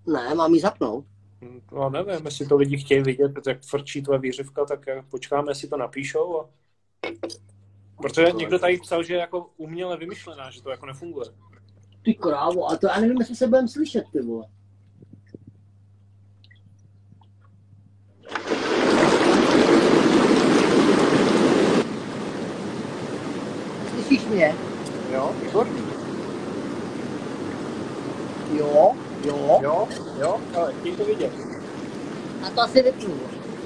[0.06, 1.04] Ne, mám ji zapnout.
[1.40, 5.50] Hm, No nevím, jestli to lidi chtějí vidět, protože jak frčí tvoje výřivka, tak počkáme,
[5.50, 6.40] jestli to napíšou.
[6.40, 6.48] A...
[8.02, 11.26] Protože někdo tady psal, že je jako uměle vymyšlená, že to jako nefunguje.
[12.02, 14.46] Ty krávo, a to já nevím, jestli se budeme slyšet, ty vole.
[23.90, 24.54] Slyšíš mě?
[25.12, 25.82] Jo, výborný.
[28.52, 28.92] Jo,
[29.24, 29.60] jo.
[29.62, 29.88] Jo,
[30.18, 31.32] jo, ale chtějí to vidět.
[32.46, 33.14] A to asi vypnu.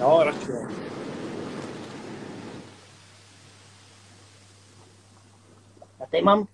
[0.00, 0.87] Jo, radši jo.
[6.00, 6.46] Já tady mám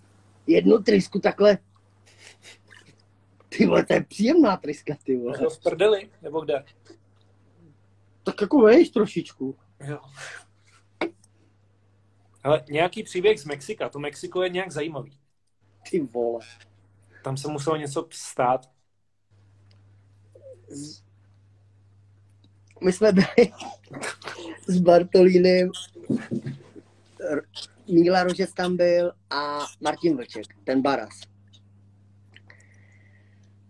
[0.47, 1.59] jednu trysku takhle.
[3.49, 5.39] Ty vole, to je příjemná tryska, ty vole.
[5.39, 6.65] To v prdeli, nebo kde?
[8.23, 9.57] Tak jako vejš trošičku.
[9.87, 9.99] Jo.
[12.45, 15.19] Ale nějaký příběh z Mexika, to Mexiko je nějak zajímavý.
[15.91, 16.41] Ty vole.
[17.25, 18.71] Tam se muselo něco stát.
[22.85, 23.27] My jsme byli
[24.67, 25.71] s Bartolínem,
[27.89, 31.21] Míla Rožec tam byl a Martin Vlček, ten Baras.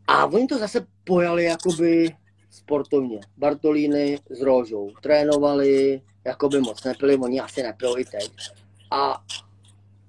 [0.07, 2.17] A oni to zase pojali jakoby
[2.51, 3.21] sportovně.
[3.37, 4.91] Bartolíny s Rožou.
[5.03, 8.33] Trénovali, jakoby moc nepili, oni asi nepili i teď.
[8.91, 9.25] A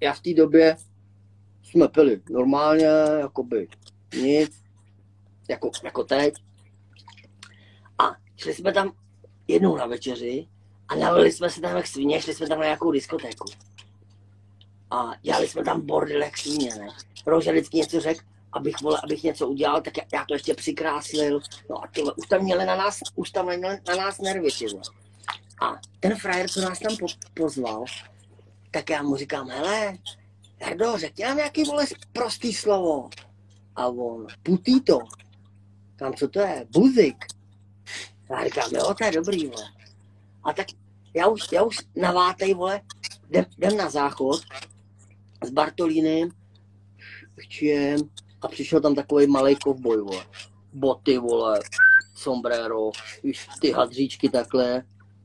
[0.01, 0.77] já v té době
[1.63, 2.85] jsme pili normálně,
[3.19, 3.67] jakoby
[4.21, 4.63] nic,
[5.49, 6.33] jako, jako teď.
[7.97, 8.91] A šli jsme tam
[9.47, 10.47] jednou na večeři
[10.87, 13.45] a nalili jsme se tam jak svině, šli jsme tam na nějakou diskotéku.
[14.91, 16.87] A dělali jsme tam bordel jak svině, ne?
[17.25, 21.39] Rože vždycky něco řekl, abych, vole, abych něco udělal, tak já, to ještě přikráslil.
[21.69, 24.67] No a tyhle, už tam měli na nás, už tam měli na nás nervy, ty
[24.67, 24.83] vole.
[25.61, 27.85] A ten frajer, co nás tam po, pozval,
[28.71, 29.97] tak já mu říkám, hele,
[30.59, 33.09] Jardo, řekni nám nějaký, vole, prostý slovo.
[33.75, 34.99] A on, putý to.
[35.95, 36.67] Tam, co to je?
[36.69, 37.25] Buzik.
[38.29, 39.63] Já říkám, jo, to je dobrý, vole.
[40.43, 40.67] A tak
[41.13, 42.81] já už, já už navátej, vole,
[43.29, 44.41] jdem, jdem na záchod
[45.43, 46.29] s Bartolínem,
[48.41, 50.25] a přišel tam takový malý kovboj, vole.
[50.73, 51.59] Boty, vole,
[52.15, 52.91] sombrero,
[53.23, 54.83] víš, ty hadříčky takhle.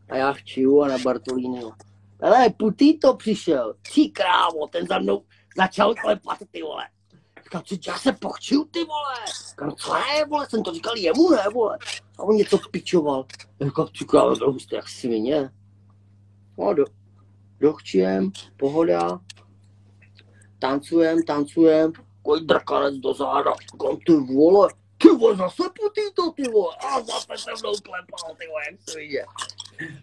[0.09, 1.73] A já chčiju a na Bartolínu.
[2.23, 3.75] Ale putý to přišel.
[3.95, 5.23] Ty krávo, ten za mnou
[5.57, 6.85] začal klepat, ty vole.
[7.43, 9.15] Říkám, co já se pochčiju, ty vole.
[9.51, 11.79] Říkám, co ne, vole, jsem to říkal jemu, ne, vole.
[12.19, 13.27] A on něco pičoval.
[13.61, 15.51] Říkám, ty krávo, to jak svině.
[16.59, 16.85] No, do,
[17.61, 19.21] dochčím, pohoda.
[20.61, 21.93] Tancujem, tancujem.
[22.23, 23.55] Koj drkanec do záda.
[23.73, 24.69] Říkám, ty vole,
[24.99, 26.77] ty vole, zase putý to, ty vole.
[26.81, 29.25] A zase se mnou klepal, ty vole, jak svině.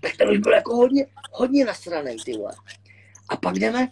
[0.01, 2.53] Tak ten už byl jako hodně, hodně nasranej, ty vole.
[3.29, 3.87] A pak jdeme,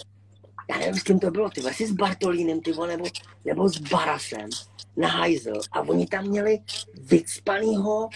[0.70, 3.06] já nevím, s kým to bylo, ty vole, s Bartolínem, ty vole, nebo,
[3.46, 4.50] nebo s Barasem
[4.98, 6.60] na hajzl a oni tam měli
[6.94, 8.10] vycpanýho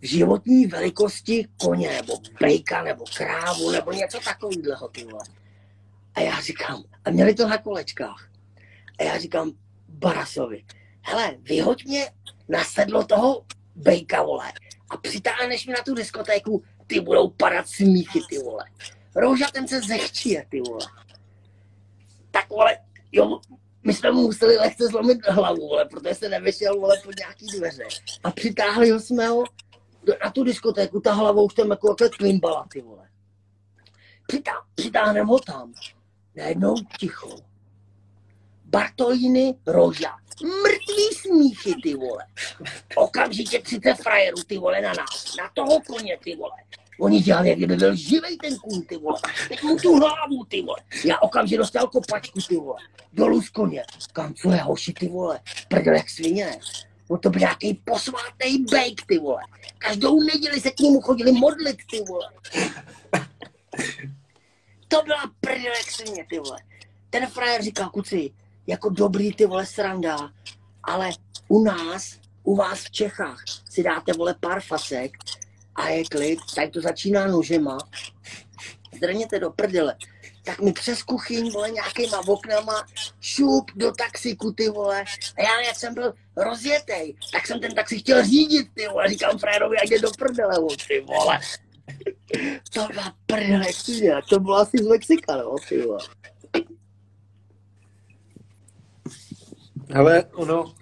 [0.00, 5.24] v životní velikosti koně, nebo bejka, nebo krávu, nebo něco takového, ty vole.
[6.14, 8.30] A já říkám, a měli to na kolečkách.
[8.98, 9.52] A já říkám
[9.88, 10.64] Barasovi,
[11.02, 12.10] hele, vyhoď mě
[12.48, 13.44] na sedlo toho
[13.76, 14.52] bejka, vole,
[14.90, 18.64] a přitáhneš mi na tu diskotéku, ty budou padat smíchy, ty vole.
[19.16, 20.86] Rouža ten se zechčije, ty vole.
[22.30, 22.78] Tak vole,
[23.12, 23.40] jo,
[23.82, 27.84] my jsme mu museli lehce zlomit hlavu, vole, protože se nevyšel, vole, pod nějaký dveře.
[28.24, 29.44] A přitáhli ho jsme ho
[30.24, 33.08] na tu diskotéku, ta hlava už tam jako takhle klimbala, ty vole.
[34.26, 35.72] Přitá, přitáhneme ho tam.
[36.40, 37.36] Najednou ticho.
[38.64, 40.16] Bartolíny, Roža.
[40.42, 42.26] Mrtvý smíchy, ty vole.
[42.96, 45.36] Okamžitě 30 frajerů, ty vole, na nás.
[45.36, 46.52] Na toho koně, ty vole.
[47.00, 49.18] Oni dělali, jak kdyby byl živej ten kůň, ty vole.
[49.48, 50.78] Teď mu tu hlavu, ty vole.
[51.04, 52.78] Já okamžitě dostal kopačku, ty vole.
[53.12, 53.82] Dolů z koně.
[54.12, 55.40] Kam, co je hoši, ty vole.
[55.68, 56.58] Prdel jak svině.
[57.10, 59.42] No to byl nějaký posvátný bejk, ty vole.
[59.78, 62.28] Každou neděli se k němu chodili modlit, ty vole.
[64.90, 65.72] To byla prdel
[66.16, 66.58] jak ty vole.
[67.10, 68.30] Ten frajer říkal, kuci,
[68.66, 70.30] jako dobrý ty vole sranda,
[70.82, 71.10] ale
[71.48, 75.12] u nás, u vás v Čechách si dáte vole pár fasek
[75.74, 77.78] a je klid, tady to začíná nožema,
[78.96, 79.96] zdrněte do prdele.
[80.44, 82.86] Tak mi přes kuchyň, vole, nějakýma oknama,
[83.20, 85.04] šup do taxiku, ty vole.
[85.36, 89.08] A já, jak jsem byl rozjetej, tak jsem ten taxi chtěl řídit, ty vole.
[89.08, 91.40] Říkám frajerovi, jak jde do prdele, vole, ty vole.
[92.72, 93.66] To byla prdele,
[94.28, 95.84] to bylo asi z Mexika, no, ty.
[99.94, 100.74] Ale ono,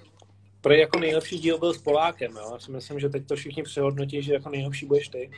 [0.61, 2.51] pro jako nejlepší díl byl s Polákem, jo.
[2.53, 5.31] Já si myslím, že teď to všichni přehodnotí, že jako nejlepší budeš ty.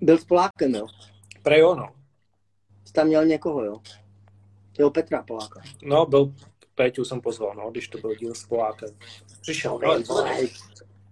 [0.00, 0.86] Byl s Polákem, jo.
[1.42, 1.88] Pre jo, no.
[2.84, 3.80] Jsi tam měl někoho, jo.
[4.78, 5.62] Jo, Petra Poláka.
[5.82, 6.34] No, byl,
[6.74, 8.88] Péťu jsem pozval, no, když to byl díl s Polákem.
[9.40, 10.36] Přišel, No, vole,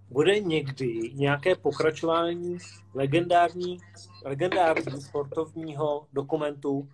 [0.09, 2.57] bude někdy nějaké pokračování
[2.93, 3.77] legendární,
[4.25, 6.87] legendární sportovního dokumentu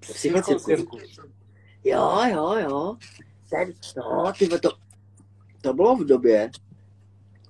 [0.00, 0.98] Psychocirku.
[1.84, 2.96] Jo, jo, jo.
[3.50, 4.70] Ten, no, ty to,
[5.60, 6.50] to bylo v době,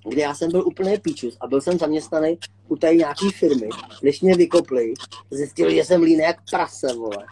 [0.08, 2.38] kdy já jsem byl úplně píčus a byl jsem zaměstnaný
[2.68, 3.68] u tady nějaký firmy.
[4.00, 4.94] Když mě vykopli,
[5.30, 7.26] zjistili, že jsem líný jak prase, vole.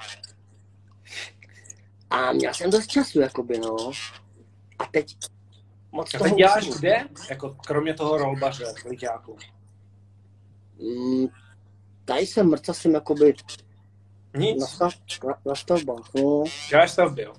[2.11, 3.91] A měl jsem dost času, jakoby, no.
[4.79, 5.17] A teď
[5.93, 7.09] moc A toho teď děláš kde?
[7.31, 9.37] Jako kromě toho rolbaře, liďáku.
[10.79, 11.27] Mm,
[12.05, 13.35] tady jsem mrca jsem jakoby
[14.37, 14.93] Nic, na, stav,
[15.27, 16.45] na, na stavbách, no.
[16.71, 17.33] děláš stavby, jo.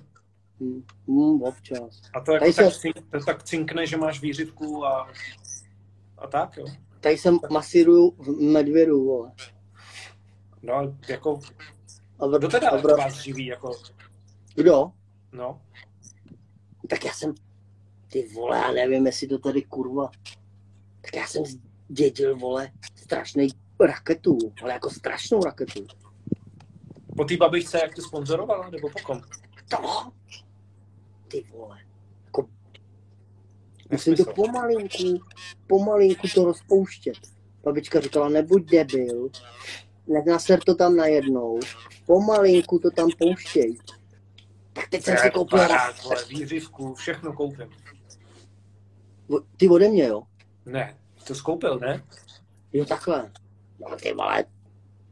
[0.60, 2.00] Mm, mm, občas.
[2.14, 5.08] A to, jako Tady tak, se- cink, to tak cinkne, že máš výřivku a,
[6.18, 6.66] a tak, jo.
[7.00, 9.32] Tady jsem masíruju v medvědu, vole.
[10.62, 11.40] No, jako,
[12.18, 13.72] A vr, kdo teda a jako vr, vás živí, jako,
[14.54, 14.92] kdo?
[15.32, 15.60] no.
[16.88, 17.34] Tak já jsem,
[18.14, 20.10] ty vole, já nevím, jestli to tady kurva.
[21.00, 21.42] Tak já jsem
[21.88, 23.48] zdědil, vole, strašný
[23.80, 25.86] raketu, ale jako strašnou raketu.
[27.16, 29.20] Po té babičce, jak tě sponzorovala, nebo po kom?
[29.68, 30.12] To?
[31.28, 31.78] Ty vole.
[32.24, 32.48] Jako,
[33.90, 35.24] musím to pomalinku,
[35.66, 37.18] pomalinku to rozpouštět.
[37.64, 39.30] Babička říkala, nebuď debil,
[40.06, 41.60] nenaser to tam najednou,
[42.06, 43.76] pomalinku to tam pouštěj.
[44.72, 46.08] Tak teď jsem si koupil raketu.
[46.08, 47.83] vole, výřivku, všechno koupím.
[49.56, 50.22] Ty ode mě, jo?
[50.66, 52.04] Ne, to skoupil, ne?
[52.72, 53.32] Jo, takhle.
[53.80, 54.44] No ty vole,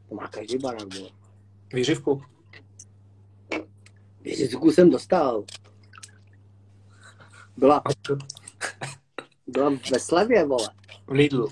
[0.09, 1.09] to má každý barák, vole.
[1.73, 2.23] Výřivku.
[4.21, 5.43] Věřitku jsem dostal.
[7.57, 7.83] Byla,
[9.47, 10.69] byla ve slevě, vole.
[11.07, 11.49] V Lidlu.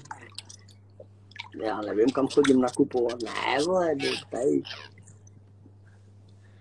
[1.64, 3.22] Já nevím, kam chodím nakupovat.
[3.22, 3.96] Ne, vole,
[4.30, 4.62] tady.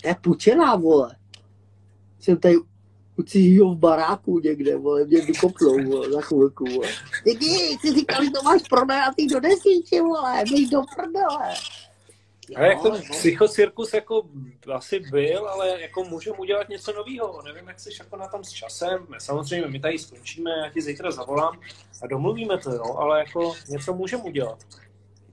[0.02, 1.16] To je pučená, vole.
[2.20, 2.54] Jsem tady
[3.20, 6.88] u cizího v baráku někde, vole, mě vykopnou, vole, za chvilku, vole.
[7.24, 11.54] Ty ty, jsi říkal, že to máš prodajatý do desíti, vole, běž do prdele.
[12.56, 13.02] Ale jak to Jo, jo.
[13.10, 14.22] psychocirkus jako
[14.72, 17.42] asi byl, ale jako můžeme udělat něco nového.
[17.42, 19.06] Nevím, jak jsi jako na tom s časem.
[19.18, 21.60] Samozřejmě my tady skončíme, já ti zítra zavolám
[22.02, 24.58] a domluvíme to, jo, ale jako něco můžeme udělat.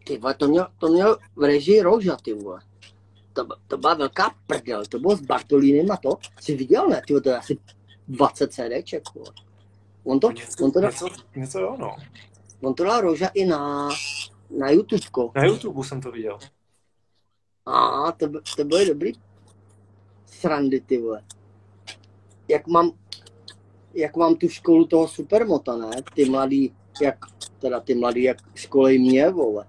[0.04, 2.62] Ty vole, to měl, to měl v režii Roža, ty vole.
[3.34, 6.18] To, to byla velká prdel, to bylo s Bartolínem a to.
[6.40, 7.02] Jsi viděl, ne?
[7.08, 7.58] Ty to je asi
[8.08, 9.32] 20 CDček, vole.
[10.04, 11.96] On to, Něco, on to, dal, něco, něco jo, no.
[12.64, 13.90] on to dal Roža i na,
[14.58, 15.32] na YouTubeko.
[15.36, 16.40] Na YouTube jsem to viděl.
[17.66, 19.12] A to, to byly dobrý
[20.26, 21.24] srandy, ty vole.
[22.48, 22.92] Jak mám,
[23.94, 25.90] jak mám tu školu toho supermota, ne?
[26.16, 27.18] Ty mladý, jak,
[27.60, 29.66] teda ty mladý, jak školej mě, vole.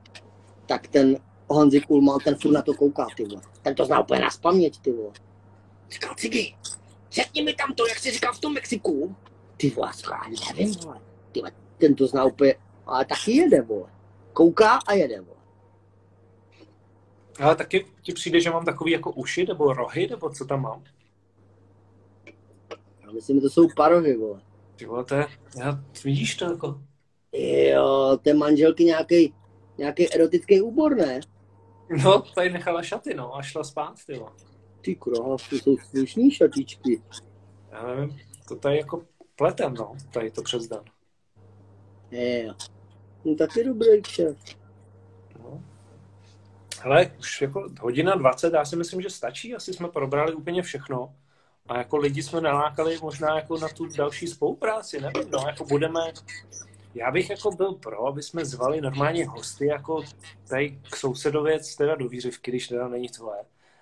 [0.67, 1.17] Tak ten
[1.49, 3.43] Honzik Ulman, ten furt na to kouká, ty vole.
[3.63, 5.13] Ten to zná úplně na spaměť, ty vole.
[5.91, 6.55] Říkal, Cigy,
[7.13, 9.17] řekni mi tam to, jak jsi říkal v tom Mexiku.
[9.57, 11.01] Ty vole, já nevím, vole.
[11.33, 12.55] Ty vole, ten to zná úplně,
[12.87, 13.91] ale taky jede, vole.
[14.33, 15.39] Kouká a jede, vole.
[17.41, 20.85] Ale taky ti přijde, že mám takový jako uši nebo rohy, nebo co tam mám?
[23.03, 24.41] Já myslím, že to jsou parohy, vole.
[24.77, 25.27] Ty vole, to je,
[25.59, 26.81] já, vidíš to jako?
[27.33, 29.35] Jo, té manželky nějaký
[29.79, 31.21] nějaký erotický úbor, ne?
[32.05, 34.31] No, tady nechala šaty, no, a šla spát, ty vole.
[34.95, 37.03] Ty to jsou slušný šatičky.
[37.71, 39.03] Já nevím, to tady jako
[39.37, 40.83] pletem, no, tady to přes den.
[42.11, 42.55] Jo.
[43.25, 44.37] No taky dobrý kšef.
[45.39, 45.63] No.
[46.81, 51.15] Hele, už jako hodina 20, já si myslím, že stačí, asi jsme probrali úplně všechno.
[51.69, 56.01] A jako lidi jsme nalákali možná jako na tu další spolupráci, nevím, no, jako budeme,
[56.95, 60.03] já bych jako byl pro, aby jsme zvali normálně hosty jako
[60.49, 63.39] tady k sousedověc, teda do výřivky, když teda není tvoje.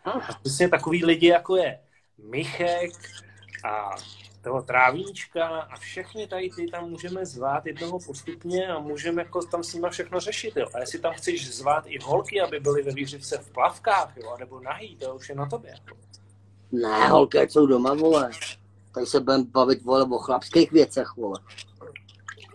[0.06, 1.78] A přesně takový lidi, jako je
[2.30, 2.92] Michek
[3.64, 3.96] a
[4.42, 9.62] toho Trávíčka a všechny tady ty tam můžeme zvát jednoho postupně a můžeme jako tam
[9.62, 10.56] s nimi všechno řešit.
[10.56, 10.66] Jo.
[10.74, 14.60] A jestli tam chceš zvát i holky, aby byly ve výřivce v plavkách, jo, nebo
[14.60, 15.70] nahý, to už je na tobě.
[15.70, 15.96] Jako.
[16.72, 18.30] Ne, holky jsou doma, vole.
[18.94, 21.40] Tady se budeme bavit, vole, o chlapských věcech, vole.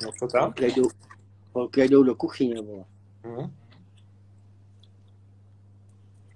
[0.04, 0.42] No to tak?
[0.42, 0.90] Holky jdou,
[1.54, 2.84] holky jdou do kuchyně, vole.
[3.24, 3.61] Hmm.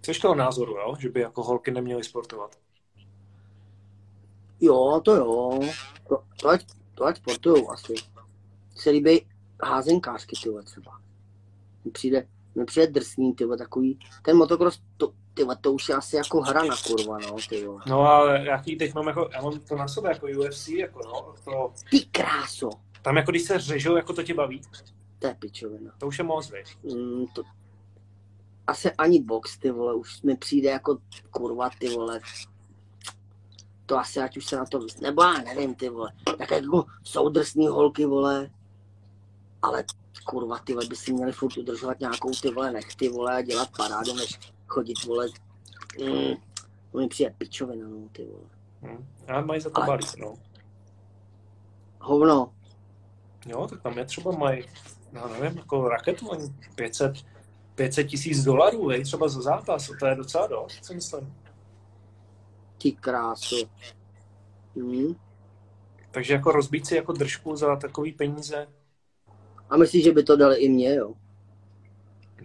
[0.05, 0.95] Což toho názoru, jo?
[0.99, 2.59] že by jako holky neměly sportovat?
[4.61, 5.59] Jo, to jo.
[6.09, 6.65] To, to, ať,
[6.95, 7.93] to ať sportujou asi.
[8.75, 9.25] Se líbí
[9.63, 10.99] házenkářky, tyhle třeba.
[11.85, 13.99] Mi přijde, mi přijde drsný, tyhle, takový.
[14.21, 17.81] Ten motocross, to, tyhle, to už je asi jako hra na kurva, no, tyhle.
[17.87, 21.35] No a jaký teď mám jako, já mám to na sobě jako UFC, jako no,
[21.43, 21.71] to...
[21.89, 22.69] Ty kráso.
[23.01, 24.61] Tam jako když se řežou, jako to tě baví?
[25.19, 25.91] To je pičovina.
[25.97, 26.77] To už je moc, víš?
[26.83, 27.43] Mm, to...
[28.67, 30.97] Asi ani box, ty vole, už mi přijde jako
[31.31, 32.19] kurva, ty vole.
[33.85, 34.99] To asi, ať už se na to vys...
[34.99, 36.11] Nebo já nevím, ty vole.
[36.37, 38.49] Tak jako jsou drsný holky, vole.
[39.61, 39.83] Ale
[40.25, 43.69] kurva, ty vole, by si měli furt udržovat nějakou ty vole nechty, vole, a dělat
[43.77, 45.27] parádu, než chodit, vole.
[45.99, 46.35] Mm,
[46.91, 48.49] to mi přijde pičovina, no, ty vole.
[48.81, 49.07] Hmm.
[49.27, 50.33] A mají za to Ale- balík, no.
[51.99, 52.53] Hovno.
[53.45, 54.63] Jo, tak tam je třeba mají,
[55.11, 57.13] no nevím, jako raketu, ani 500,
[57.75, 61.33] 500 tisíc dolarů, vej, třeba za zápas, to je docela dost, si myslím.
[62.77, 63.55] Ty krásu.
[64.75, 65.15] Hmm.
[66.11, 68.67] Takže jako rozbít si jako držku za takový peníze,
[69.69, 71.13] A myslíš, že by to dali i mě, jo?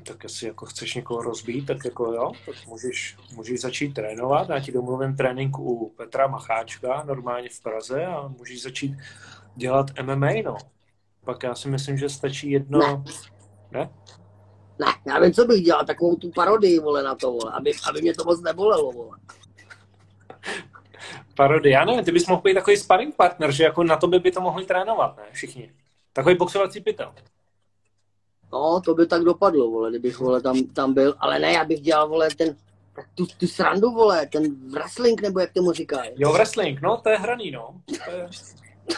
[0.05, 4.48] tak jestli jako chceš někoho rozbít, tak jako jo, tak můžeš, můžeš začít trénovat.
[4.48, 8.97] Já ti domluvím trénink u Petra Macháčka, normálně v Praze a můžeš začít
[9.57, 10.57] dělat MMA, no.
[11.24, 12.78] Pak já si myslím, že stačí jedno...
[12.78, 13.02] Ne.
[13.70, 13.90] Ne?
[14.81, 18.02] Ne, já vím, co bych dělal, takovou tu parodii, vole, na to, vole, aby, aby
[18.02, 19.19] mě to moc nebolelo, vole.
[21.35, 24.31] Parody, já nevím, ty bys mohl být takový sparring partner, že jako na to by
[24.31, 25.73] to mohli trénovat, ne, všichni.
[26.12, 27.15] Takový boxovací pytel.
[28.52, 31.81] No, to by tak dopadlo, vole, kdybych, vole, tam, tam byl, ale ne, já bych
[31.81, 32.57] dělal, vole, ten,
[33.15, 36.11] tu, tu srandu, vole, ten wrestling, nebo jak tomu říkají.
[36.16, 37.74] Jo, wrestling, no, to je hraný, no.
[38.05, 38.28] To je...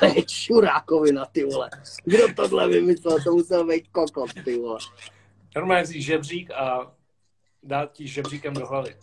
[0.01, 1.71] To je čurákovina, ty vole.
[2.05, 4.79] Kdo tohle vymyslel, to musel být kokot, ty vole.
[5.57, 6.93] Normálně vzít žebřík a
[7.63, 8.97] dát ti žebříkem do hlavy.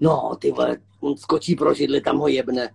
[0.00, 2.70] No, ty vole, on skočí pro židli, tam ho jebne.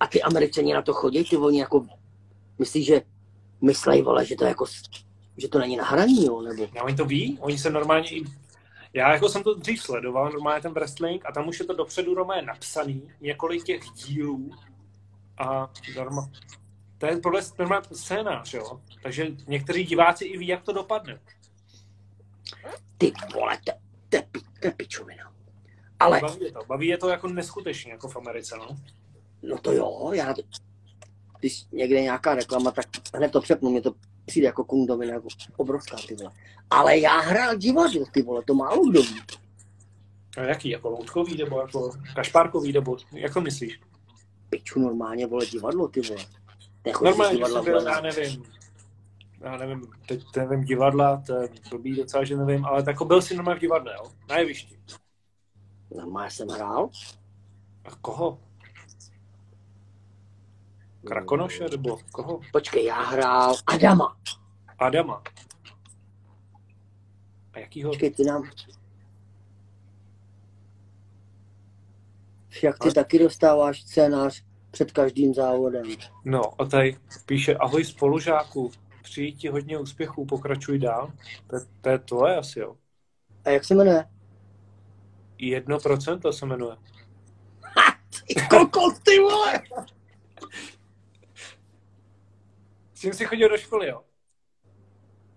[0.00, 1.86] A ty američani na to chodí, ty oni jako,
[2.58, 3.02] myslíš, že
[3.60, 4.64] myslej, vole, že to jako,
[5.36, 6.68] že to není na hraní, jo, nebo?
[6.76, 8.24] No, oni to ví, oni se normálně i...
[8.94, 12.14] Já jako jsem to dřív sledoval, normálně ten wrestling, a tam už je to dopředu
[12.14, 14.50] normálně napsaný, několik těch dílů
[15.38, 16.30] a norma...
[16.98, 18.80] To je podle normálně scénář, jo.
[19.02, 21.20] Takže někteří diváci i ví, jak to dopadne.
[22.98, 23.72] Ty vole, to,
[24.08, 25.32] to, je pi- to je pičovina.
[26.00, 28.76] Ale, Baví je to, baví je to jako neskutečně, jako v Americe, no.
[29.42, 30.42] no to jo, já, to-
[31.38, 32.84] když někde je nějaká reklama, tak
[33.14, 33.94] hned to přepnu, mě to
[34.26, 36.30] přijde jako kundovina, jako obrovská, ty vole.
[36.70, 39.20] Ale já hrál divadlo, ty vole, to málo kdo ví.
[40.36, 43.80] A jaký, jako loutkový, nebo jako kašpárkový, nebo jak to myslíš?
[44.50, 46.24] Piču normálně, vole, divadlo, ty vole.
[47.02, 48.44] Normálně, divadla, jsem byl, vole, já nevím,
[49.42, 53.36] já nevím, teď nevím divadla, to je blbý docela, že nevím, ale jako byl jsi
[53.36, 54.12] normálně v divadle, jo?
[54.28, 54.78] Na jevišti.
[55.96, 56.90] Normálně jsem hrál.
[57.84, 58.38] A koho?
[61.06, 62.40] Krakonoše, nebo koho?
[62.52, 64.16] Počkej, já hrál Adama.
[64.78, 65.22] Adama.
[67.52, 67.90] A jakýho?
[67.90, 68.42] Počkej, ty nám...
[72.62, 75.82] Jak ty taky dostáváš scénář před každým závodem.
[76.24, 76.96] No, a tady
[77.26, 78.70] píše, ahoj spolužáku,
[79.02, 81.12] přeji ti hodně úspěchů, pokračuj dál.
[81.46, 82.76] To, je- to je tvoje asi, jo?
[83.44, 84.04] A jak se jmenuje?
[85.38, 86.76] Jedno procento se jmenuje.
[87.62, 87.98] Ha,
[88.28, 89.62] ty kokos, ty vole!
[92.94, 94.04] S tím si chodil do školy, jo?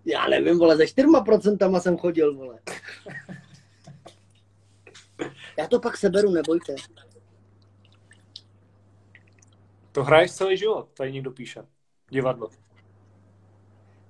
[0.04, 2.58] Já nevím, vole, ze čtyřma procentama jsem chodil, vole.
[5.58, 6.74] Já to pak seberu, nebojte.
[9.92, 11.62] To hraješ celý život, tady někdo píše.
[12.10, 12.48] Divadlo.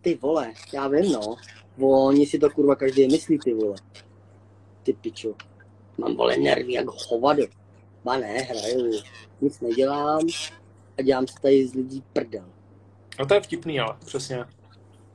[0.06, 1.36] Ty vole, já vím, no.
[1.78, 3.76] Oni si to kurva každý myslí, ty vole.
[4.82, 5.34] Ty pičo.
[5.98, 7.42] Mám vole nervy jak hovado.
[8.04, 9.00] Ba ne, hraju.
[9.40, 10.26] Nic nedělám
[10.98, 12.44] a dělám se tady z lidí prdel.
[13.18, 14.44] No to je vtipný, ale přesně.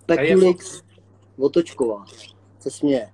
[0.05, 0.83] Pekulix,
[1.37, 2.05] Votočková,
[2.59, 3.13] se směje.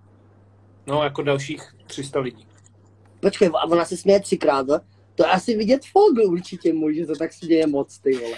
[0.88, 2.48] No, jako dalších 300 lidí.
[3.20, 4.80] Počkej, a ona se směje třikrát, ne?
[5.16, 8.38] To je asi vidět Fogl určitě můj, že to tak směje moc, ty vole.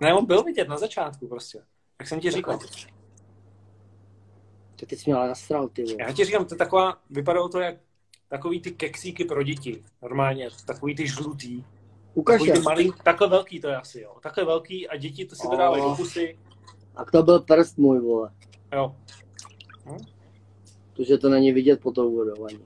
[0.00, 1.62] Ne, on byl vidět na začátku prostě.
[2.00, 2.58] Jak jsem ti říkal.
[4.76, 5.84] To ty jsi měla nasral, ty.
[5.98, 7.76] Já ti říkám, to je taková, vypadalo to jak
[8.28, 9.84] takový ty keksíky pro děti.
[10.02, 11.64] Normálně, takový ty žlutý.
[12.14, 14.16] Ukaž Takový ty malý, takhle velký to je asi, jo.
[14.22, 15.96] Takhle velký a děti to si to dávají do Oh.
[15.96, 16.38] pusy.
[16.96, 18.30] A to byl prst můj, vole.
[18.72, 18.96] Jo.
[20.92, 22.60] Protože to není vidět po tou vodou ani.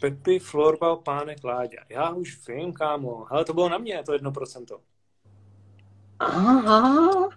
[0.00, 1.78] Pepi, florbal, pánek, Láďa.
[1.88, 3.32] Já už vím, kámo.
[3.32, 4.80] Ale to bylo na mě, to jedno procento.
[6.20, 7.28] Aha,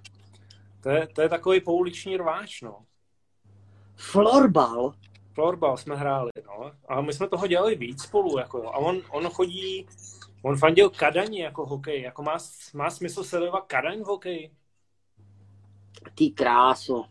[0.81, 2.85] To je, to je takový pouliční rváč, no.
[3.95, 4.93] florbal.
[5.33, 6.71] Florbal jsme hráli, no.
[6.87, 8.65] A my jsme toho dělali víc spolu, jako jo.
[8.65, 9.87] A on, on chodí,
[10.41, 12.01] on fandil Kadani jako hokej.
[12.01, 12.37] Jako má,
[12.73, 14.51] má smysl sledovat Kadaň v hokeji?
[16.15, 17.05] Ty kráso.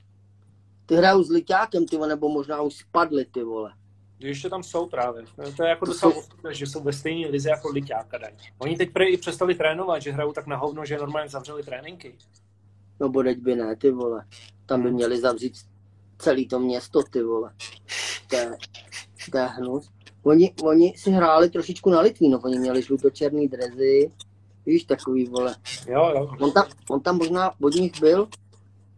[0.86, 3.72] Ty hrajou s Liťákem, ty nebo možná už spadli, ty vole.
[4.22, 5.24] Ještě tam jsou právě.
[5.56, 8.32] To je jako docela ostudné, že jsou ve stejné lize jako Liťák Kadaň.
[8.58, 12.14] Oni teď prý i přestali trénovat, že hrajou tak na hovno, že normálně zavřeli tréninky.
[13.00, 14.24] No bodeď by ne, ty vole.
[14.66, 15.54] Tam by měli zavřít
[16.18, 17.52] celý to město, ty vole.
[18.30, 18.56] To je,
[19.32, 19.90] to je hnus.
[20.22, 24.12] Oni, oni si hráli trošičku na Litvínov, oni měli žlutočerný drezy,
[24.66, 25.56] víš, takový, vole.
[25.88, 26.30] Jo, jo.
[26.40, 28.28] On tam, on tam možná od nich byl,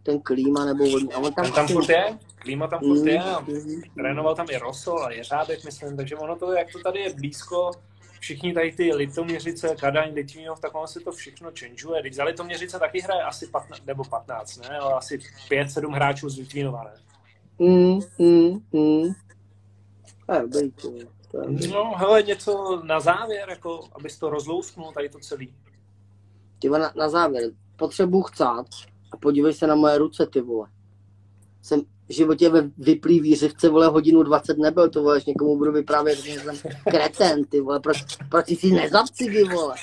[0.03, 1.45] ten klíma, nebo od nich, a on tam...
[1.45, 5.13] Ten tam furt je, klíma tam furt je, a Mm, trénoval tam i Rosol a
[5.13, 7.71] Jeřábek, myslím, takže ono to, jak to tady je blízko,
[8.21, 12.01] všichni tady ty Litoměřice, Kadaň, Litvínov, tak ono se to všechno changeuje.
[12.01, 15.19] Když za Litoměřice taky hraje asi 15, nebo 15, ne, ale asi
[15.51, 16.93] 5-7 hráčů z Litvínova, ne?
[17.59, 19.13] mm, mm, mm.
[20.33, 21.71] Je dobrý.
[21.73, 25.55] No, hele, něco na závěr, jako, abys to rozlousknul, tady to celý.
[26.59, 28.67] Ty na, na závěr, potřebuji chcát
[29.13, 30.69] a podívej se na moje ruce, ty vole.
[31.63, 35.73] Jsem v životě ve vyplý výřivce, vole, hodinu 20 nebyl, to vole, až někomu budu
[35.73, 39.75] vyprávět, že jsem kreten, ty vole, proč, proč jsi si nezapci, ty vole.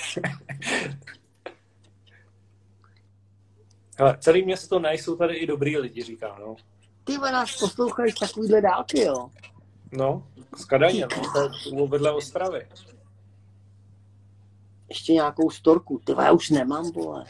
[3.98, 6.56] Hele, celý město ne, jsou tady i dobrý lidi, říká, no.
[7.04, 9.30] Ty vole, nás poslouchají takovýhle dálky, jo.
[9.92, 10.26] No,
[10.56, 12.66] z Kadaně, no, to vedle Ostravy.
[14.88, 17.24] Ještě nějakou storku, ty vole, já už nemám, vole.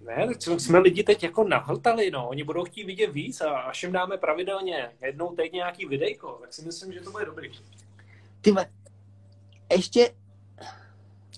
[0.00, 2.28] Ne, tak jsme lidi teď jako nahltali, no.
[2.28, 6.52] Oni budou chtít vidět víc a až jim dáme pravidelně jednou teď nějaký videjko, tak
[6.52, 7.50] si myslím, že to bude dobrý.
[8.40, 8.54] Ty
[9.72, 10.14] ještě,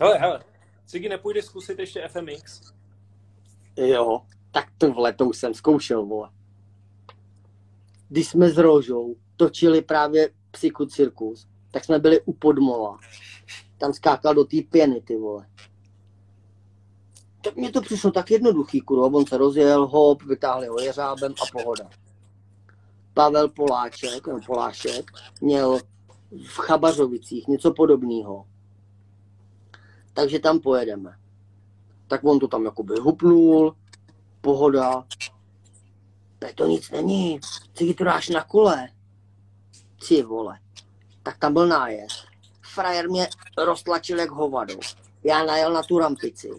[0.01, 0.45] Hele, hele,
[0.87, 2.73] Cigi nepůjde zkusit ještě FMX?
[3.77, 6.31] jo, tak to vole, to už jsem zkoušel, vole.
[8.09, 12.99] Když jsme s Rožou točili právě Psyku Cirkus, tak jsme byli u Podmola.
[13.79, 15.47] Tam skákal do té pěny, ty vole.
[17.43, 19.19] Tak mně to přišlo tak jednoduchý, kurva.
[19.19, 21.91] On se rozjel, hop, vytáhli ho jeřábem a pohoda.
[23.15, 25.11] Pavel Poláček, no Polášek,
[25.41, 25.79] měl
[26.47, 28.47] v Chabařovicích něco podobného.
[30.13, 31.17] Takže tam pojedeme.
[32.09, 33.77] Tak on to tam jakoby hupnul,
[34.41, 35.05] pohoda.
[36.55, 37.41] To nic není.
[37.75, 38.89] Co to dáš na kole?
[40.09, 40.59] Ty vole.
[41.23, 42.25] Tak tam byl nájezd.
[42.61, 43.29] Frajer mě
[43.65, 44.75] roztlačil jak hovado.
[45.25, 46.51] Já najel na tu rampici.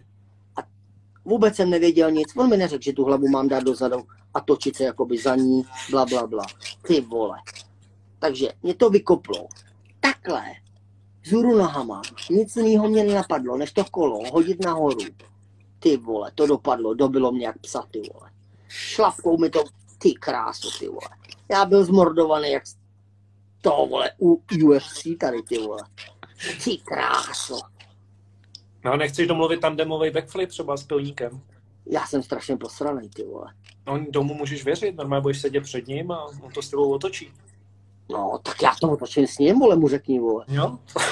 [1.26, 2.28] Vůbec jsem nevěděl nic.
[2.38, 3.98] On mi neřekl, že tu hlavu mám dát dozadu
[4.34, 6.44] a točit se jakoby za ní, bla, bla, bla.
[6.88, 7.38] Ty vole.
[8.20, 9.48] Takže mě to vykoplo.
[10.00, 10.44] Takhle.
[11.26, 12.02] Zůru nohama.
[12.30, 15.00] Nic jiného mě nenapadlo, než to kolo hodit nahoru.
[15.80, 18.32] Ty vole, to dopadlo, dobilo mě jak psa, ty vole.
[18.68, 19.64] Šlapkou mi to,
[19.98, 21.10] ty krásu, ty vole.
[21.52, 22.64] Já byl zmordovaný jak
[23.62, 25.82] toho, vole, u UFC tady, ty vole.
[26.64, 27.60] Ty kráso.
[28.86, 31.42] No, nechceš domluvit tandemový backflip třeba s pilníkem?
[31.86, 33.54] Já jsem strašně posraný, ty vole.
[33.88, 37.34] On tomu můžeš věřit, normálně budeš sedět před ním a on to s tebou otočí.
[38.10, 40.46] No, tak já to otočím s ním, vole, mu řekni, vole.
[40.48, 40.80] Jo?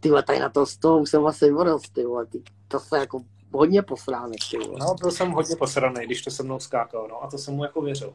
[0.00, 2.80] Ty vole, tady na to z toho už jsem asi vyrost, ty vole, ty, to
[2.80, 3.22] se jako
[3.52, 4.78] hodně posránek, ty vole.
[4.80, 7.64] No, byl jsem hodně posraný, když to se mnou skákal, no, a to jsem mu
[7.64, 8.14] jako věřil.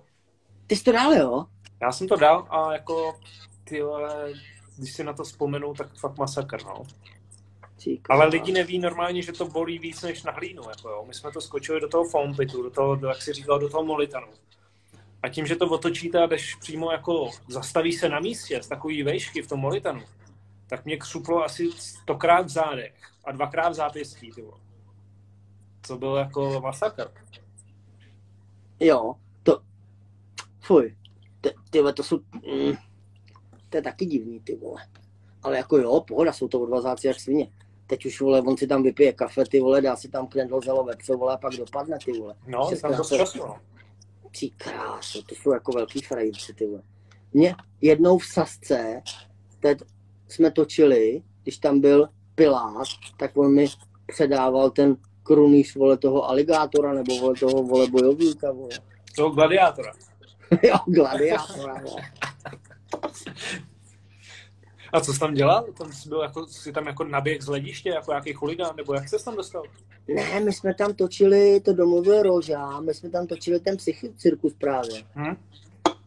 [0.67, 1.45] Ty jsi to dal, jo?
[1.81, 3.15] Já jsem to dal a jako,
[3.63, 4.33] ty vole,
[4.77, 6.83] když si na to vzpomenu, tak fakt masakr, no.
[7.83, 11.05] Ty Ale lidi neví normálně, že to bolí víc než na hlínu, jako jo.
[11.07, 13.69] My jsme to skočili do toho foam pitu, do toho, do, jak si říkal, do
[13.69, 14.27] toho molitanu.
[15.23, 19.03] A tím, že to otočíte a jdeš přímo jako, zastaví se na místě z takový
[19.03, 20.01] vejšky v tom molitanu,
[20.67, 22.93] tak mě křuplo asi stokrát v zádech
[23.25, 24.59] a dvakrát v zápěstí, ty vole.
[25.87, 27.11] To byl jako masakr.
[28.79, 29.61] Jo, to...
[30.61, 30.97] Fuj.
[31.41, 32.19] Ty, ty to jsou...
[32.33, 32.73] Mm,
[33.69, 34.81] to je taky divný, ty vole.
[35.43, 37.51] Ale jako jo, pohoda, jsou to odvazáci jak svině.
[37.87, 40.83] Teď už, vole, on si tam vypije kafe, ty vole, dá si tam knedl zelo
[40.83, 42.35] vepřo, vole, a pak dopadne, ty vole.
[42.47, 43.55] No, je tam dost času, no.
[44.39, 46.81] Ty kráso, to jsou jako velký frajíci, ty vole.
[47.33, 49.01] Mě jednou v Sasce,
[49.59, 49.77] teď
[50.27, 52.87] jsme točili, když tam byl Pilát,
[53.17, 53.67] tak on mi
[54.07, 58.69] předával ten krunýř, vole, toho aligátora, nebo vole, toho, vole, bojovníka, vole.
[59.15, 59.91] Toho gladiátora.
[60.63, 62.01] jo, gladiátora, vole.
[64.97, 65.65] A co jsi tam dělal?
[65.77, 69.09] Tam jsi, byl jako, jsi tam jako naběh z hlediště, jako nějaký chuligán, nebo jak
[69.09, 69.63] jsi tam dostal?
[70.07, 74.53] Ne, my jsme tam točili, to domluvil Roža, my jsme tam točili ten psychi cirkus
[74.53, 75.03] právě.
[75.15, 75.35] Hm?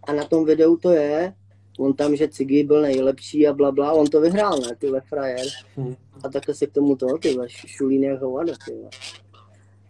[0.02, 1.34] A na tom videu to je,
[1.78, 5.46] on tam, že Cigi byl nejlepší a bla, bla, on to vyhrál, ne, tyhle frajer.
[5.76, 5.94] Hm.
[6.24, 8.20] A takhle se k tomu toho, tyhle, šulín jak
[8.66, 8.90] tyhle.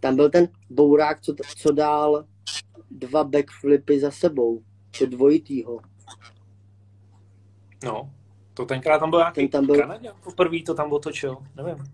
[0.01, 2.25] Tam byl ten bourák, co, co dál
[2.91, 4.63] dva backflipy za sebou,
[4.99, 5.81] to dvojitýho.
[7.85, 8.11] No,
[8.55, 11.85] to tenkrát tam byl nějaký Ten tam byl- Kanaděn, poprvé to tam otočil, nevím.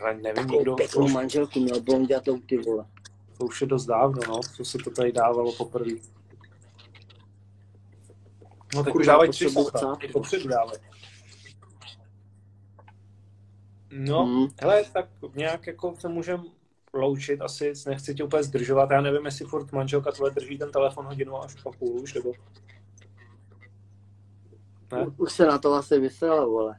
[0.00, 2.84] Ale nevím, Takovou nikdo, to pěknou už, manželku měl blondětou, ty vole.
[3.38, 5.90] to už je dost dávno, no, co se to tady dávalo poprvé.
[8.74, 10.04] No teď už dávají tři potřebuji fota, chcát.
[10.04, 10.78] i popředu dávají.
[13.90, 14.46] No, Hmm.
[14.60, 16.42] hele, tak nějak jako se můžeme
[16.94, 21.06] loučit, asi nechci tě úplně zdržovat, já nevím, jestli furt manželka tvoje drží ten telefon
[21.06, 22.32] hodinu až a půl už, nebo...
[24.92, 25.06] Ne?
[25.16, 26.76] Už se na to asi vysrala, vole.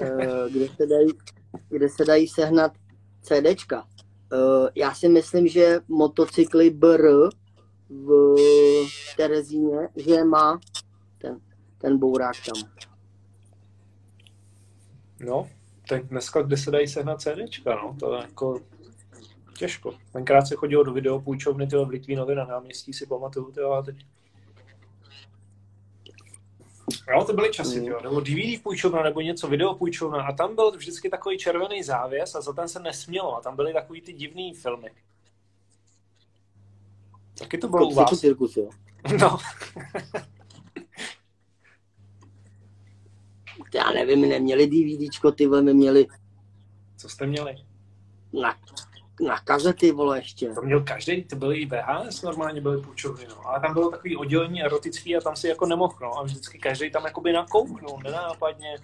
[0.00, 1.08] Eh, kde se dají,
[1.68, 2.72] kde se dají sehnat
[3.22, 3.86] CDčka.
[4.32, 7.08] Eh, Já si myslím, že motocykly BR
[7.90, 8.34] v
[9.16, 10.60] Terezíně, že má
[11.18, 11.40] ten,
[11.78, 12.70] ten bourák tam.
[15.20, 15.48] No,
[15.88, 18.60] tak dneska, kde se dají sehnat CDčka, no, to je jako
[19.58, 19.94] těžko.
[20.12, 23.96] Tenkrát se chodilo do videopůjčovny tyhle v Litvínově na náměstí, si pamatuju, tyhle, a teď.
[27.14, 27.86] Jo, to byly časy, Mm.
[27.86, 28.00] jo.
[28.02, 32.52] nebo DVD půjčovna, nebo něco, videopůjčovna a tam byl vždycky takový červený závěs a za
[32.52, 34.90] ten se nesmělo a tam byly takový ty divný filmy.
[37.38, 38.20] Taky to bylo u Jako vás.
[38.20, 38.68] cirkus, jo.
[39.20, 39.38] No,
[43.74, 46.06] Já nevím, my neměli DVDčko, ty vole, my měli
[46.96, 47.54] co jste měli?
[48.42, 48.54] na,
[49.20, 50.54] na kazety, vole, ještě.
[50.54, 53.46] To měl každý, to byly i VHS, normálně byly půjčovny, no.
[53.46, 56.18] Ale tam bylo takový oddělení erotický a tam si jako nemohl, no.
[56.18, 58.76] A vždycky každý tam jakoby nakouknul, nenápadně.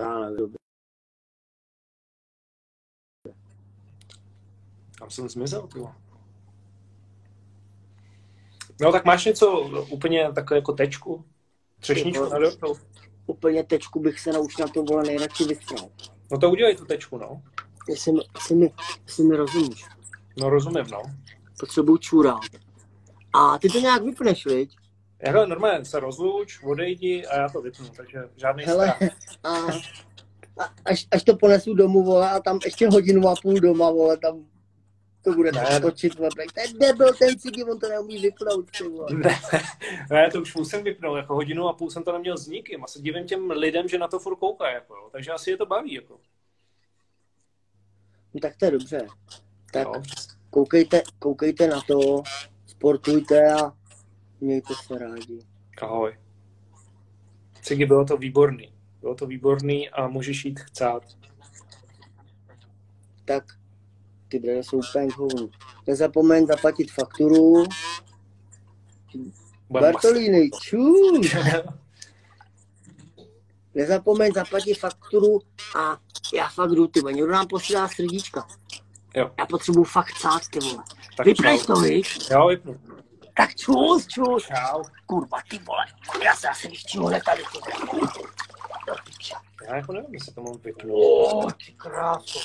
[0.00, 0.54] Já nevím.
[4.98, 5.78] Tam jsem zmizel, ty.
[8.80, 9.60] No tak máš něco
[9.90, 11.24] úplně takové jako tečku?
[11.80, 12.74] Třešničku na dortu?
[13.26, 15.90] Úplně tečku bych se na už na to, vole, nejradši vystřel.
[16.34, 17.42] No to udělej tu tečku, no.
[17.88, 18.72] Jestli mi, jestli mi,
[19.06, 19.84] jestli mi rozumíš.
[20.38, 21.02] No rozumím, no.
[21.60, 22.40] Potřebuju čůra.
[23.34, 24.76] A ty to nějak vypneš, viď?
[25.20, 29.12] Hele, normálně se rozluč, odejdi a já to vypnu, takže žádný Hele, strach.
[29.44, 29.56] a,
[30.64, 34.16] a až, až to ponesu domů, vole, a tam ještě hodinu a půl doma, vole,
[34.16, 34.44] tam
[35.24, 35.80] to bude Ne, tak ne.
[35.80, 39.06] točit, vole, tak ten debil, ten cigi, on to neumí vypnout, ty vole.
[39.14, 39.38] Ne,
[40.10, 42.86] ne, to už musím vypnout, jako hodinu a půl jsem to neměl s nikým a
[42.86, 45.08] se divím těm lidem, že na to furt koukají, jako, jo.
[45.12, 46.20] takže asi je to baví, jako.
[48.34, 49.06] No, tak to je dobře.
[49.72, 50.02] Tak Jo.
[50.50, 52.22] koukejte, koukejte na to,
[52.66, 53.72] sportujte a
[54.40, 55.38] mějte se rádi.
[55.82, 56.18] Ahoj.
[57.62, 58.74] Cigy, bylo to výborný.
[59.00, 61.02] Bylo to výborný a můžeš jít chcát.
[63.24, 63.44] Tak
[64.34, 65.50] ty brýle jsou úplně k hovnu.
[65.86, 67.64] Nezapomeň zaplatit fakturu.
[69.70, 71.34] Bartolíny, čus!
[73.74, 75.40] Nezapomeň zaplatit fakturu
[75.78, 75.98] a
[76.34, 77.12] já fakt jdu, ty vole.
[77.12, 78.46] Někdo nám posílá srdíčka.
[79.14, 79.30] Jo.
[79.38, 80.84] Já potřebuju fakt chcát, ty vole.
[81.16, 81.66] Tak Vypneš čau.
[81.66, 82.18] to, víš?
[82.30, 82.80] Jo, vypnu.
[83.36, 84.46] Tak čus, čus.
[84.46, 84.82] Čau.
[85.06, 85.84] Kurva, ty vole.
[86.24, 88.08] Já se asi vyštínu hned tady, ty vole.
[89.68, 90.98] Já jako nevím, jestli to mám vypnout.
[90.98, 92.40] O, ty kráso.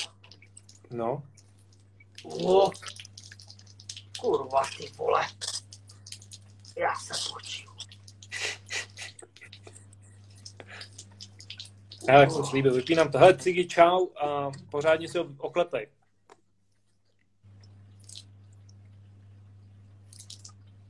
[0.91, 1.24] No.
[2.24, 2.72] O.
[4.20, 5.28] Kurva, ty vole.
[6.78, 7.70] Já se počiju.
[12.08, 13.18] Já, jak jsem slíbil, vypínám to.
[13.18, 15.88] Hele, Cigi, čau a pořádně si ho oklepej.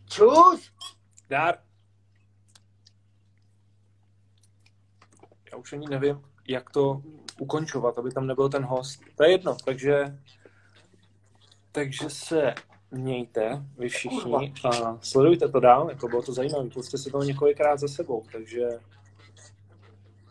[0.09, 0.71] Čus!
[1.29, 1.59] Dár.
[5.51, 7.01] Já už ani nevím, jak to
[7.39, 9.01] ukončovat, aby tam nebyl ten host.
[9.15, 10.19] To je jedno, takže
[11.79, 12.53] takže se
[12.91, 17.79] mějte vy všichni a sledujte to dál, jako bylo to zajímavé, pusťte si to několikrát
[17.79, 18.69] za sebou, takže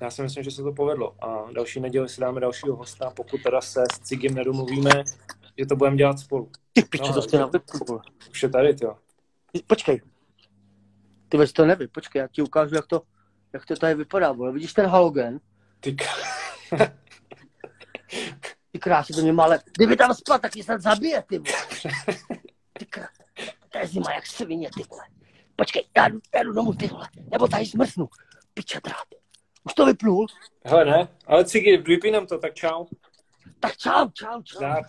[0.00, 3.42] já si myslím, že se to povedlo a další neděli si dáme dalšího hosta, pokud
[3.42, 5.04] teda se s Cigim nedomluvíme,
[5.58, 6.50] že to budeme dělat spolu.
[6.72, 8.00] Ty piče, to jste na webku.
[8.30, 8.96] Už je tady, jo.
[9.66, 10.00] Počkej.
[11.28, 13.02] Ty vůbec to neví, počkej, já ti ukážu, jak to,
[13.52, 14.52] jak to tady vypadá, vole.
[14.52, 15.40] Vidíš ten halogen?
[15.80, 16.02] Ty k...
[18.78, 21.58] Ty krásy, to mě ale kdyby tam spal, tak mě snad zabije, ty vole.
[22.78, 23.22] Ty krásy,
[23.68, 25.02] to je zima jak svině, ty vole.
[25.56, 28.08] Počkej, já jdu, já jdu domů, ty vole, nebo tady zmrznu.
[28.54, 29.04] Piče drát.
[29.64, 30.26] Už to vyplul?
[30.64, 32.86] Hele, ne, ale Cigi, vypínám to, tak čau.
[33.60, 34.58] Tak čau, čau, čau.
[34.58, 34.84] Zdar.